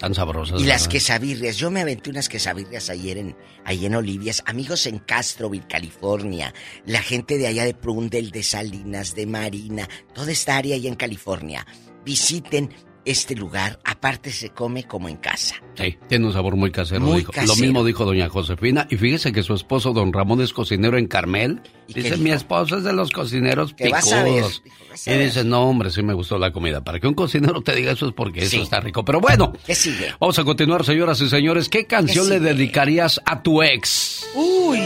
[0.00, 0.58] Tan sabrosas.
[0.58, 0.92] Y las ¿verdad?
[0.92, 1.56] quesabirrias.
[1.58, 3.36] Yo me aventé unas quesabirrias ayer en,
[3.66, 4.42] ahí en Olivias.
[4.46, 6.54] Amigos en Castroville, California.
[6.86, 9.86] La gente de allá de Prundle, de Salinas, de Marina.
[10.14, 11.66] Toda esta área ahí en California.
[12.02, 12.70] Visiten
[13.04, 13.78] este lugar.
[13.84, 15.56] Aparte se come como en casa.
[15.74, 17.00] Sí, tiene un sabor muy casero.
[17.00, 17.32] Muy dijo.
[17.46, 18.86] Lo mismo dijo doña Josefina.
[18.90, 21.60] Y fíjese que su esposo, don Ramón, es cocinero en Carmel.
[21.88, 24.62] ¿Y qué Dice, mi esposo es de los cocineros picudos.
[25.06, 26.82] Y dice, no, hombre, sí me gustó la comida.
[26.84, 28.56] Para que un cocinero te diga eso es porque Sí.
[28.56, 29.04] eso está rico.
[29.04, 30.14] Pero bueno, ¿Qué sigue?
[30.20, 31.68] vamos a continuar, señoras y señores.
[31.68, 34.26] ¿Qué canción ¿Qué le dedicarías a tu ex?
[34.34, 34.78] Uy,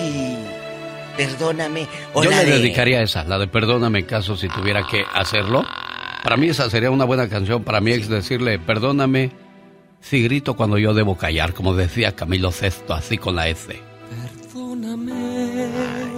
[1.16, 1.86] perdóname.
[2.12, 5.64] O Yo le de- dedicaría esa, la de Perdóname caso si tuviera que hacerlo.
[6.24, 9.30] Para mí esa sería una buena canción para mi ex decirle, perdóname
[10.00, 13.78] si grito cuando yo debo callar, como decía Camilo Cesto, así con la F.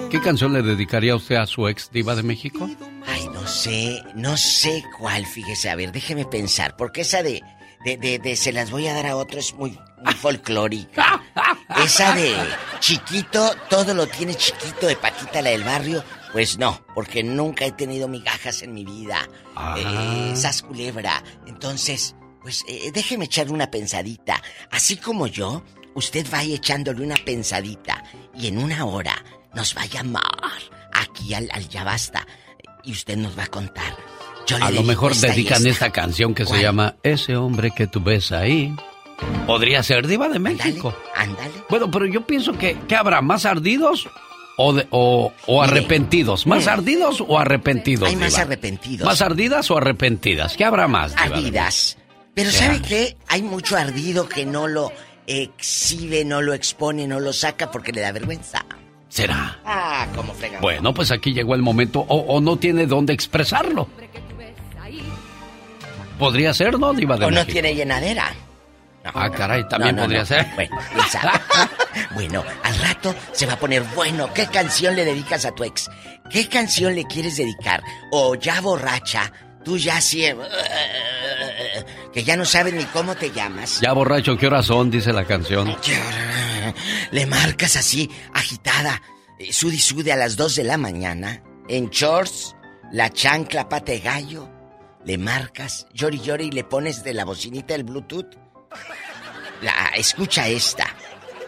[0.08, 2.70] ¿Qué canción le dedicaría usted a su ex diva de México?
[3.04, 5.70] Ay, no sé, no sé cuál, fíjese.
[5.70, 7.42] A ver, déjeme pensar, porque esa de,
[7.84, 11.20] de, de, de se las voy a dar a otro es muy, muy folclórica.
[11.84, 12.32] Esa de
[12.78, 16.04] chiquito, todo lo tiene chiquito de Paquita la del barrio,
[16.36, 19.26] pues no, porque nunca he tenido migajas en mi vida.
[19.54, 19.74] Ah.
[19.78, 21.24] Eh, esas culebra.
[21.46, 24.42] Entonces, pues eh, déjeme echarle una pensadita.
[24.70, 25.64] Así como yo,
[25.94, 28.04] usted vaya echándole una pensadita
[28.34, 29.16] y en una hora
[29.54, 30.52] nos va a llamar
[30.92, 32.26] aquí al, al Ya Basta
[32.84, 33.96] y usted nos va a contar.
[34.46, 35.86] Yo A lo mejor esta dedican esta.
[35.86, 38.76] esta canción que se llama Ese hombre que tú ves ahí.
[39.46, 40.94] Podría ser diva de México.
[41.14, 41.64] Ándale.
[41.70, 43.22] Bueno, pero yo pienso que, ¿qué habrá?
[43.22, 44.06] ¿Más ardidos
[44.56, 46.46] o, de- o, o arrepentidos?
[46.46, 46.68] ¿Más Mm.
[46.68, 48.08] ardidos o arrepentidos?
[48.08, 49.06] Hay más arrepentidos.
[49.06, 50.56] ¿Más ardidas o arrepentidas?
[50.56, 51.12] ¿Qué habrá más?
[51.14, 51.98] Diva Ardidas.
[52.34, 53.16] Pero ¿Qué ¿sabe qué?
[53.28, 54.92] Hay mucho ardido que no lo
[55.26, 58.64] exhibe, no lo expone, no lo saca porque le da vergüenza.
[59.08, 59.58] ¿Será?
[59.64, 60.60] Ah, como fregado.
[60.60, 63.88] Bueno, pues aquí llegó el momento, o, o no tiene dónde expresarlo.
[66.18, 67.52] Podría ser, ¿no, Diva de O no México?
[67.52, 68.34] tiene llenadera.
[69.14, 70.46] Ah, caray, también podría ser.
[70.54, 70.76] Bueno,
[72.14, 74.32] bueno, al rato se va a poner bueno.
[74.32, 75.88] ¿Qué canción le dedicas a tu ex?
[76.30, 77.82] ¿Qué canción le quieres dedicar?
[78.10, 79.32] O ya borracha,
[79.64, 80.36] tú ya eh,
[82.12, 83.80] que ya no sabes ni cómo te llamas.
[83.80, 84.90] Ya borracho, ¿qué horas son?
[84.90, 85.76] Dice la canción.
[87.10, 89.00] Le marcas así, agitada,
[89.38, 92.56] eh, sudi sude a las 2 de la mañana, en shorts,
[92.92, 94.50] la chancla pata de gallo,
[95.04, 98.45] le marcas, llori llori y le pones de la bocinita el Bluetooth.
[99.62, 100.86] La, escucha esta.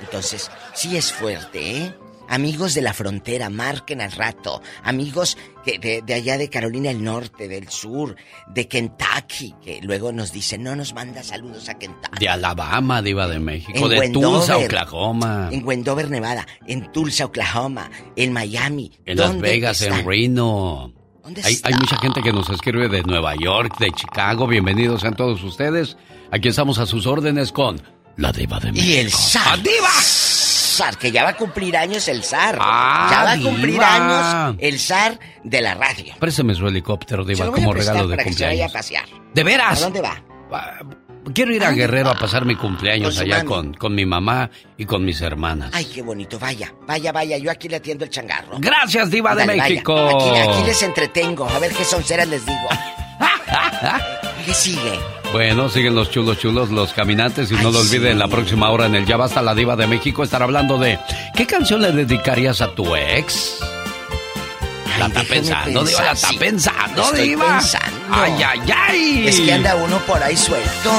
[0.00, 1.94] Entonces, sí es fuerte, ¿eh?
[2.30, 4.60] Amigos de la frontera, marquen al rato.
[4.82, 8.16] Amigos que de, de allá de Carolina del Norte, del Sur,
[8.48, 12.18] de Kentucky, que luego nos dicen, no nos manda saludos a Kentucky.
[12.20, 13.72] De Alabama, Diva de México.
[13.74, 14.30] En de Wendover.
[14.30, 15.48] Tulsa, Oklahoma.
[15.50, 18.92] En Wendover, Nevada, en Tulsa, Oklahoma, en Miami.
[19.06, 20.92] En Las ¿Dónde Vegas, en Reno.
[21.28, 21.68] ¿Dónde Hay, está?
[21.68, 24.46] hay mucha gente que nos escribe de Nueva York, de Chicago.
[24.46, 25.98] Bienvenidos sean todos ustedes.
[26.32, 27.82] Aquí estamos a sus órdenes con
[28.16, 28.88] la Diva de México.
[28.90, 29.62] Y el zar.
[29.62, 29.90] ¡Diva!
[29.92, 32.56] Zar, que ya va a cumplir años el zar.
[32.58, 36.14] Ah, ya va a cumplir años el zar de la radio.
[36.18, 38.72] Préstame su helicóptero, Diva, como regalo de para que se vaya a cumpleaños.
[38.72, 39.04] pasear.
[39.34, 39.82] ¿De veras?
[39.82, 40.22] ¿A dónde va?
[41.34, 44.84] Quiero ir a Guerrero a pasar mi cumpleaños Con allá con, con mi mamá y
[44.84, 45.70] con mis hermanas.
[45.74, 46.38] Ay, qué bonito.
[46.38, 47.38] Vaya, vaya, vaya.
[47.38, 48.56] Yo aquí le atiendo el changarro.
[48.58, 49.46] Gracias, Diva de.
[49.46, 49.96] México.
[49.96, 51.48] Aquí, aquí les entretengo.
[51.48, 52.68] A ver qué sonceras les digo.
[54.44, 54.98] ¿Qué sigue?
[55.32, 58.94] Bueno, siguen los chulos chulos, los caminantes y no lo olviden, la próxima hora en
[58.94, 60.98] el Ya Basta la Diva de México estar hablando de
[61.34, 63.58] ¿qué canción le dedicarías a tu ex?
[64.98, 66.38] La está pensando, Diva, la está sí.
[66.38, 67.46] pensando, Estoy Diva.
[67.58, 67.97] pensando.
[68.10, 69.28] Ay, ay, ay.
[69.28, 70.90] Es que anda uno por ahí suelto.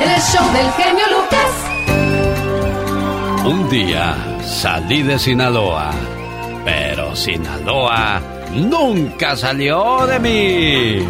[0.00, 1.70] El show del genio Lucas.
[3.44, 4.14] Un día
[4.44, 5.90] salí de Sinaloa,
[6.64, 8.20] pero Sinaloa
[8.54, 11.06] nunca salió de mí.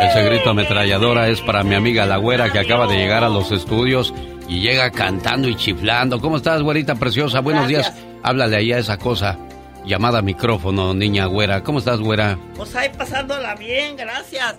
[0.00, 3.52] Ese grito ametralladora es para mi amiga la güera que acaba de llegar a los
[3.52, 4.12] estudios
[4.50, 6.20] y llega cantando y chiflando.
[6.20, 7.40] ¿Cómo estás, güerita preciosa?
[7.40, 7.90] Buenos días.
[8.22, 9.38] Háblale ahí a esa cosa
[9.86, 11.62] llamada micrófono, niña güera.
[11.62, 12.36] ¿Cómo estás, güera?
[12.56, 14.56] Pues ahí pasándola bien, gracias.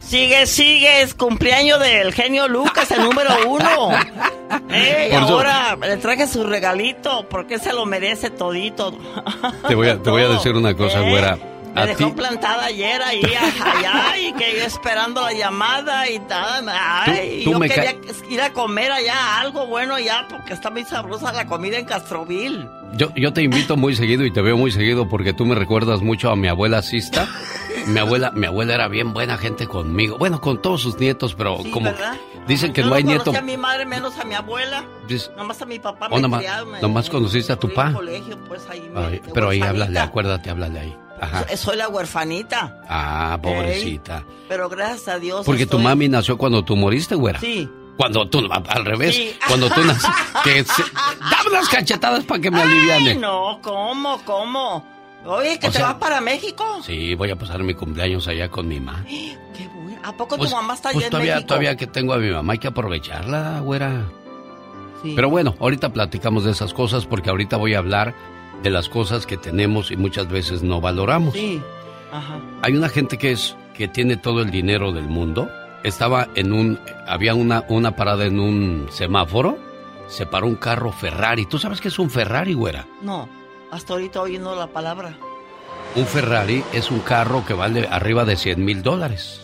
[0.00, 3.90] Sigue, sigue, es cumpleaños del genio Lucas, el número uno.
[4.70, 8.96] Ey, Por eso- ahora le traje su regalito, porque se lo merece todito.
[9.68, 11.38] Te voy a, te voy a decir una cosa, güera.
[11.74, 13.22] Me dejó ti, plantada ayer ahí,
[13.64, 16.66] allá, y que esperando la llamada y tal.
[16.68, 17.96] Ay, Tú- yo quería
[18.28, 22.68] ir a comer allá algo bueno ya, porque está muy sabrosa la comida en Castroville.
[22.94, 26.02] yo, yo te invito muy seguido y te veo muy seguido porque tú me recuerdas
[26.02, 27.26] mucho a mi abuela Sista.
[27.86, 30.16] Mi abuela, mi abuela era bien buena gente conmigo.
[30.16, 32.14] Bueno, con todos sus nietos, pero Sí, como ¿verdad?
[32.46, 33.38] dicen que Yo no hay conocí nieto.
[33.38, 34.84] a mi madre menos a mi abuela.
[35.36, 37.88] Nomás a mi papá Oh, me nomás, criaron, me- nomás conociste a tu en pa.
[37.88, 40.96] el colegio, pues ahí me- Ay, de pero ahí háblale, acuérdate, háblale ahí.
[41.22, 41.46] Ajá.
[41.50, 42.82] So- Soy la huerfanita.
[42.88, 44.24] Ah, pobrecita.
[44.48, 45.46] Pero gracias a Dios.
[45.46, 47.38] Porque tu mami nació cuando tú moriste, güera.
[47.40, 47.68] Sí.
[47.96, 49.36] Cuando tú, al revés, Sí.
[49.46, 50.10] cuando tú naciste,
[50.44, 50.82] que se-
[51.20, 53.10] dame unas cachetadas para que me aliviane.
[53.10, 54.84] Ay, no, ¿cómo, cómo?
[55.24, 56.64] Oye, que O te sea- vas para México.
[56.84, 59.04] Sí, voy a pasar mi cumpleaños allá con mi mamá.
[59.08, 60.00] Qué bueno.
[60.02, 61.46] ¿A poco Pues, tu mamá está pues allá en todavía, México?
[61.48, 64.06] todavía que tengo a mi mamá hay que aprovecharla, güera.
[65.02, 65.12] Sí.
[65.14, 68.14] Pero bueno, ahorita platicamos de esas cosas porque ahorita voy a hablar
[68.62, 71.34] de las cosas que tenemos y muchas veces no valoramos.
[71.34, 71.60] Sí.
[72.12, 72.40] Ajá.
[72.62, 75.50] Hay una gente que es que tiene todo el dinero del mundo.
[75.82, 79.58] Estaba en un había una una parada en un semáforo.
[80.08, 81.46] Se paró un carro Ferrari.
[81.46, 82.86] ¿Tú sabes qué es un Ferrari, güera?
[83.00, 83.28] No,
[83.70, 85.16] hasta ahorita oyendo la palabra.
[85.94, 89.40] Un Ferrari es un carro que vale arriba de 100 mil dólares.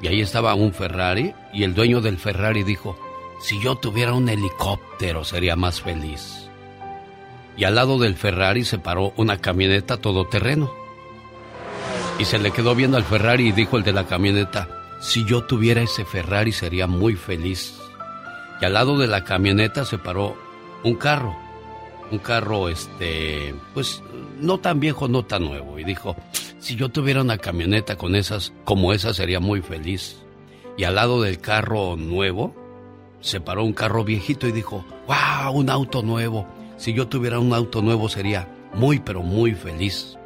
[0.00, 2.98] Y ahí estaba un Ferrari y el dueño del Ferrari dijo,
[3.40, 6.41] si yo tuviera un helicóptero sería más feliz.
[7.56, 10.72] Y al lado del Ferrari se paró una camioneta todoterreno.
[12.18, 14.68] Y se le quedó viendo al Ferrari y dijo el de la camioneta,
[15.00, 17.74] si yo tuviera ese Ferrari sería muy feliz.
[18.60, 20.36] Y al lado de la camioneta se paró
[20.84, 21.36] un carro,
[22.10, 24.02] un carro este, pues
[24.40, 25.78] no tan viejo, no tan nuevo.
[25.78, 26.16] Y dijo,
[26.58, 30.18] si yo tuviera una camioneta con esas, como esa sería muy feliz.
[30.76, 32.54] Y al lado del carro nuevo
[33.20, 36.46] se paró un carro viejito y dijo, wow, un auto nuevo.
[36.82, 40.18] Si yo tuviera un auto nuevo sería muy, pero muy feliz.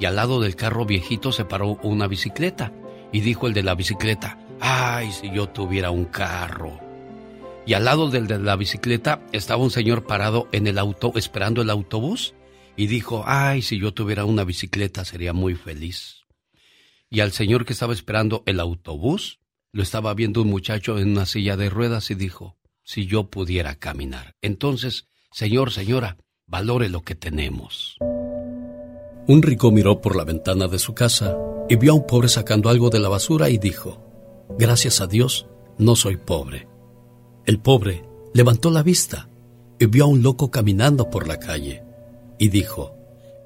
[0.00, 2.72] Y al lado del carro viejito se paró una bicicleta.
[3.12, 6.80] Y dijo el de la bicicleta, ay, si yo tuviera un carro.
[7.66, 11.60] Y al lado del de la bicicleta estaba un señor parado en el auto esperando
[11.60, 12.32] el autobús
[12.74, 16.24] y dijo, ay, si yo tuviera una bicicleta sería muy feliz.
[17.10, 19.40] Y al señor que estaba esperando el autobús,
[19.72, 23.74] lo estaba viendo un muchacho en una silla de ruedas y dijo, si yo pudiera
[23.74, 24.36] caminar.
[24.40, 27.96] Entonces, señor, señora, valore lo que tenemos.
[29.26, 31.36] Un rico miró por la ventana de su casa
[31.68, 34.04] y vio a un pobre sacando algo de la basura y dijo,
[34.58, 35.46] Gracias a Dios,
[35.76, 36.66] no soy pobre.
[37.44, 39.28] El pobre levantó la vista
[39.78, 41.84] y vio a un loco caminando por la calle
[42.38, 42.94] y dijo,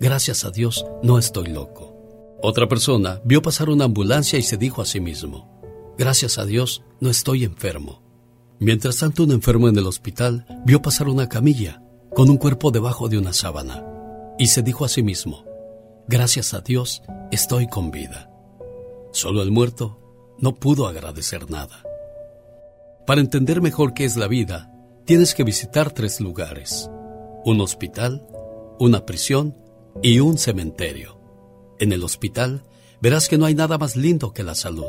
[0.01, 1.93] Gracias a Dios, no estoy loco.
[2.41, 5.61] Otra persona vio pasar una ambulancia y se dijo a sí mismo,
[5.99, 8.02] Gracias a Dios, no estoy enfermo.
[8.63, 11.83] Mientras tanto, un enfermo en el hospital vio pasar una camilla
[12.15, 13.85] con un cuerpo debajo de una sábana
[14.39, 15.45] y se dijo a sí mismo,
[16.07, 17.03] Gracias a Dios,
[17.33, 18.31] estoy con vida.
[19.11, 19.99] Solo el muerto
[20.39, 21.83] no pudo agradecer nada.
[23.05, 24.73] Para entender mejor qué es la vida,
[25.07, 26.89] tienes que visitar tres lugares.
[27.45, 28.25] Un hospital,
[28.79, 29.57] una prisión
[30.05, 31.19] y un cementerio.
[31.81, 32.63] En el hospital
[33.01, 34.87] verás que no hay nada más lindo que la salud.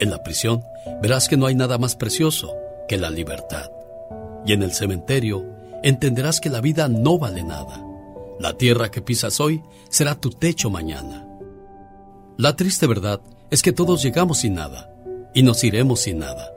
[0.00, 0.62] En la prisión
[1.02, 3.70] verás que no hay nada más precioso que la libertad.
[4.46, 5.44] Y en el cementerio
[5.82, 7.84] entenderás que la vida no vale nada.
[8.38, 11.26] La tierra que pisas hoy será tu techo mañana.
[12.36, 13.20] La triste verdad
[13.50, 14.92] es que todos llegamos sin nada
[15.34, 16.52] y nos iremos sin nada.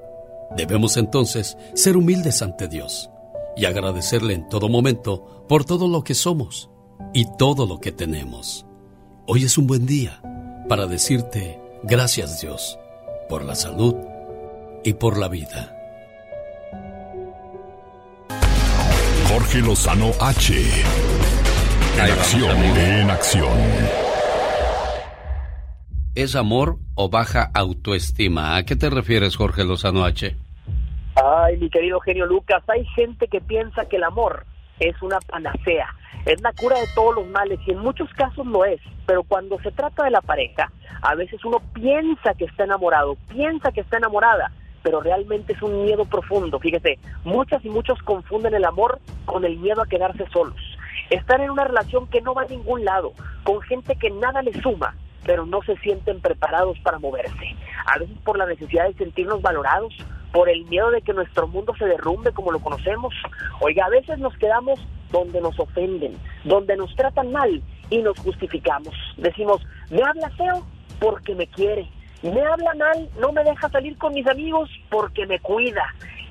[0.55, 3.09] Debemos entonces ser humildes ante Dios
[3.55, 6.69] y agradecerle en todo momento por todo lo que somos
[7.13, 8.65] y todo lo que tenemos.
[9.27, 10.21] Hoy es un buen día
[10.67, 12.79] para decirte gracias Dios
[13.29, 13.95] por la salud
[14.83, 15.76] y por la vida.
[19.29, 20.53] Jorge Lozano H.
[21.95, 23.57] En acción, en acción.
[26.15, 28.55] ¿Es amor o baja autoestima?
[28.55, 30.33] ¿A qué te refieres, Jorge Lozano H?
[31.15, 34.45] Ay, mi querido genio Lucas, hay gente que piensa que el amor
[34.79, 35.87] es una panacea,
[36.25, 39.59] es la cura de todos los males y en muchos casos lo es, pero cuando
[39.59, 40.71] se trata de la pareja,
[41.01, 44.51] a veces uno piensa que está enamorado, piensa que está enamorada,
[44.87, 46.61] pero realmente es un miedo profundo.
[46.61, 50.55] Fíjese, muchas y muchos confunden el amor con el miedo a quedarse solos.
[51.09, 53.11] Estar en una relación que no va a ningún lado,
[53.43, 54.95] con gente que nada le suma,
[55.25, 57.53] pero no se sienten preparados para moverse.
[57.85, 59.93] A veces por la necesidad de sentirnos valorados,
[60.31, 63.13] por el miedo de que nuestro mundo se derrumbe como lo conocemos.
[63.59, 64.79] Oiga, a veces nos quedamos
[65.11, 66.13] donde nos ofenden,
[66.45, 68.95] donde nos tratan mal y nos justificamos.
[69.17, 70.65] Decimos, me habla feo
[71.01, 71.89] porque me quiere,
[72.23, 75.83] me habla mal, no me deja salir con mis amigos porque me cuida.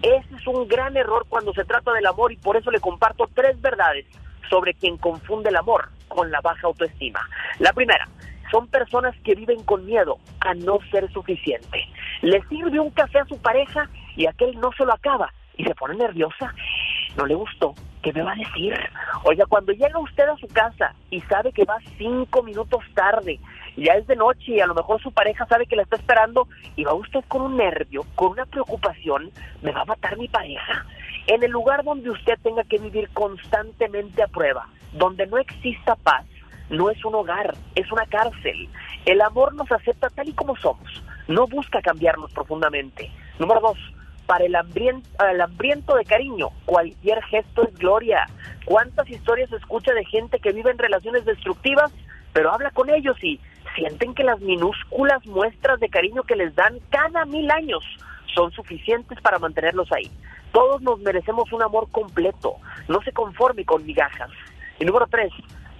[0.02, 3.28] Ese es un gran error cuando se trata del amor y por eso le comparto
[3.34, 4.06] tres verdades
[4.50, 7.20] sobre quien confunde el amor con la baja autoestima.
[7.58, 8.06] La primera,
[8.50, 11.84] son personas que viven con miedo a no ser suficiente.
[12.22, 15.74] Le sirve un café a su pareja y aquel no se lo acaba y se
[15.74, 16.54] pone nerviosa.
[17.16, 17.74] No le gustó.
[18.02, 18.72] ¿Qué me va a decir?
[19.24, 23.40] Oiga, cuando llega usted a su casa y sabe que va cinco minutos tarde,
[23.77, 26.48] ya es de noche y a lo mejor su pareja sabe que la está esperando
[26.77, 29.31] y va usted con un nervio, con una preocupación,
[29.62, 30.85] ¿me va a matar mi pareja?
[31.27, 36.24] En el lugar donde usted tenga que vivir constantemente a prueba, donde no exista paz,
[36.70, 38.69] no es un hogar, es una cárcel.
[39.05, 43.11] El amor nos acepta tal y como somos, no busca cambiarnos profundamente.
[43.39, 43.78] Número dos,
[44.27, 48.27] para el hambriento, el hambriento de cariño, cualquier gesto es gloria.
[48.65, 51.93] ¿Cuántas historias escucha de gente que vive en relaciones destructivas,
[52.32, 53.40] pero habla con ellos y
[53.77, 57.85] sienten que las minúsculas muestras de cariño que les dan cada mil años
[58.35, 60.11] son suficientes para mantenerlos ahí?
[60.53, 62.57] Todos nos merecemos un amor completo,
[62.89, 64.31] no se conforme con migajas.
[64.81, 65.31] Y número tres,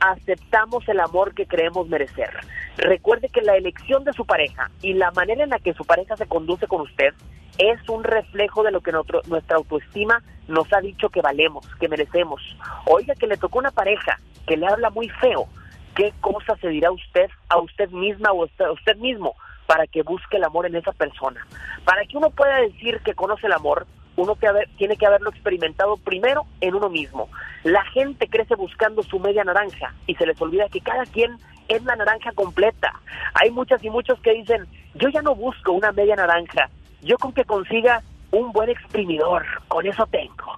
[0.01, 2.31] aceptamos el amor que creemos merecer.
[2.77, 6.17] Recuerde que la elección de su pareja y la manera en la que su pareja
[6.17, 7.15] se conduce con usted
[7.59, 12.43] es un reflejo de lo que nuestra autoestima nos ha dicho que valemos, que merecemos.
[12.85, 15.49] Oiga que le tocó una pareja que le habla muy feo,
[15.97, 19.35] ¿qué cosa se dirá usted a usted misma o a usted mismo
[19.67, 21.45] para que busque el amor en esa persona?
[21.85, 23.87] Para que uno pueda decir que conoce el amor,
[24.17, 24.37] uno
[24.77, 27.29] tiene que haberlo experimentado primero en uno mismo.
[27.65, 31.37] La gente crece buscando su media naranja y se les olvida que cada quien
[31.69, 32.93] es la naranja completa.
[33.35, 36.71] Hay muchas y muchos que dicen, yo ya no busco una media naranja,
[37.03, 38.03] yo con que consiga
[38.37, 40.57] un buen exprimidor, con eso tengo.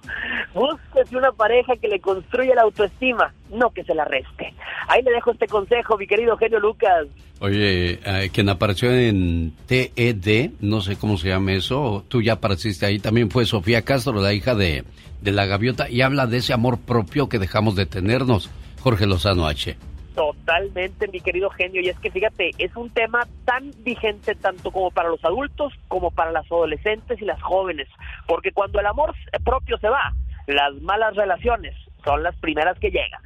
[0.53, 4.53] Búsquese una pareja que le construya la autoestima, no que se la reste.
[4.87, 7.07] Ahí le dejo este consejo, mi querido genio Lucas.
[7.39, 12.85] Oye, eh, quien apareció en TED, no sé cómo se llama eso, tú ya apareciste
[12.85, 14.83] ahí, también fue Sofía Castro, la hija de,
[15.21, 18.49] de la gaviota, y habla de ese amor propio que dejamos de tenernos,
[18.81, 19.77] Jorge Lozano H.
[20.19, 21.81] Totalmente, mi querido genio.
[21.81, 26.11] Y es que fíjate, es un tema tan vigente tanto como para los adultos como
[26.11, 27.87] para las adolescentes y las jóvenes.
[28.27, 29.15] Porque cuando el amor
[29.45, 30.13] propio se va,
[30.47, 31.73] las malas relaciones
[32.03, 33.21] son las primeras que llegan.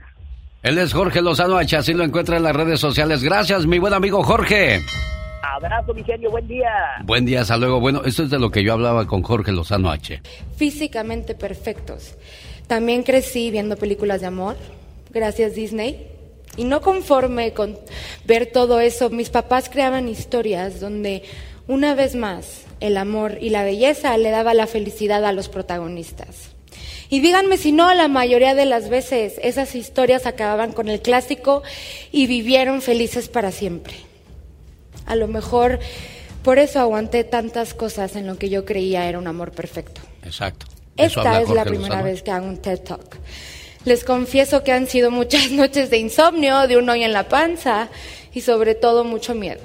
[0.62, 3.24] Él es Jorge Lozano H, así lo encuentra en las redes sociales.
[3.24, 4.80] Gracias, mi buen amigo Jorge.
[5.42, 6.70] Abrazo, mi genio, buen día.
[7.06, 7.80] Buen día, hasta luego.
[7.80, 10.22] Bueno, esto es de lo que yo hablaba con Jorge Lozano H.
[10.58, 12.16] Físicamente perfectos.
[12.68, 14.58] También crecí viendo películas de amor,
[15.10, 16.13] gracias Disney.
[16.56, 17.78] Y no conforme con
[18.26, 21.24] ver todo eso, mis papás creaban historias donde,
[21.68, 26.52] una vez más, el amor y la belleza le daba la felicidad a los protagonistas.
[27.10, 31.64] Y díganme si no, la mayoría de las veces esas historias acababan con el clásico
[32.12, 33.96] y vivieron felices para siempre.
[35.06, 35.80] A lo mejor
[36.44, 40.02] por eso aguanté tantas cosas en lo que yo creía era un amor perfecto.
[40.24, 40.66] Exacto.
[40.98, 43.18] Esta es la primera vez que hago un TED Talk.
[43.86, 47.90] Les confieso que han sido muchas noches de insomnio, de un hoyo en la panza
[48.34, 49.62] y sobre todo mucho miedo,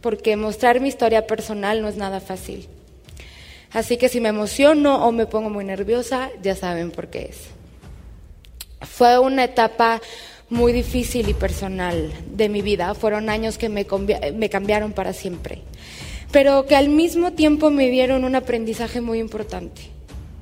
[0.00, 2.68] porque mostrar mi historia personal no es nada fácil.
[3.72, 7.38] Así que si me emociono o me pongo muy nerviosa, ya saben por qué es.
[8.86, 10.00] Fue una etapa
[10.48, 12.94] muy difícil y personal de mi vida.
[12.94, 13.86] Fueron años que me,
[14.34, 15.62] me, cambiaron para siempre,
[16.30, 19.82] pero que al mismo tiempo me dieron un aprendizaje muy importante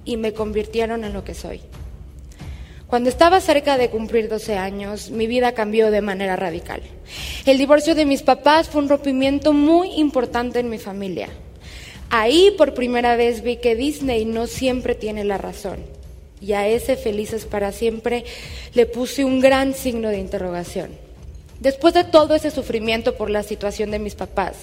[0.04, 1.60] y me convirtieron en lo que soy.
[2.92, 6.82] Cuando estaba cerca de cumplir 12 años, mi vida cambió de manera radical.
[7.46, 11.30] El divorcio de mis papás fue un rompimiento muy importante en mi familia.
[12.10, 15.78] Ahí por primera vez vi que Disney no siempre tiene la razón
[16.38, 18.26] y a ese felices para siempre
[18.74, 20.90] le puse un gran signo de interrogación.
[21.60, 24.56] Después de todo ese sufrimiento por la situación de mis papás,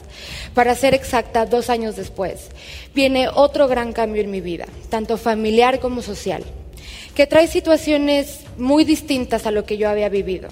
[0.54, 2.50] para ser exacta, dos años después,
[2.94, 6.44] viene otro gran cambio en mi vida, tanto familiar como social,
[7.20, 10.48] que trae situaciones muy distintas a lo que yo había vivido.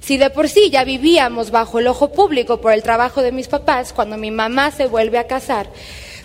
[0.00, 3.46] Si de por sí ya vivíamos bajo el ojo público por el trabajo de mis
[3.46, 5.70] papás, cuando mi mamá se vuelve a casar,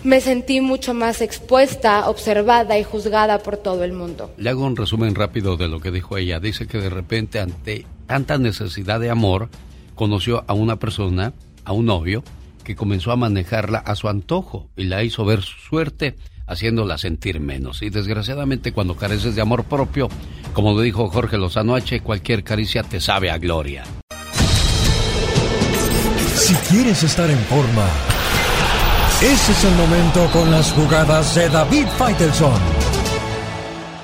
[0.02, 4.32] me sentí mucho más expuesta, observada y juzgada por todo el mundo.
[4.38, 6.40] Le hago un resumen rápido de lo que dijo ella.
[6.40, 9.50] Dice que de repente ante tanta necesidad de amor,
[9.94, 11.32] conoció a una persona,
[11.64, 12.24] a un novio,
[12.64, 16.16] que comenzó a manejarla a su antojo y la hizo ver su suerte,
[16.46, 17.82] haciéndola sentir menos.
[17.82, 20.08] Y desgraciadamente cuando careces de amor propio,
[20.52, 23.84] como lo dijo Jorge Lozano H, cualquier caricia te sabe a gloria.
[26.34, 27.88] Si quieres estar en forma,
[29.22, 32.60] ese es el momento con las jugadas de David Faitelson.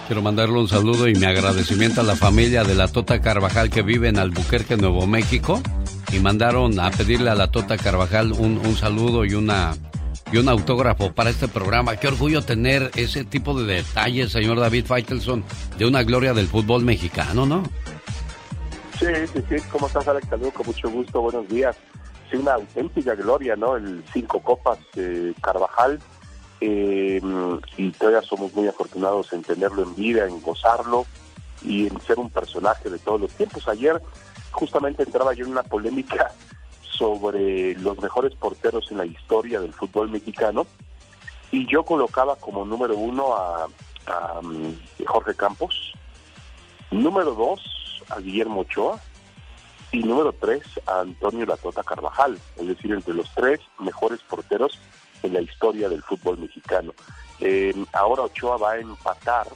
[0.06, 3.82] Quiero mandarle un saludo y mi agradecimiento a la familia de la Tota Carvajal que
[3.82, 5.62] vive en Albuquerque, Nuevo México.
[6.12, 9.74] Y mandaron a pedirle a la Tota Carvajal un, un saludo y una
[10.32, 11.96] y un autógrafo para este programa.
[11.96, 15.44] Qué orgullo tener ese tipo de detalles, señor David Faitelson,
[15.78, 17.62] de una gloria del fútbol mexicano, ¿no?
[18.98, 19.56] Sí, sí, sí.
[19.70, 20.28] ¿Cómo estás, Alex?
[20.28, 21.20] Saludos, con mucho gusto.
[21.20, 21.76] Buenos días
[22.38, 23.76] una auténtica gloria, ¿no?
[23.76, 26.00] El cinco copas de Carvajal.
[26.60, 27.20] Eh,
[27.76, 31.06] y todavía somos muy afortunados en tenerlo en vida, en gozarlo
[31.60, 33.66] y en ser un personaje de todos los tiempos.
[33.66, 34.00] Ayer
[34.52, 36.30] justamente entraba yo en una polémica
[37.02, 40.68] sobre los mejores porteros en la historia del fútbol mexicano
[41.50, 43.66] y yo colocaba como número uno a,
[44.40, 44.72] um,
[45.04, 45.92] Jorge Campos,
[46.92, 47.60] número dos
[48.08, 49.00] a Guillermo Ochoa
[49.90, 54.78] y número tres, a Antonio Latota Carvajal, es decir, entre los tres mejores porteros
[55.24, 56.94] en la historia del fútbol mexicano.
[57.40, 59.48] Eh, ahora Ochoa va a empatar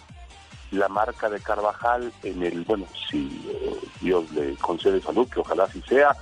[0.73, 5.63] la marca de Carvajal en el, bueno, si eh, Dios le concede salud, que ojalá
[5.63, 6.17] así sea,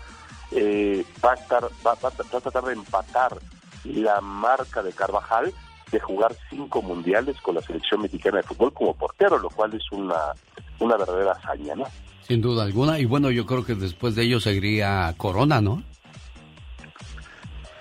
[0.54, 3.38] eh, va, a estar, va, va, a tratar de empatar
[3.84, 5.52] la marca de Carvajal
[5.90, 9.82] de jugar cinco mundiales con la selección mexicana de fútbol como portero, lo cual es
[9.92, 10.34] una,
[10.80, 11.84] una verdadera hazaña, ¿no?
[12.22, 12.98] Sin duda alguna.
[12.98, 15.82] Y bueno, yo creo que después de ello seguiría Corona, ¿no?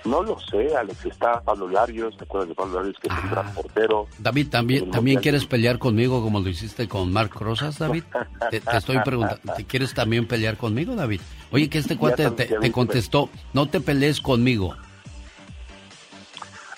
[0.06, 1.06] No lo sé, Alex.
[1.06, 3.52] Está Pablo Larios, ¿te acuerdas de Pablo Larios, que es un gran ah.
[3.56, 4.08] portero?
[4.20, 8.04] David, ¿también, ¿también quieres pelear conmigo como lo hiciste con Marc Rosas, David?
[8.50, 11.22] Te, estoy preguntando, ¿te quieres también pelear conmigo, David?
[11.52, 14.76] Oye, que este cuate te, contestó, no te pelees conmigo.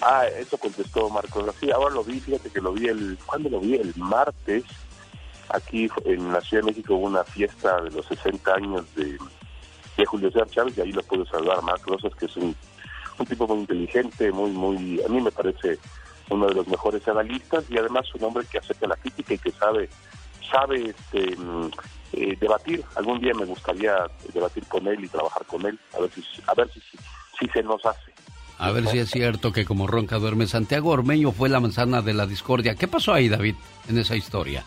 [0.01, 1.55] Ah, eso contestó Marco Rosas.
[1.59, 3.17] Sí, ahora lo vi, fíjate que lo vi el...
[3.25, 3.75] ¿Cuándo lo vi?
[3.75, 4.63] El martes
[5.49, 9.17] Aquí en la Ciudad de México hubo una fiesta de los 60 años de,
[10.05, 12.55] Julio César Chávez y ahí lo puedo saludar, Marc Rosas, que es un,
[13.23, 15.79] tipo muy inteligente, muy, muy, a mí me parece
[16.29, 19.51] uno de los mejores analistas y además un hombre que acepta la crítica y que
[19.51, 19.89] sabe,
[20.51, 21.69] sabe este, mm,
[22.13, 22.83] eh, debatir.
[22.95, 23.95] Algún día me gustaría
[24.33, 26.81] debatir con él y trabajar con él, a ver si, a ver si,
[27.39, 28.13] si, se nos hace.
[28.57, 32.13] A ver si es cierto que como ronca duerme Santiago Ormeño fue la manzana de
[32.13, 32.75] la discordia.
[32.75, 33.55] ¿Qué pasó ahí, David,
[33.87, 34.63] en esa historia?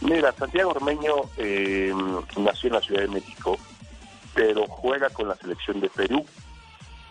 [0.00, 1.92] Mira, Santiago Ormeño eh,
[2.36, 3.58] nació en la Ciudad de México
[4.34, 6.26] pero juega con la selección de Perú.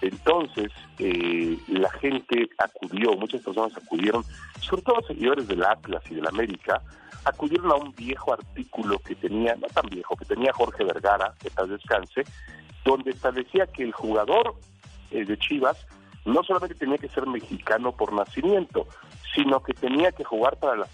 [0.04, 0.70] Entonces,
[1.00, 4.22] eh, la gente acudió, muchas personas acudieron,
[4.60, 6.82] sobre todo seguidores del Atlas y del América,
[7.24, 11.50] acudieron a un viejo artículo que tenía, no tan viejo, que tenía Jorge Vergara, que
[11.52, 12.26] tal descanse,
[12.84, 14.56] donde establecía que el jugador
[15.12, 15.78] eh, de Chivas
[16.26, 18.86] no solamente tenía que ser mexicano por nacimiento,
[19.34, 20.88] sino que tenía que jugar para la,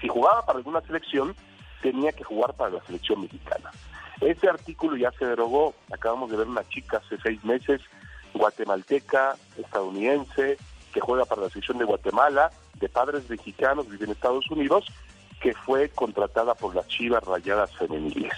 [0.00, 1.36] si jugaba para alguna selección,
[1.82, 3.70] tenía que jugar para la selección mexicana.
[4.22, 7.82] Ese artículo ya se derogó, acabamos de ver una chica hace seis meses
[8.34, 10.58] guatemalteca, estadounidense,
[10.92, 14.86] que juega para la selección de Guatemala, de padres mexicanos, vive en Estados Unidos,
[15.40, 18.34] que fue contratada por las Chivas Rayadas Femeniles.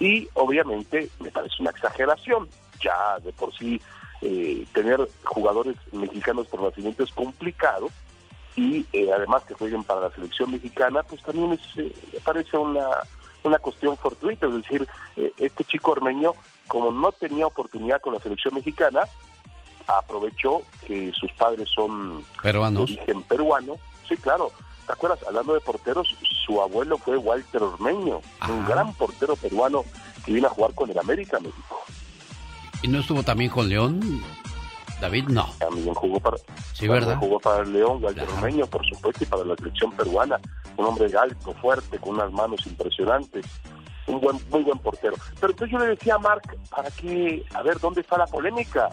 [0.00, 2.48] Y obviamente me parece una exageración,
[2.80, 3.80] ya de por sí
[4.20, 7.88] eh, tener jugadores mexicanos por nacimiento es complicado
[8.56, 11.92] y eh, además que jueguen para la selección mexicana, pues también es, eh,
[12.24, 12.88] parece una,
[13.42, 14.88] una cuestión fortuita, es decir,
[15.38, 16.32] este chico armeño
[16.68, 19.00] como no tenía oportunidad con la selección mexicana,
[19.86, 22.86] aprovechó que sus padres son peruanos.
[22.88, 23.76] de origen peruano.
[24.08, 24.50] Sí, claro.
[24.86, 25.20] ¿Te acuerdas?
[25.26, 26.14] Hablando de porteros,
[26.44, 29.84] su abuelo fue Walter Ormeño, un gran portero peruano
[30.24, 31.82] que vino a jugar con el América México.
[32.82, 34.22] ¿Y no estuvo también con León?
[35.00, 35.48] David, no.
[35.58, 36.36] También jugó para,
[36.74, 37.16] sí, ¿verdad?
[37.18, 40.38] jugó para el León, Walter Ormeño, por supuesto, y para la selección peruana.
[40.76, 43.46] Un hombre alto, fuerte, con unas manos impresionantes
[44.06, 45.16] un buen, muy buen portero.
[45.40, 47.44] Pero entonces yo le decía a Mark, ¿para qué?
[47.54, 48.90] A ver, ¿dónde está la polémica?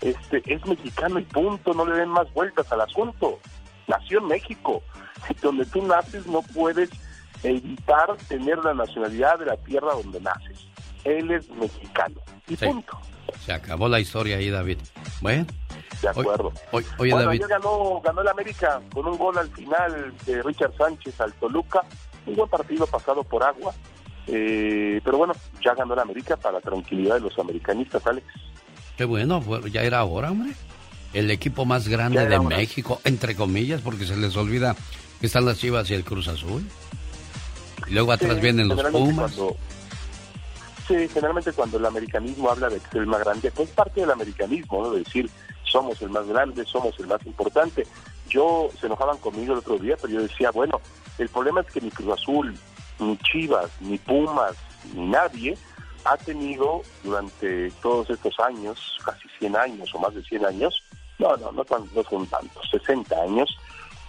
[0.00, 3.38] Este, es mexicano y punto, no le den más vueltas al asunto.
[3.86, 4.82] Nació en México.
[5.42, 6.90] Donde tú naces no puedes
[7.42, 10.66] evitar tener la nacionalidad de la tierra donde naces.
[11.04, 12.20] Él es mexicano.
[12.48, 12.98] Y punto.
[13.44, 14.78] Se acabó la historia ahí, David.
[15.20, 15.46] Bueno.
[16.00, 16.52] De acuerdo.
[16.72, 17.42] Oye, oye David.
[17.48, 21.82] ganó, ganó el América con un gol al final de Richard Sánchez al Toluca.
[22.26, 23.72] Un buen partido pasado por agua.
[24.26, 25.34] Eh, pero bueno,
[25.64, 28.26] ya ganó la América para la tranquilidad de los americanistas, Alex.
[28.96, 30.52] Qué bueno, ya era hora, hombre.
[31.12, 34.76] El equipo más grande de México, entre comillas, porque se les olvida
[35.20, 36.64] que están las Chivas y el Cruz Azul.
[37.86, 39.32] Y luego atrás vienen los Pumas.
[40.88, 44.10] sí, generalmente cuando el americanismo habla de que es el más grande, pues parte del
[44.10, 44.92] americanismo, ¿no?
[44.92, 45.28] De decir,
[45.64, 47.86] somos el más grande, somos el más importante.
[48.28, 50.80] Yo, se enojaban conmigo el otro día, pero yo decía, bueno,
[51.18, 52.56] el problema es que mi Cruz Azul,
[53.02, 54.56] ni Chivas, ni Pumas,
[54.94, 55.56] ni nadie
[56.04, 60.82] ha tenido durante todos estos años, casi 100 años o más de 100 años,
[61.18, 61.64] no, no, no,
[61.94, 63.56] no son tantos, 60 años,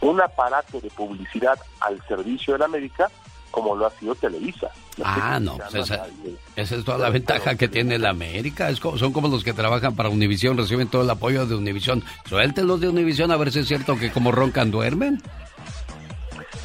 [0.01, 3.09] un aparato de publicidad al servicio de la América
[3.53, 4.71] como lo ha sido Televisa.
[5.03, 5.91] ah, no, pues
[6.55, 8.67] esa, es toda la ventaja que tiene la América.
[8.69, 12.03] Es son como los que trabajan para Univisión, reciben todo el apoyo de Univisión.
[12.27, 15.21] Suéltenlos de Univisión a ver si es cierto que como roncan duermen.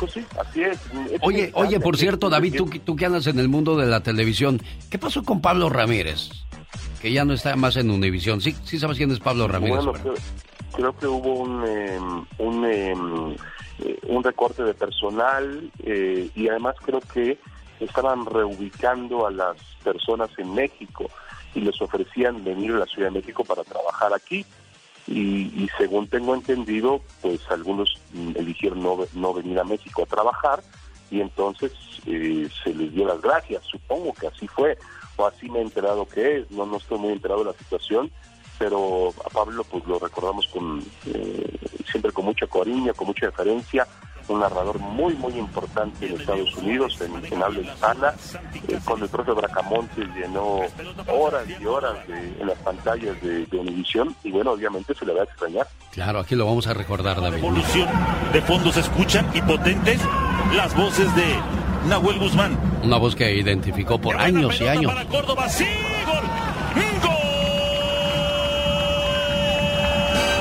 [0.06, 0.78] Sí, así es.
[1.22, 4.60] oye, oye, por cierto, David, tú, tú que andas en el mundo de la televisión,
[4.90, 6.30] ¿qué pasó con Pablo Ramírez?
[7.02, 8.40] Que ya no está más en Univisión.
[8.40, 9.84] ¿Sí, sí sabes quién es Pablo Ramírez?
[9.84, 10.14] Bueno,
[10.72, 13.36] creo, que hubo un, em, un, em,
[13.80, 17.38] eh, un recorte de personal eh, y además creo que
[17.80, 21.08] estaban reubicando a las personas en México
[21.54, 24.44] y les ofrecían venir a la Ciudad de México para trabajar aquí
[25.08, 27.98] y, según tengo entendido, pues algunos
[28.34, 30.62] eligieron no, no venir a México a trabajar
[31.10, 31.72] y entonces
[32.06, 34.76] eh, se les dio las gracias, supongo que así fue,
[35.16, 38.10] o así me he enterado que es, no, no estoy muy enterado de la situación,
[38.58, 41.58] pero a Pablo pues lo recordamos con eh,
[41.90, 43.86] siempre con mucho cariño, con mucha deferencia,
[44.28, 48.14] un narrador muy, muy importante en Estados Unidos, en, en habla hispana.
[48.68, 50.60] Eh, con el profe Bracamonte llenó
[51.06, 55.20] horas y horas en las pantallas de, de Univisión y bueno, obviamente se le va
[55.22, 55.66] a extrañar.
[55.92, 57.38] Claro, aquí lo vamos a recordar, David.
[57.38, 57.88] Evolución
[58.32, 60.00] de fondo se escuchan y potentes
[60.54, 61.36] las voces de
[61.88, 62.58] Nahuel Guzmán.
[62.82, 64.92] Una voz que identificó por años y años.
[64.92, 65.64] Para Córdoba, sí,
[66.06, 66.22] gol.
[67.02, 67.16] ¡Gol!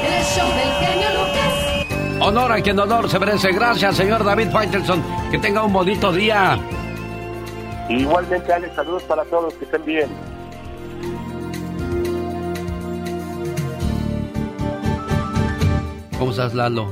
[0.06, 0.87] El show del genio Lucas.
[2.20, 3.52] Honor a quien honor se merece.
[3.52, 5.04] Gracias, señor David Faitelson.
[5.30, 6.58] Que tenga un bonito día.
[7.90, 10.10] Igualmente, Alex, saludos para todos, que estén bien.
[16.18, 16.88] ¿Cómo estás, Lalo?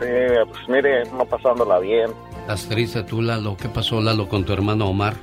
[0.00, 0.08] Sí,
[0.48, 2.10] pues mire, no pasándola bien.
[2.40, 3.56] ¿Estás triste tú, Lalo?
[3.56, 5.14] ¿Qué pasó, Lalo, con tu hermano Omar?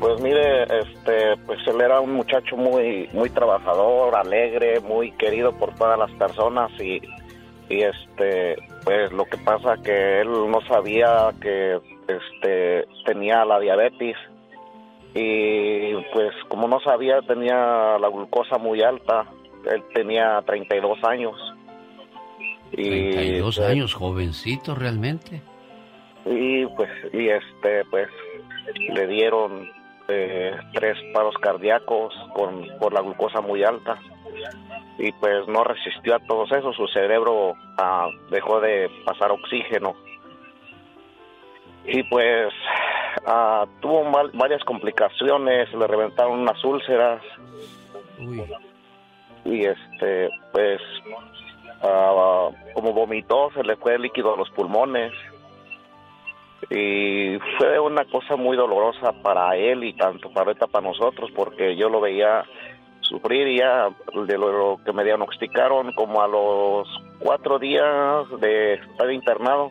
[0.00, 5.74] Pues mire, este, pues él era un muchacho muy, muy trabajador, alegre, muy querido por
[5.74, 7.00] todas las personas y,
[7.68, 14.16] y este, pues lo que pasa que él no sabía que, este, tenía la diabetes
[15.14, 19.26] y pues como no sabía tenía la glucosa muy alta,
[19.68, 21.34] él tenía 32 años.
[22.70, 25.42] Y, 32 pues, años, jovencito realmente.
[26.24, 28.08] Y pues, y este, pues
[28.94, 29.77] le dieron
[30.08, 33.98] eh, tres paros cardíacos con, por la glucosa muy alta.
[34.98, 39.94] Y pues no resistió a todos esos, su cerebro ah, dejó de pasar oxígeno.
[41.84, 42.52] Y pues
[43.26, 47.22] ah, tuvo varias complicaciones, le reventaron unas úlceras.
[49.44, 50.80] Y este pues
[51.82, 55.12] ah, como vomitó se le fue líquido a los pulmones
[56.70, 61.88] y fue una cosa muy dolorosa para él y tanto para para nosotros porque yo
[61.88, 62.44] lo veía
[63.00, 63.88] sufrir ya
[64.26, 66.86] de lo que me diagnosticaron como a los
[67.20, 69.70] cuatro días de estar internado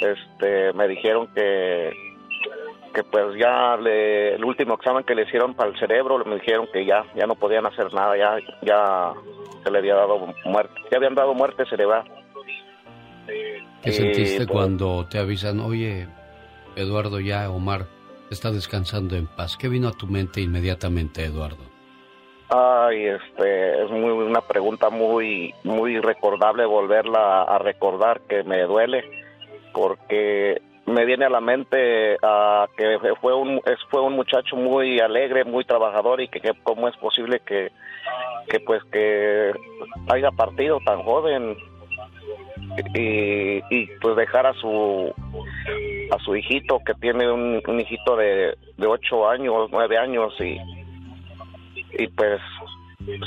[0.00, 1.92] este me dijeron que
[2.94, 6.84] que pues ya el último examen que le hicieron para el cerebro me dijeron que
[6.84, 9.14] ya ya no podían hacer nada ya ya
[9.64, 12.04] se le había dado muerte ya habían dado muerte cerebral
[13.86, 16.08] ¿Qué sentiste pues, cuando te avisan oye
[16.74, 17.86] Eduardo ya Omar
[18.32, 21.62] está descansando en paz qué vino a tu mente inmediatamente Eduardo
[22.48, 29.04] Ay, este, es muy una pregunta muy muy recordable volverla a recordar que me duele
[29.72, 35.44] porque me viene a la mente uh, que fue un fue un muchacho muy alegre,
[35.44, 37.70] muy trabajador y que, cómo es posible que,
[38.48, 39.52] que pues que
[40.08, 41.56] haya partido tan joven
[42.94, 45.12] y, y pues dejar a su
[46.10, 50.58] a su hijito que tiene un, un hijito de, de ocho años, nueve años y
[51.98, 52.40] y pues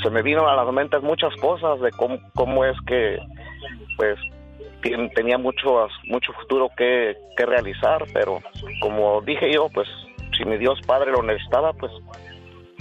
[0.02, 3.18] se me vino a la mente muchas cosas de cómo, cómo es que
[3.96, 4.18] pues
[5.14, 8.40] tenía mucho, mucho futuro que, realizar, pero
[8.82, 9.88] como dije yo, pues
[10.36, 11.90] si mi Dios Padre lo necesitaba, pues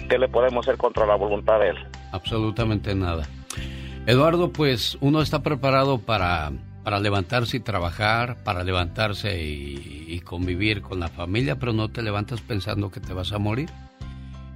[0.10, 1.78] ¿qué le podemos hacer contra la voluntad de Él?
[2.12, 3.24] Absolutamente nada.
[4.06, 6.52] Eduardo, pues uno está preparado para,
[6.84, 12.02] para levantarse y trabajar, para levantarse y, y, convivir con la familia, pero no te
[12.02, 13.70] levantas pensando que te vas a morir.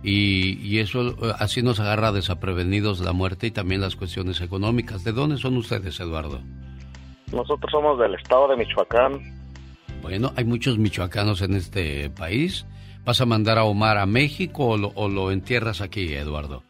[0.02, 5.04] Y, y, eso así nos agarra desaprevenidos la muerte y también las cuestiones económicas.
[5.04, 6.42] ¿De dónde son ustedes, Eduardo?
[7.32, 9.44] Nosotros somos del estado de Michoacán.
[10.02, 12.66] Bueno, hay muchos michoacanos en este país.
[13.06, 16.64] ¿Vas a mandar a Omar a México o lo, entierras aquí, Eduardo?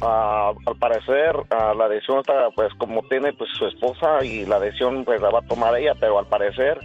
[0.00, 4.60] Ah, al parecer, ah, la decisión está, pues como tiene pues su esposa y la
[4.60, 6.78] decisión pues la va a tomar ella, pero al parecer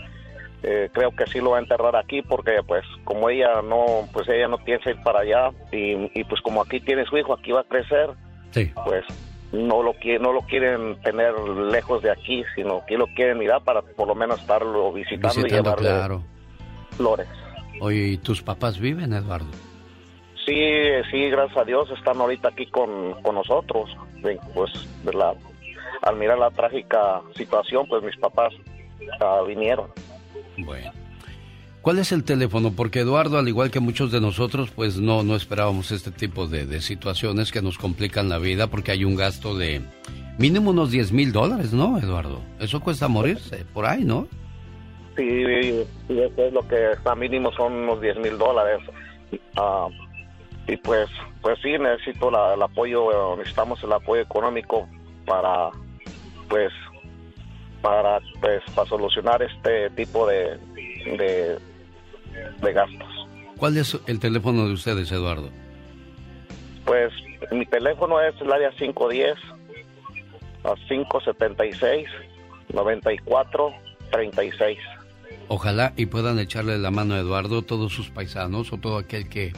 [0.63, 4.27] eh, creo que sí lo va a enterrar aquí porque pues como ella no, pues
[4.29, 7.51] ella no piensa ir para allá y, y pues como aquí tiene su hijo, aquí
[7.51, 8.11] va a crecer,
[8.51, 8.71] sí.
[8.85, 9.05] pues
[9.51, 13.83] no lo no lo quieren tener lejos de aquí, sino que lo quieren mirar para
[13.83, 16.23] por lo menos estarlo visitando, y llevarle claro.
[16.97, 17.27] flores.
[17.79, 19.51] Oye, ¿y tus papás viven, Eduardo?
[20.45, 20.55] Sí,
[21.09, 23.89] sí, gracias a Dios están ahorita aquí con, con nosotros.
[24.53, 24.71] Pues
[25.13, 25.33] la,
[26.01, 28.53] al mirar la trágica situación, pues mis papás
[29.21, 29.87] uh, vinieron.
[30.57, 30.91] Bueno.
[31.81, 32.71] ¿Cuál es el teléfono?
[32.71, 36.79] Porque Eduardo, al igual que muchos de nosotros, pues no, no esperábamos este tipo de,
[36.79, 39.81] situaciones que nos complican la vida porque hay un gasto de
[40.37, 42.39] mínimo unos 10 mil dólares, ¿no, Eduardo?
[42.61, 44.29] Eso cuesta morirse, por ahí, ¿no?
[45.17, 48.79] Sí, eso es lo que está mínimo, son unos 10 mil dólares.
[49.57, 49.89] Ah,
[50.67, 51.09] y pues,
[51.41, 54.87] pues sí, necesito el apoyo, necesitamos el apoyo económico
[55.25, 55.69] para,
[56.49, 56.71] pues,
[57.81, 60.57] para, pues, para solucionar este tipo de,
[62.61, 63.27] de gastos.
[63.57, 65.49] ¿Cuál es el teléfono de ustedes, Eduardo?
[66.85, 67.13] Pues
[67.51, 69.35] mi teléfono es el área 510
[70.63, 72.07] a 576
[72.73, 73.73] 94
[74.11, 74.77] 36.
[75.47, 79.53] Ojalá y puedan echarle la mano a Eduardo, todos sus paisanos o todo aquel que,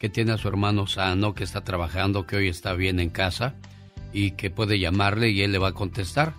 [0.00, 3.56] que tiene a su hermano sano, que está trabajando, que hoy está bien en casa
[4.14, 6.32] y que puede llamarle y él le va a contestar.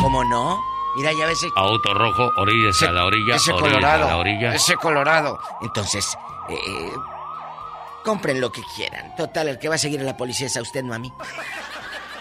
[0.00, 0.60] ¿Cómo no?
[0.96, 1.38] Mira, ya ves.
[1.54, 4.04] Auto rojo, oríllese a la orilla, ese colorado.
[4.04, 4.54] a la orilla.
[4.54, 5.38] Ese colorado.
[5.60, 6.16] Entonces,
[6.48, 6.90] eh,
[8.02, 9.14] compren lo que quieran.
[9.14, 11.12] Total, el que va a seguir a la policía es a usted, no a mí.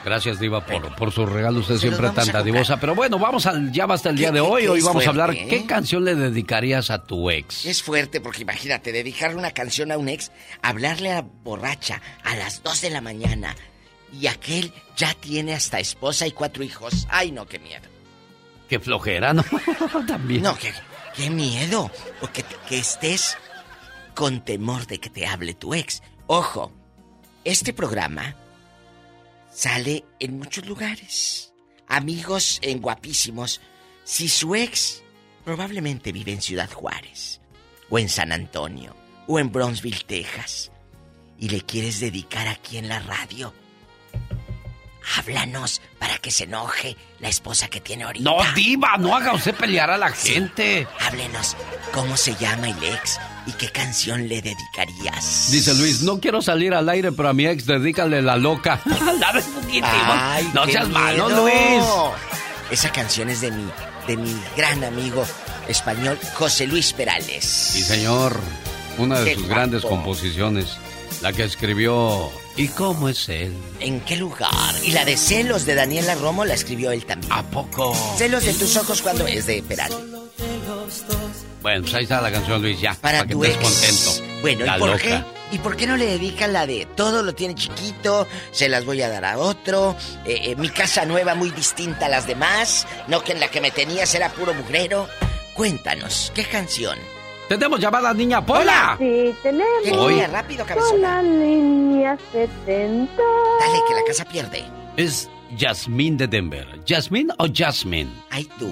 [0.04, 1.62] Gracias, Diva, por, por su regalo.
[1.62, 2.78] Usted Se siempre tan dadivosa.
[2.80, 4.68] Pero bueno, vamos al ya basta el día de hoy.
[4.68, 5.32] Hoy vamos a hablar.
[5.32, 5.66] ¿Qué eh?
[5.66, 7.66] canción le dedicarías a tu ex?
[7.66, 10.32] Es fuerte porque imagínate, dedicarle una canción a un ex,
[10.62, 13.56] hablarle a la borracha a las 2 de la mañana
[14.14, 17.08] y aquel ya tiene hasta esposa y cuatro hijos.
[17.10, 17.95] Ay, no, qué miedo.
[18.70, 19.44] Qué flojera, ¿no?
[20.08, 20.44] También.
[20.44, 20.74] No, qué,
[21.16, 21.92] qué miedo.
[22.22, 23.38] O que, que estés
[24.16, 26.02] con temor de que te hable tu ex.
[26.28, 26.72] Ojo,
[27.44, 28.36] este programa
[29.52, 31.54] sale en muchos lugares.
[31.88, 33.62] Amigos en guapísimos.
[34.04, 35.04] Si su ex
[35.44, 37.42] probablemente vive en Ciudad Juárez,
[37.90, 38.96] o en San Antonio,
[39.28, 40.72] o en Bronzeville, Texas,
[41.38, 43.54] y le quieres dedicar aquí en la radio,
[45.18, 48.24] háblanos para que se enoje la esposa que tiene ahorita.
[48.30, 50.88] No, Diva, no haga usted pelear a la gente.
[51.02, 51.56] Háblenos
[51.94, 55.50] cómo se llama el ex y qué canción le dedicarías.
[55.52, 58.82] Dice Luis, no quiero salir al aire, pero a mi ex dedícale la loca.
[59.84, 61.30] Ay, no seas malo.
[61.30, 61.84] Luis.
[62.72, 63.70] Esa canción es de mi,
[64.08, 65.26] de mi gran amigo
[65.68, 67.46] español José Luis Perales.
[67.46, 68.40] Sí, señor.
[68.98, 69.56] Una de Qué sus guapo.
[69.56, 70.78] grandes composiciones.
[71.22, 73.54] La que escribió ¿Y cómo es él?
[73.82, 74.52] ¿En qué lugar?
[74.84, 77.32] Y la de Celos de Daniela Romo la escribió él también.
[77.34, 77.94] ¿A poco?
[78.18, 79.98] Celos de tus ojos cuando es de Perales.
[81.62, 82.94] Bueno, pues ahí está la canción, Luis, ya.
[82.94, 84.42] Para Para, que tu estés contento.
[84.42, 85.02] Bueno, la ¿y por loca.
[85.02, 85.56] qué?
[85.56, 89.02] ¿Y por qué no le dedican la de todo lo tiene chiquito, se las voy
[89.02, 89.96] a dar a otro,
[90.26, 93.62] eh, eh, mi casa nueva muy distinta a las demás, no que en la que
[93.62, 95.08] me tenías era puro mugrero?
[95.54, 96.98] Cuéntanos, ¿qué canción?
[97.48, 98.96] Tenemos llamada, niña Pola.
[98.98, 99.68] Sí, tenemos.
[99.84, 100.28] ¿Qué Hoy- línea?
[100.28, 101.22] rápido, cabezona.
[101.22, 103.14] la línea 70.
[103.60, 104.64] Dale, que la casa pierde.
[104.98, 106.68] Es Jasmine de Denver.
[106.88, 108.10] ¿Jasmine o Jasmine?
[108.32, 108.72] Ay, tú.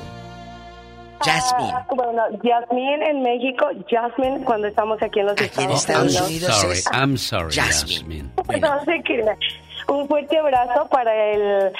[1.23, 1.71] Jasmine.
[1.73, 6.55] Ah, bueno, Jasmine en México, Jasmine cuando estamos aquí en los Estados I'm Unidos.
[6.57, 8.29] sorry, I'm sorry, Jasmine.
[8.59, 9.37] No se crea.
[9.87, 11.71] Un fuerte abrazo para el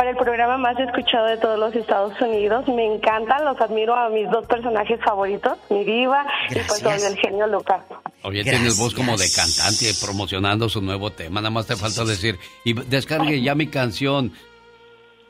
[0.00, 2.66] para el programa más escuchado de todos los Estados Unidos.
[2.68, 7.02] Me encantan, los admiro a mis dos personajes favoritos, mi diva y pues Gracias.
[7.02, 7.82] don el genio Lucas.
[8.22, 11.42] Oye, tienes voz como de cantante promocionando su nuevo tema.
[11.42, 14.32] Nada más te falta decir, y descargue ya mi canción.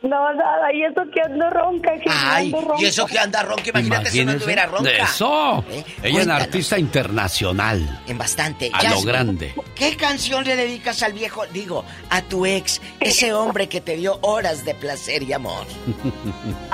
[0.02, 2.82] No, nada, y eso que ando ronca, que Ay, ando ronca.
[2.82, 4.85] y eso que anda ronca, imagínate si no estuviera ronca.
[4.90, 5.62] De eso.
[5.70, 5.85] ¿Eh?
[6.02, 8.01] Ella es artista internacional.
[8.06, 8.70] En bastante.
[8.72, 9.55] A lo grande.
[9.74, 14.18] ¿Qué canción le dedicas al viejo, digo, a tu ex, ese hombre que te dio
[14.22, 15.66] horas de placer y amor?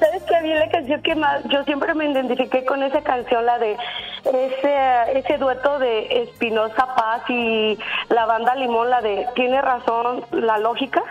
[0.00, 3.44] ¿Sabes que a mí la canción que más, yo siempre me identifiqué con esa canción,
[3.44, 3.76] la de
[4.24, 7.76] ese, ese dueto de Espinosa Paz y
[8.08, 11.02] la banda Limón, la de Tiene razón la lógica?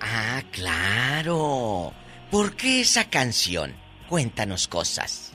[0.00, 1.92] Ah, claro.
[2.30, 3.74] ¿Por qué esa canción?
[4.08, 5.32] Cuéntanos cosas.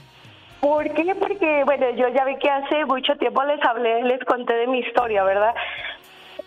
[0.60, 1.14] ¿Por qué?
[1.16, 4.78] Porque, bueno, yo ya vi que hace mucho tiempo les hablé, les conté de mi
[4.78, 5.54] historia, ¿verdad?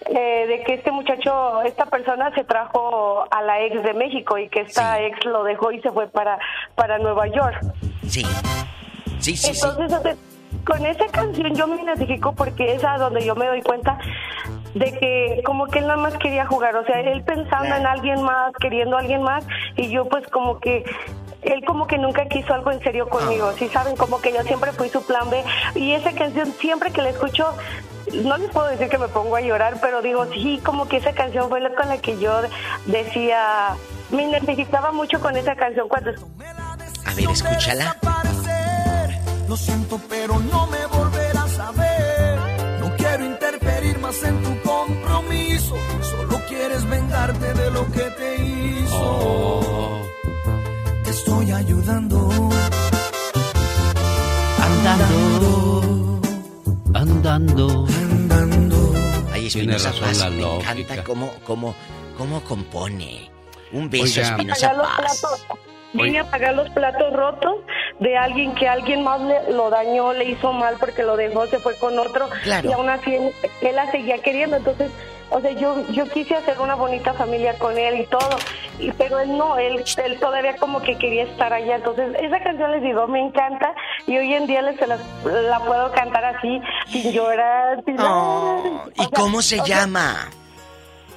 [0.07, 4.47] Eh, de que este muchacho, esta persona se trajo a la ex de México y
[4.49, 6.39] que esta ex lo dejó y se fue para,
[6.75, 7.59] para Nueva York.
[8.07, 8.23] Sí.
[9.19, 9.67] Sí, sí, sí.
[9.67, 10.15] Entonces, sea,
[10.65, 13.97] con esa canción yo me identifico porque es a donde yo me doy cuenta
[14.73, 18.21] de que como que él nada más quería jugar, o sea, él pensando en alguien
[18.23, 19.45] más, queriendo a alguien más,
[19.77, 20.83] y yo pues como que
[21.43, 24.73] él como que nunca quiso algo en serio conmigo, sí saben, como que yo siempre
[24.73, 25.43] fui su plan B,
[25.75, 27.53] y esa canción siempre que la escucho,
[28.11, 31.13] no les puedo decir que me pongo a llorar, pero digo, sí, como que esa
[31.13, 32.41] canción fue la con la que yo
[32.85, 33.75] decía,
[34.11, 36.11] me identificaba mucho con esa canción cuando...
[36.11, 37.95] A ver, escúchala.
[39.47, 42.39] Lo siento, pero no me volverás a ver.
[42.79, 45.75] No quiero interferir más en tu compromiso.
[46.01, 50.01] Solo quieres vengarte de lo que te hizo.
[51.03, 52.49] Te estoy ayudando.
[54.61, 56.21] Andando.
[56.93, 57.85] Andando.
[57.87, 58.93] Andando.
[59.31, 61.75] Ay, Espinosa Paz, la me encanta cómo, cómo,
[62.17, 63.29] cómo compone.
[63.71, 65.23] Un beso, Espinosa Paz.
[66.03, 67.55] Vine a pagar los platos rotos
[67.99, 71.59] de alguien que alguien más le- lo dañó, le hizo mal porque lo dejó, se
[71.59, 72.29] fue con otro.
[72.43, 72.69] Claro.
[72.69, 73.31] Y aún así él,
[73.61, 74.57] él la seguía queriendo.
[74.57, 74.91] Entonces,
[75.31, 78.29] o sea, yo, yo quise hacer una bonita familia con él y todo.
[78.79, 81.77] Y, pero él no, él, él todavía como que quería estar allá.
[81.77, 83.73] Entonces, esa canción les digo, me encanta.
[84.05, 87.81] Y hoy en día les, se las- la puedo cantar así, sin llorar.
[87.85, 90.29] Sin Oh, ¿Y cómo se llama?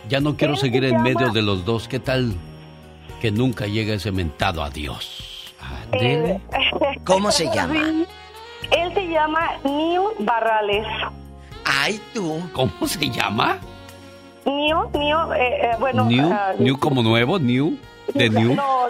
[0.09, 1.87] Ya no quiero seguir en medio de los dos.
[1.87, 2.35] ¿Qué tal
[3.21, 5.55] que nunca llega ese mentado adiós?
[5.61, 6.41] Ándele.
[7.05, 7.81] ¿Cómo se llama?
[8.71, 10.87] Él se llama Nio Barrales.
[11.65, 12.41] Ay, tú.
[12.53, 13.59] ¿Cómo se llama?
[14.45, 16.05] Nio, Nio, eh, eh, bueno.
[16.05, 17.77] New, ah, new como nuevo, new,
[18.15, 18.55] de new.
[18.55, 18.87] No,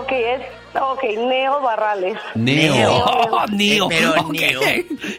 [0.00, 0.40] ok, es,
[0.74, 2.16] Ah, ok, Neo Barrales.
[2.34, 2.74] Neo.
[3.50, 3.88] Neo.
[3.94, 4.54] Eh, pero okay.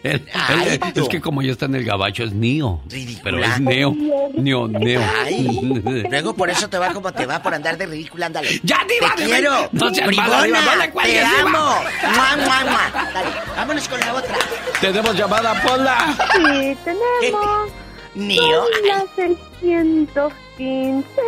[0.04, 1.04] Neo.
[1.04, 2.82] Es que como ya está en el gabacho, es Neo.
[2.90, 3.24] Ridicula.
[3.24, 3.96] Pero es Neo.
[4.34, 5.02] Neo, Neo.
[5.24, 5.60] Ay.
[6.10, 8.60] Luego por eso te va como te va por andar de ridícula, ándale.
[8.64, 9.70] ¡Ya, ¡Te quiero!
[9.72, 10.60] ¡No seas Bribona, arriba,
[10.94, 11.76] no ¡Te amo!
[12.16, 13.12] ¡Mua, mua, mua!
[13.14, 14.36] Dale, vámonos con la otra.
[14.82, 16.16] ¡Tenemos llamada, Paula!
[16.34, 17.72] Sí, tenemos.
[18.16, 18.64] Neo.
[18.88, 20.45] Las el 107.
[20.58, 21.22] 15.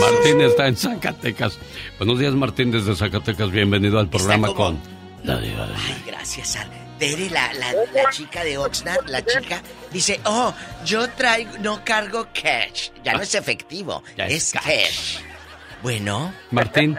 [0.00, 1.58] Martín está en Zacatecas.
[1.98, 3.50] Buenos días, Martín, desde Zacatecas.
[3.50, 4.78] Bienvenido al programa con
[5.22, 5.68] la diva.
[5.74, 6.68] Ay, gracias, Al.
[6.98, 10.54] Tere, la, la, la, chica de Oxnard, la chica, dice, oh,
[10.84, 12.90] yo traigo, no cargo cash.
[13.02, 14.62] Ya no es ah, efectivo, es, cash.
[14.62, 15.18] cash.
[15.82, 16.32] Bueno.
[16.52, 16.96] Martín.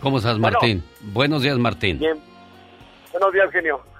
[0.00, 0.84] ¿Cómo estás, Martín?
[1.00, 1.98] Buenos días, Martín.
[1.98, 2.20] Bien.
[3.12, 3.91] Buenos días, genio.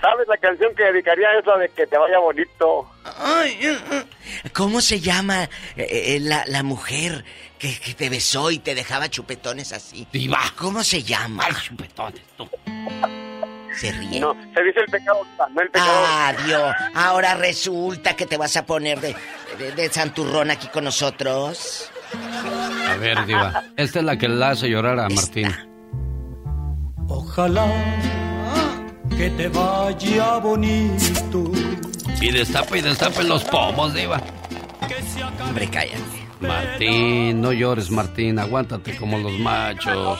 [0.00, 2.90] ¿Sabes la canción que dedicaría es la de que te vaya bonito?
[3.18, 4.04] Ay, eh, eh.
[4.54, 7.24] ¿Cómo se llama eh, eh, la, la mujer
[7.58, 10.06] que, que te besó y te dejaba chupetones así?
[10.10, 10.40] Diva.
[10.56, 11.44] ¿Cómo se llama?
[11.62, 12.48] chupetones, tú.
[13.76, 14.20] Se ríe.
[14.20, 15.20] No, se dice el pecado,
[15.54, 15.90] no el pecado.
[16.06, 16.74] Ah, Dios.
[16.94, 19.14] Ahora resulta que te vas a poner de,
[19.58, 21.90] de, de santurrón aquí con nosotros.
[22.88, 23.64] A ver, Diva.
[23.76, 25.54] Esta es la que le hace llorar a Martín.
[27.08, 27.66] Ojalá
[29.20, 31.52] que te vaya bonito.
[32.22, 34.18] Y destapa y destapa los pomos, Diva.
[35.46, 35.98] Hombre, cállate.
[36.40, 38.38] Martín, no llores, Martín.
[38.38, 40.18] Aguántate como los machos.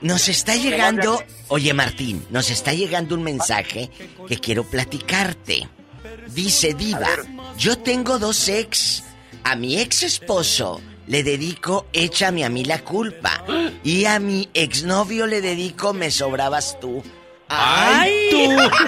[0.00, 3.90] Nos está llegando, oye Martín, nos está llegando un mensaje
[4.26, 5.68] que quiero platicarte.
[6.28, 7.10] Dice Diva,
[7.58, 9.04] yo tengo dos ex.
[9.44, 13.44] A mi ex esposo le dedico Échame a mí la culpa.
[13.84, 17.02] Y a mi exnovio le dedico Me sobrabas tú.
[17.48, 18.56] ¡Ay, tú!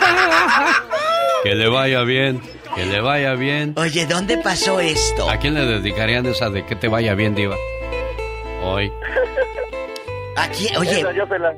[1.42, 2.38] Que le vaya bien,
[2.76, 3.72] que le vaya bien.
[3.78, 5.30] Oye, ¿dónde pasó esto?
[5.30, 7.56] ¿A quién le dedicarían esa de que te vaya bien, Diva?
[8.62, 8.92] Hoy.
[10.36, 11.54] Aquí, oye, la-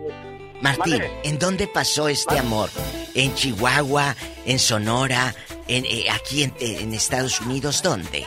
[0.60, 1.02] Martín.
[1.24, 2.70] ¿en dónde pasó este amor?
[3.14, 4.14] ¿En Chihuahua?
[4.46, 5.34] ¿En Sonora?
[5.66, 7.82] ¿En, eh, ¿Aquí en, en Estados Unidos?
[7.82, 8.24] ¿Dónde?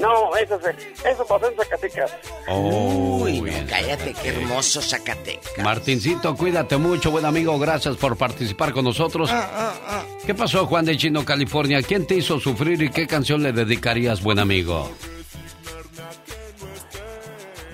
[0.00, 0.70] No, eso, se,
[1.10, 2.10] eso pasó en Zacatecas.
[2.48, 5.58] Uy, no, cállate, qué hermoso Zacatecas.
[5.62, 7.58] Martincito, cuídate mucho, buen amigo.
[7.58, 9.28] Gracias por participar con nosotros.
[9.30, 11.82] Ah, ¿Qué pasó, Juan de Chino, California?
[11.82, 14.90] ¿Quién te hizo sufrir y qué canción le dedicarías, buen amigo?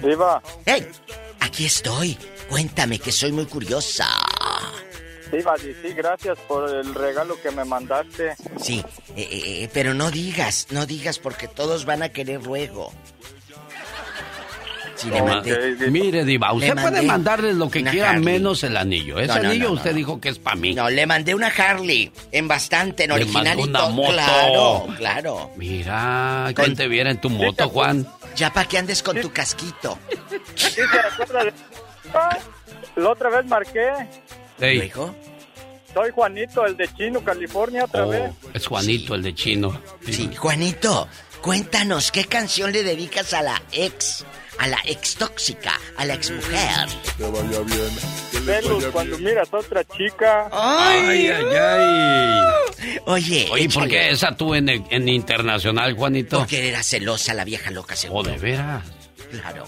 [0.03, 0.89] Diva, ¡Hey!
[1.40, 2.19] Aquí estoy.
[2.48, 4.07] Cuéntame que soy muy curiosa.
[5.32, 8.35] Diva, sí, sí, gracias por el regalo que me mandaste.
[8.61, 8.85] Sí,
[9.16, 12.93] eh, eh, eh, pero no digas, no digas porque todos van a querer luego.
[14.94, 15.77] Sí, le Ma- mandé.
[15.90, 18.24] Mire, Diva, usted Le puede mandé mandarle lo que quiera Harley.
[18.24, 19.19] menos el anillo.
[19.19, 19.97] Ese No, no, anillo no, no, usted no.
[19.98, 20.74] dijo que es para mí.
[20.74, 23.90] No, le mandé una Harley en bastante, en Le original una todo.
[23.90, 24.12] moto.
[24.12, 25.51] Claro, claro.
[25.57, 28.07] Mira, ¿quién te viera en tu moto, Juan?
[28.36, 29.98] Ya para que andes con tu casquito.
[30.55, 30.81] ¿Sí
[31.12, 31.53] acuerda de-
[32.15, 32.39] Ah,
[32.94, 33.90] La otra vez marqué.
[34.61, 35.15] Ey, ¿Luego?
[35.93, 38.31] Soy Juanito, el de Chino, California, otra vez.
[38.45, 39.81] oh, es Juanito, el de Chino.
[40.05, 41.09] Sí, Juanito,
[41.41, 44.24] cuéntanos, ¿qué canción le dedicas a la ex?
[44.59, 46.89] A la ex tóxica, a la ex mujer.
[47.19, 48.45] Que vaya bien.
[48.45, 50.49] Celos cuando miras a otra chica.
[50.51, 52.99] Ay, ay, ay.
[53.07, 56.39] Oye, Oye, ¿por qué esa tú en, en internacional, Juanito?
[56.39, 58.31] Porque era celosa la vieja loca, Oh, seguro.
[58.31, 58.83] de veras.
[59.31, 59.66] Claro.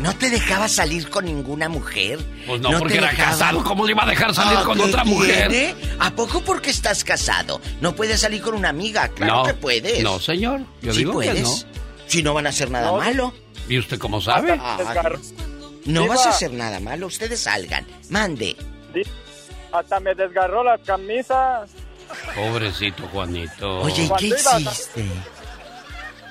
[0.00, 2.18] ¿No te dejaba salir con ninguna mujer?
[2.46, 3.62] Pues no, te porque era casado.
[3.64, 5.48] ¿Cómo le iba a dejar salir Ah, con ¿qué otra mujer?
[5.48, 5.74] tiene?
[6.00, 7.60] ¿A poco porque estás casado?
[7.80, 9.08] ¿No puedes salir con una amiga?
[9.08, 10.02] Claro no, que puedes.
[10.02, 10.60] No, señor.
[10.82, 11.34] Yo Sí digo puedes.
[11.34, 11.54] que no.
[12.06, 12.98] Si no van a hacer nada No.
[12.98, 13.32] malo.
[13.68, 14.58] ¿Y usted cómo sabe?
[14.60, 14.76] Ah,
[15.86, 16.14] no Diva.
[16.16, 17.06] vas a hacer nada malo.
[17.06, 17.86] Ustedes salgan.
[18.10, 18.56] Mande.
[19.72, 21.70] Hasta me desgarró las camisas.
[22.34, 23.80] Pobrecito Juanito.
[23.80, 25.04] Oye, ¿y qué Cuando iba a- hiciste?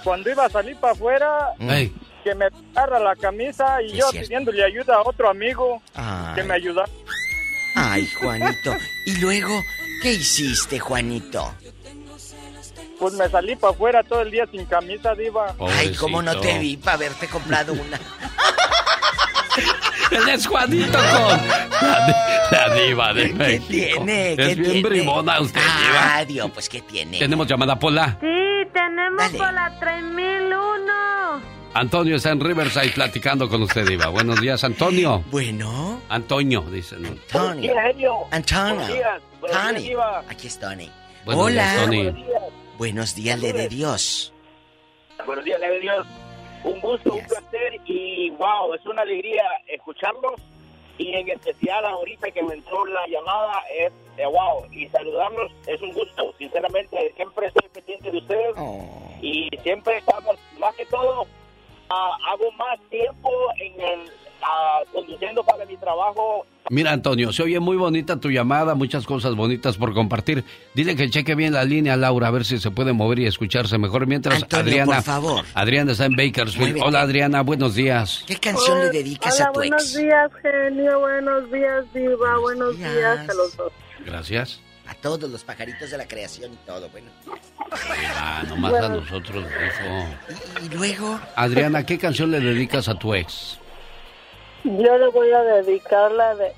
[0.04, 1.94] Cuando iba a salir para afuera, Ey,
[2.24, 2.46] que me
[2.76, 4.28] agarra la camisa y yo es cierto.
[4.28, 6.36] pidiéndole ayuda a otro amigo Ay.
[6.36, 6.86] que me ayuda.
[7.76, 8.76] Ay, Juanito.
[9.06, 9.62] Y luego,
[10.02, 11.54] ¿Qué hiciste, Juanito?
[13.00, 15.56] Pues me salí para afuera todo el día sin camisa, diva.
[15.60, 18.00] Ay, cómo no te vi para haberte comprado una.
[20.12, 21.48] Él es Juanito con
[21.82, 23.66] la, la diva de ¿Qué México.
[23.70, 24.32] tiene?
[24.34, 24.90] Es ¿Qué bien tiene?
[24.90, 26.26] bribona usted, Ah, diva.
[26.26, 27.18] Dios, pues ¿qué tiene?
[27.20, 28.18] Tenemos llamada Pola.
[28.22, 31.42] Sí, tenemos por la 3001.
[31.76, 34.08] Antonio está en Riverside platicando con usted, diva.
[34.10, 35.24] Buenos días, Antonio.
[35.32, 36.00] Bueno.
[36.08, 37.04] Antonio, dicen.
[37.06, 37.74] Antonio.
[38.30, 38.30] Antonio.
[38.30, 39.22] Buenos días.
[39.42, 40.30] Buenos días, Tony.
[40.30, 40.92] Aquí es Tony.
[41.26, 41.64] Buenos Hola.
[41.64, 42.26] días, Tony.
[42.78, 44.34] Buenos días, le de Dios.
[45.26, 46.08] Buenos días, le de Dios.
[46.64, 50.40] Un gusto, un placer y wow, es una alegría escucharlos
[51.00, 55.82] y en especial ahorita que me entró la llamada es eh, wow y saludarlos es
[55.82, 58.56] un gusto, sinceramente siempre estoy pendiente de ustedes
[59.22, 61.26] y siempre estamos más que todo
[61.90, 63.30] ah, hago más tiempo
[63.60, 64.00] en el
[64.42, 69.36] ah, conduciendo para mi trabajo Mira, Antonio, se oye muy bonita tu llamada, muchas cosas
[69.36, 70.46] bonitas por compartir.
[70.74, 73.78] Dile que cheque bien la línea, Laura, a ver si se puede mover y escucharse
[73.78, 74.08] mejor.
[74.08, 74.96] Mientras, Antonio, Adriana.
[74.96, 75.46] por favor.
[75.56, 76.60] Adriana está en Bakersfield.
[76.70, 76.86] Muévete.
[76.86, 78.24] Hola, Adriana, buenos días.
[78.26, 79.98] ¿Qué canción le dedicas Hola, a tu buenos ex?
[79.98, 81.00] días, genio.
[81.02, 82.40] Buenos días, diva.
[82.40, 83.74] Buenos días a los dos.
[84.06, 84.62] Gracias.
[84.94, 87.10] A todos los pajaritos de la creación y todo, bueno.
[88.16, 90.64] Ah, nomás a nosotros eso.
[90.66, 91.20] Y luego.
[91.36, 93.58] Adriana, ¿qué canción le dedicas a tu ex?
[94.64, 96.54] Yo le voy a dedicar la de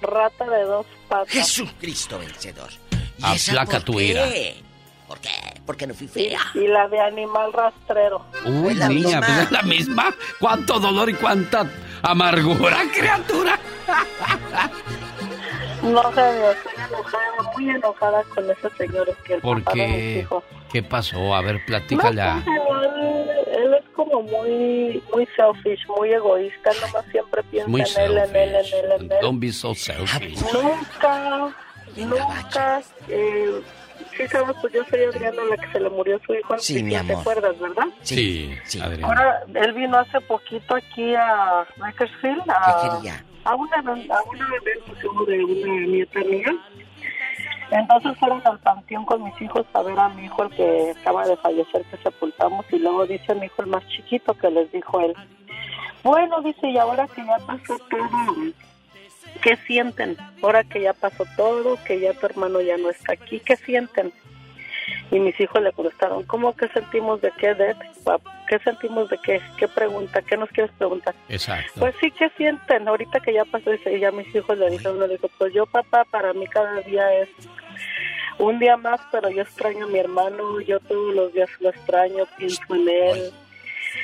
[0.00, 1.28] Rata de dos patas.
[1.32, 2.70] Jesucristo vencedor.
[3.18, 4.04] ¿Y Aplaca por tu qué?
[4.04, 4.24] ira.
[5.06, 5.30] ¿Por qué?
[5.66, 6.40] Porque no fui fea.
[6.54, 8.24] y la de Animal Rastrero.
[8.46, 9.26] Uy, la niña, misma.
[9.26, 10.14] pues es la misma.
[10.40, 11.70] ¿Cuánto dolor y cuánta
[12.02, 13.58] amargura, criatura?
[15.82, 16.24] No, estoy
[16.88, 19.08] enojada, muy enojada con ese señor.
[19.08, 20.18] Es que el ¿Por papá de mis qué?
[20.20, 20.44] hijos.
[20.72, 21.34] ¿Qué pasó?
[21.34, 22.42] A ver, No, platícala.
[22.44, 22.56] pues,
[22.96, 23.30] él,
[23.64, 28.36] él es como muy, muy selfish, muy egoísta, nomás siempre piensa Muy en él, en
[28.36, 29.18] él, en él, en él.
[29.22, 30.40] Don't be so selfish.
[30.52, 31.54] Nunca,
[31.96, 33.60] nunca, eh,
[34.16, 36.80] sí sabes, pues yo soy Adriana, la que se le murió su hijo Sí, mi
[36.90, 37.20] principio, ¿te amor.
[37.20, 37.86] acuerdas, verdad?
[38.02, 39.06] Sí, Adriana.
[39.06, 43.24] Ahora, él vino hace poquito aquí a Bakersfield a, ¿Qué quería?
[43.44, 46.52] a una, a una evento de una nieta mía.
[47.74, 51.26] Entonces fueron al panteón con mis hijos a ver a mi hijo, el que acaba
[51.26, 55.00] de fallecer, que sepultamos, y luego dice mi hijo, el más chiquito, que les dijo
[55.00, 55.12] él,
[56.04, 58.52] bueno, dice, y ahora que ya pasó todo,
[59.42, 60.16] ¿qué sienten?
[60.40, 64.12] Ahora que ya pasó todo, que ya tu hermano ya no está aquí, ¿qué sienten?
[65.10, 67.76] Y mis hijos le contestaron, ¿cómo que sentimos de qué, Dad?
[68.04, 68.20] Pap?
[68.48, 69.40] ¿Qué sentimos de qué?
[69.56, 70.22] ¿Qué pregunta?
[70.22, 71.14] ¿Qué nos quieres preguntar?
[71.28, 71.72] Exacto.
[71.80, 72.86] Pues sí, ¿qué sienten?
[72.86, 76.04] Ahorita que ya pasó y ya mis hijos le dijeron, le dijo, pues yo papá,
[76.04, 77.28] para mí cada día es
[78.38, 82.26] un día más, pero yo extraño a mi hermano, yo todos los días lo extraño,
[82.36, 83.32] pienso en él.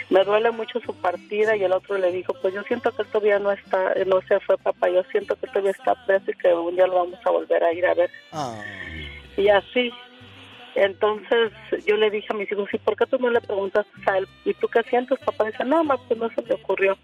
[0.08, 3.38] Me duele mucho su partida y el otro le dijo, pues yo siento que todavía
[3.38, 6.76] no está, no se fue papá, yo siento que todavía está preso y que un
[6.76, 8.10] día lo vamos a volver a ir a ver.
[9.36, 9.92] Y así.
[10.76, 11.50] Entonces
[11.84, 14.28] yo le dije a mis hijos, ¿y por qué tú no le preguntas a él?
[14.44, 15.18] ¿Y tú qué sientes?
[15.18, 16.96] Papá dice, no, mamá, pues no se me ocurrió.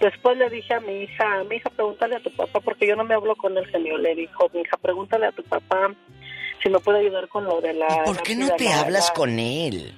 [0.00, 3.04] Después le dije a mi hija, mi hija, pregúntale a tu papá, porque yo no
[3.04, 3.98] me hablo con el genio.
[3.98, 5.90] Le dijo, mi hija, pregúntale a tu papá
[6.62, 8.04] si me puede ayudar con lo de la...
[8.04, 9.94] ¿Por qué no te la- hablas la- con él?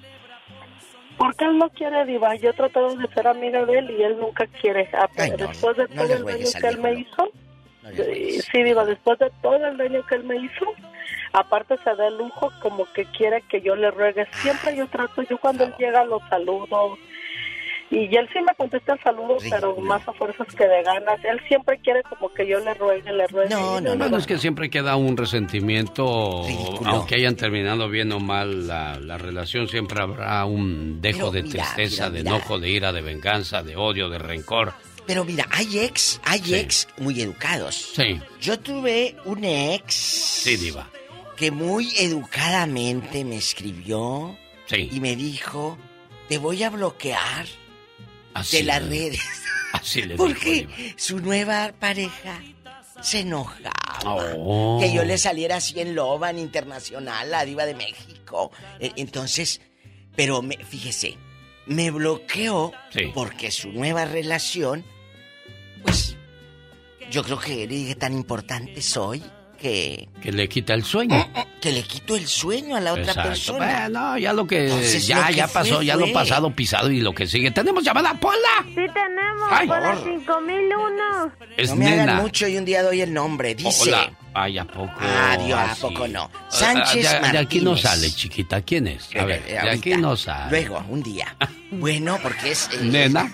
[1.17, 2.35] Porque él no quiere, Diva.
[2.37, 4.89] Yo he tratado de ser amiga de él y él nunca quiere.
[5.17, 7.29] Ay, no, después de no todo el daño que él me hizo,
[7.83, 10.67] No eh, sí, Diva, después de todo el daño que él me hizo,
[11.33, 14.27] aparte se da el lujo como que quiere que yo le ruegue.
[14.43, 16.99] Siempre yo trato, yo cuando él llega lo saludo.
[17.91, 21.23] Y él sí me contesta el saludo, pero más a fuerzas que de ganas.
[21.25, 23.51] Él siempre quiere como que yo le ruegue, le ruegue.
[23.55, 26.91] No, no, Bueno, es que siempre queda un resentimiento, Ridículo.
[26.91, 31.43] aunque hayan terminado bien o mal la, la relación, siempre habrá un dejo Pero de
[31.45, 34.73] mira, tristeza, mira, de enojo, de ira, de venganza, de odio, de rencor.
[35.07, 37.75] Pero mira, hay ex, hay ex muy educados.
[37.95, 40.89] Sí, Yo tuve un ex sí, diva.
[41.37, 44.37] que muy educadamente me escribió
[44.67, 44.89] Sí.
[44.91, 45.77] y me dijo,
[46.29, 47.45] te voy a bloquear
[48.35, 49.21] Así de las le- redes.
[49.73, 52.41] Así le Porque su nueva pareja
[53.03, 53.73] se enojaba.
[54.37, 54.79] Oh.
[54.81, 58.51] Que yo le saliera así en Loban Internacional, la diva de México.
[58.79, 59.61] E- Entonces,
[60.17, 61.17] pero me, fíjese,
[61.67, 63.11] me bloqueó Sí.
[63.15, 64.85] porque su nueva relación,
[65.83, 66.17] pues,
[67.11, 69.23] yo creo que le dije tan importante soy
[69.57, 71.27] que, Que le quita el sueño.
[71.61, 73.29] que le quito el sueño a la otra Exacto.
[73.31, 73.81] persona.
[73.89, 76.91] Bueno, ya lo que Entonces, ya lo que ya fue, pasó, ya lo pasado pisado
[76.91, 77.51] y lo que sigue.
[77.51, 78.37] Tenemos llamada Pola.
[78.67, 79.67] Sí tenemos, Ay.
[79.67, 80.05] por la Por.
[80.05, 81.33] 5001.
[81.57, 82.03] Es no me nena.
[82.05, 83.55] hagan mucho y un día doy el nombre.
[83.55, 83.91] Dice.
[83.91, 84.13] Hola.
[84.37, 84.93] Ay, ¿a poco?
[84.99, 86.29] Ah, Dios, ¿a poco no?
[86.35, 88.61] Ah, Sánchez de, de aquí no sale, chiquita.
[88.63, 89.09] ¿Quién es?
[89.17, 90.51] A ver, de aquí no sale.
[90.51, 91.35] Luego, un día.
[91.71, 92.69] Bueno, porque es.
[92.73, 93.33] eh, Nena.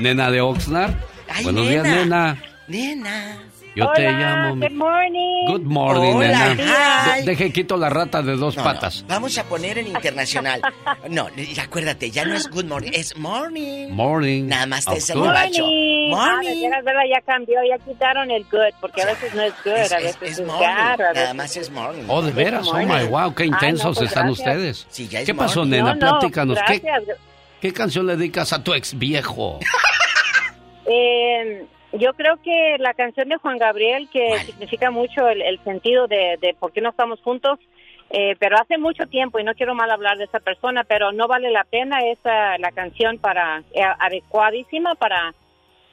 [0.00, 0.92] Nena de Oxnard.
[1.28, 2.36] Ay, Buenos días, nena.
[2.66, 3.38] nena.
[3.76, 4.56] Yo te llamo.
[4.56, 5.46] Good morning.
[5.46, 7.14] Good morning, Hola, nena.
[7.16, 9.02] De- deje quito la rata de dos No, patas.
[9.02, 10.60] no, vamos a poner en internacional.
[11.08, 11.28] No,
[11.62, 13.88] acuérdate, ya no es good morning, es morning.
[13.90, 14.46] Morning.
[14.48, 15.18] Nada más te es el.
[15.18, 16.12] Morning.
[16.14, 16.62] Ah, Morning.
[16.62, 19.92] veras, verdad, ya cambió, ya quitaron el good, porque a veces no es good, Es,
[19.92, 22.02] a es- veces es es, morning, God, a nada veces- más es morning.
[22.08, 24.46] Oh, de veras, oh my wow, qué Ay, no, intensos pues, están gracias.
[24.48, 24.86] ustedes.
[24.90, 25.70] Sí, ya es ¿Qué pasó, morning.
[25.78, 25.94] nena?
[25.94, 26.58] No, no, Platícanos.
[26.66, 27.16] ¿Qué, gracias.
[27.60, 29.58] ¿Qué canción le dedicas a tu ex viejo?
[30.92, 36.06] Eh, yo creo que la canción de Juan Gabriel, que significa mucho el, el sentido
[36.06, 37.58] de, de por qué no estamos juntos,
[38.10, 41.28] eh, pero hace mucho tiempo, y no quiero mal hablar de esa persona, pero no
[41.28, 45.32] vale la pena esa la canción para eh, adecuadísima para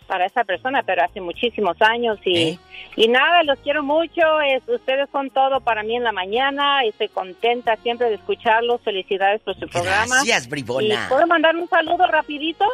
[0.08, 2.60] para esa persona, pero hace muchísimos años y, ¿Eh?
[2.96, 6.90] y nada, los quiero mucho, es, ustedes son todo para mí en la mañana y
[6.90, 10.16] estoy contenta siempre de escucharlos, felicidades por su programa.
[10.16, 11.06] Gracias, bribona.
[11.06, 12.66] ¿Y ¿Puedo mandar un saludo rapidito?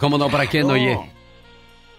[0.00, 0.28] ¿Cómo no?
[0.28, 0.98] ¿Para quién, oye?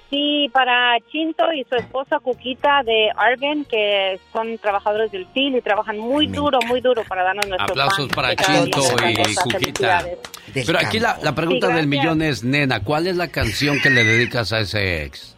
[0.10, 5.61] Sí, para Chinto y su esposa Cuquita de Arven, que son trabajadores del FIL y
[5.61, 10.06] trabajan muy duro, muy duro para darnos nuestro Aplausos pan para Chinto y Cuquita.
[10.53, 13.90] Pero aquí la, la pregunta Sí, del millón es, nena, ¿cuál es la canción que
[13.90, 15.35] le dedicas a ese ex?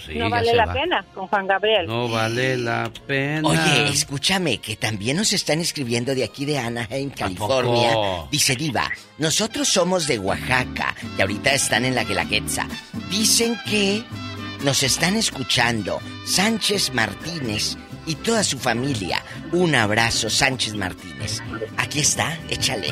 [0.00, 0.72] Pues sí, no ya vale se la va.
[0.72, 1.86] pena con Juan Gabriel.
[1.86, 3.46] No vale la pena.
[3.48, 7.94] Oye, escúchame, que también nos están escribiendo de aquí de Anaheim, California.
[8.30, 12.66] Dice Diva, nosotros somos de Oaxaca, y ahorita están en la Guelaguetza.
[13.10, 14.02] Dicen que
[14.64, 19.22] nos están escuchando Sánchez Martínez y toda su familia.
[19.52, 21.42] Un abrazo, Sánchez Martínez.
[21.76, 22.88] Aquí está, échale.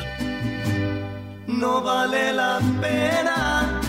[1.46, 3.80] No vale la pena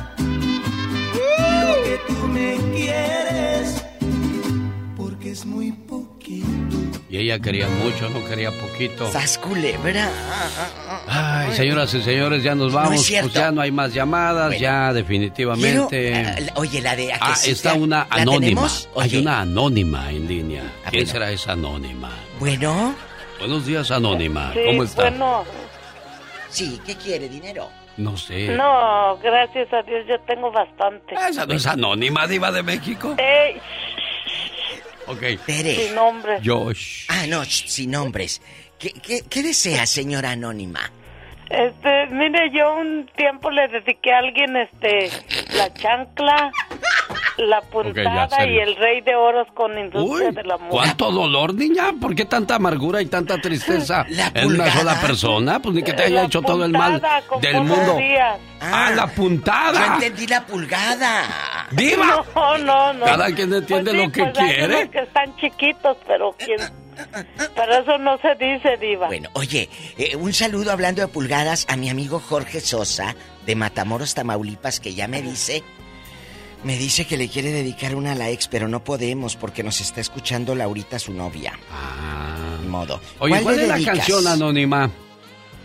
[1.14, 3.84] lo que tú me quieres,
[4.98, 6.48] porque es muy poquito.
[7.10, 9.11] Y ella quería mucho, no quería poquito.
[9.11, 10.10] Sas culebra.
[11.07, 12.95] Ay, señoras y señores, ya nos No vamos.
[13.02, 13.30] es cierto.
[13.31, 15.88] pues ya no hay más llamadas, ya definitivamente.
[15.90, 17.11] Quiero, eh, oye, la de...
[17.14, 18.69] ¿a que Ah, sí está una ¿la anónima.
[18.95, 20.64] Hay una anónima en línea.
[20.86, 21.11] Ah, ¿Quién bueno.
[21.11, 22.11] será esa anónima?
[22.40, 22.94] Bueno.
[23.40, 24.52] Buenos días, anónima.
[24.53, 25.02] Sí, ¿Cómo está?
[25.10, 25.44] Bueno,
[26.52, 27.27] Sí, ¿qué quiere?
[27.30, 27.69] ¿Dinero?
[28.00, 28.48] No sé.
[28.56, 31.16] no, gracias a Dios yo tengo bastante.
[31.16, 33.16] Esa no es anónima, diva de México.
[33.18, 33.60] Ey,
[35.08, 35.22] Ok.
[35.46, 35.76] Tere.
[35.76, 36.40] sin nombre.
[36.46, 37.06] Josh.
[37.10, 38.42] Ah, no, sin nombres.
[38.78, 40.80] ¿Qué, qué, qué desea, señora anónima?
[41.50, 45.10] Este, mire, yo un tiempo le dediqué a alguien, este,
[45.58, 46.52] la chancla,
[47.40, 50.70] la puntada y el rey de oros con industria del amor.
[50.70, 51.94] ¿Cuánto dolor, niña?
[51.99, 55.60] ¿Por qué tanta amargura y tanta tristeza en una sola persona?
[55.61, 57.95] Pues ni que te haya La hecho todo el mal puntada con del mundo.
[57.98, 58.40] días.
[58.61, 59.88] Ah, la puntada.
[59.88, 61.68] Yo entendí la pulgada.
[61.72, 62.26] ¡Diva!
[62.36, 63.06] No, no, no.
[63.06, 64.76] Cada quien entiende Pues sí, lo que pues hay quiere.
[64.82, 66.60] unos que están chiquitos, pero quién...
[67.56, 69.07] Pero eso no se dice, diva.
[69.07, 74.14] Bueno, oye, eh, un saludo hablando de pulgadas a mi amigo Jorge Sosa de Matamoros,
[74.16, 75.64] Tamaulipas, que ya me dice,
[76.64, 79.80] me dice que le quiere dedicar una a la ex, pero no podemos porque nos
[79.81, 81.53] está escuchando Laurita, su novia.
[81.72, 82.57] Ah.
[82.61, 82.99] Ni modo.
[83.19, 83.95] Oye, ¿cuál le es la dedicas?
[83.98, 84.91] canción anónima?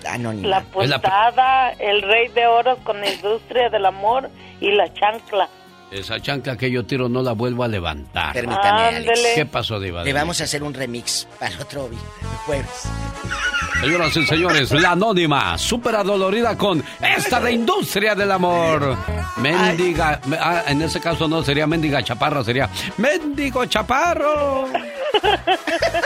[0.09, 0.49] Anónima.
[0.49, 4.31] La la- puntada, el rey de oros con industria del amor
[4.61, 5.49] y la chancla.
[5.91, 8.33] Esa chancla que yo tiro no la vuelvo a levantar.
[8.33, 9.21] Permítame, Alex.
[9.37, 10.01] ¿Qué pasó, diva?
[10.01, 11.89] de Le vamos a hacer un remix para el otro
[12.47, 12.67] jueves.
[13.81, 18.97] Señoras y señores, la anónima, súper adolorida con esta de Industria del Amor.
[19.37, 24.69] Mendiga, me- ah, en ese caso no sería mendiga chaparra, sería mendigo chaparro.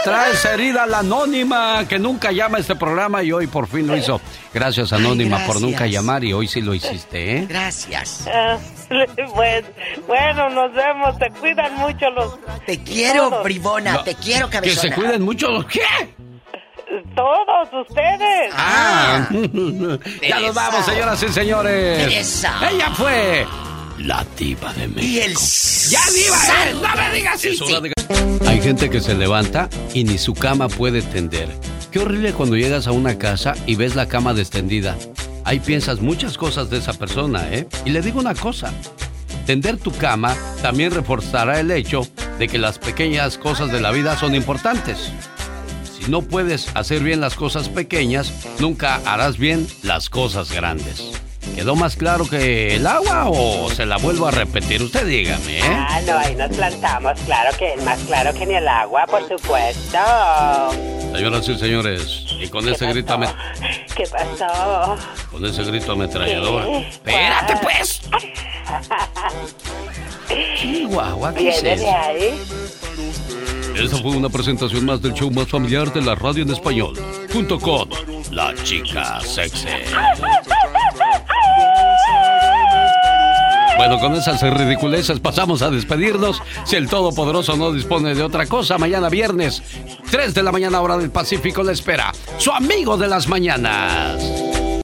[0.04, 3.96] Traes herida la anónima que nunca llama a este programa y hoy por fin lo
[3.96, 4.20] hizo.
[4.52, 7.46] Gracias anónima por nunca llamar y hoy sí lo hiciste, ¿eh?
[7.48, 8.26] Gracias.
[8.32, 8.58] Ah,
[9.34, 9.67] bueno,
[10.06, 11.14] bueno, nos vemos.
[11.18, 12.38] Se cuidan mucho los...
[12.66, 13.44] Te quiero, todos.
[13.44, 14.80] bribona, No, te quiero, Que cabezona.
[14.82, 15.80] se cuiden mucho los qué.
[17.14, 18.52] Todos ustedes.
[18.54, 19.28] Ah,
[20.26, 21.98] ya nos vamos, señoras y señores.
[21.98, 22.70] Teresa.
[22.70, 23.46] Ella fue
[23.98, 25.02] la diva de México.
[25.06, 25.34] Y el...
[25.34, 26.88] ¡Ya, diva!
[26.88, 27.66] ¡No me digas eso!
[28.48, 31.48] Hay gente que se levanta y ni su cama puede tender.
[31.92, 34.96] Qué horrible cuando llegas a una casa y ves la cama extendida.
[35.44, 37.66] Ahí piensas muchas cosas de esa persona, ¿eh?
[37.84, 38.72] Y le digo una cosa.
[39.48, 42.06] Tender tu cama también reforzará el hecho
[42.38, 45.10] de que las pequeñas cosas de la vida son importantes.
[45.98, 51.12] Si no puedes hacer bien las cosas pequeñas, nunca harás bien las cosas grandes.
[51.54, 54.82] ¿Quedó más claro que el agua o se la vuelvo a repetir?
[54.82, 55.62] Usted dígame, ¿eh?
[55.64, 59.98] Ah, no, ahí nos plantamos, claro que más claro que ni el agua, por supuesto.
[61.14, 63.18] Señoras y señores, y con ese grito
[63.96, 64.94] ¿Qué pasó?
[65.30, 66.64] con ese grito ametrallador.
[66.64, 66.88] ¿Qué?
[66.90, 68.02] ¡Espérate, pues!
[70.56, 71.96] Chihuahua, ¿qué es ¿Viene de eso?
[71.96, 72.40] ahí?
[73.84, 76.94] Esa fue una presentación más del show más familiar de la radio en español,
[77.32, 77.88] junto con
[78.32, 79.68] La Chica Sexy.
[83.76, 86.42] Bueno, con esas ridiculeces pasamos a despedirnos.
[86.64, 89.62] Si el Todopoderoso no dispone de otra cosa, mañana viernes,
[90.10, 92.12] 3 de la mañana hora del Pacífico le espera.
[92.38, 94.20] Su amigo de las mañanas.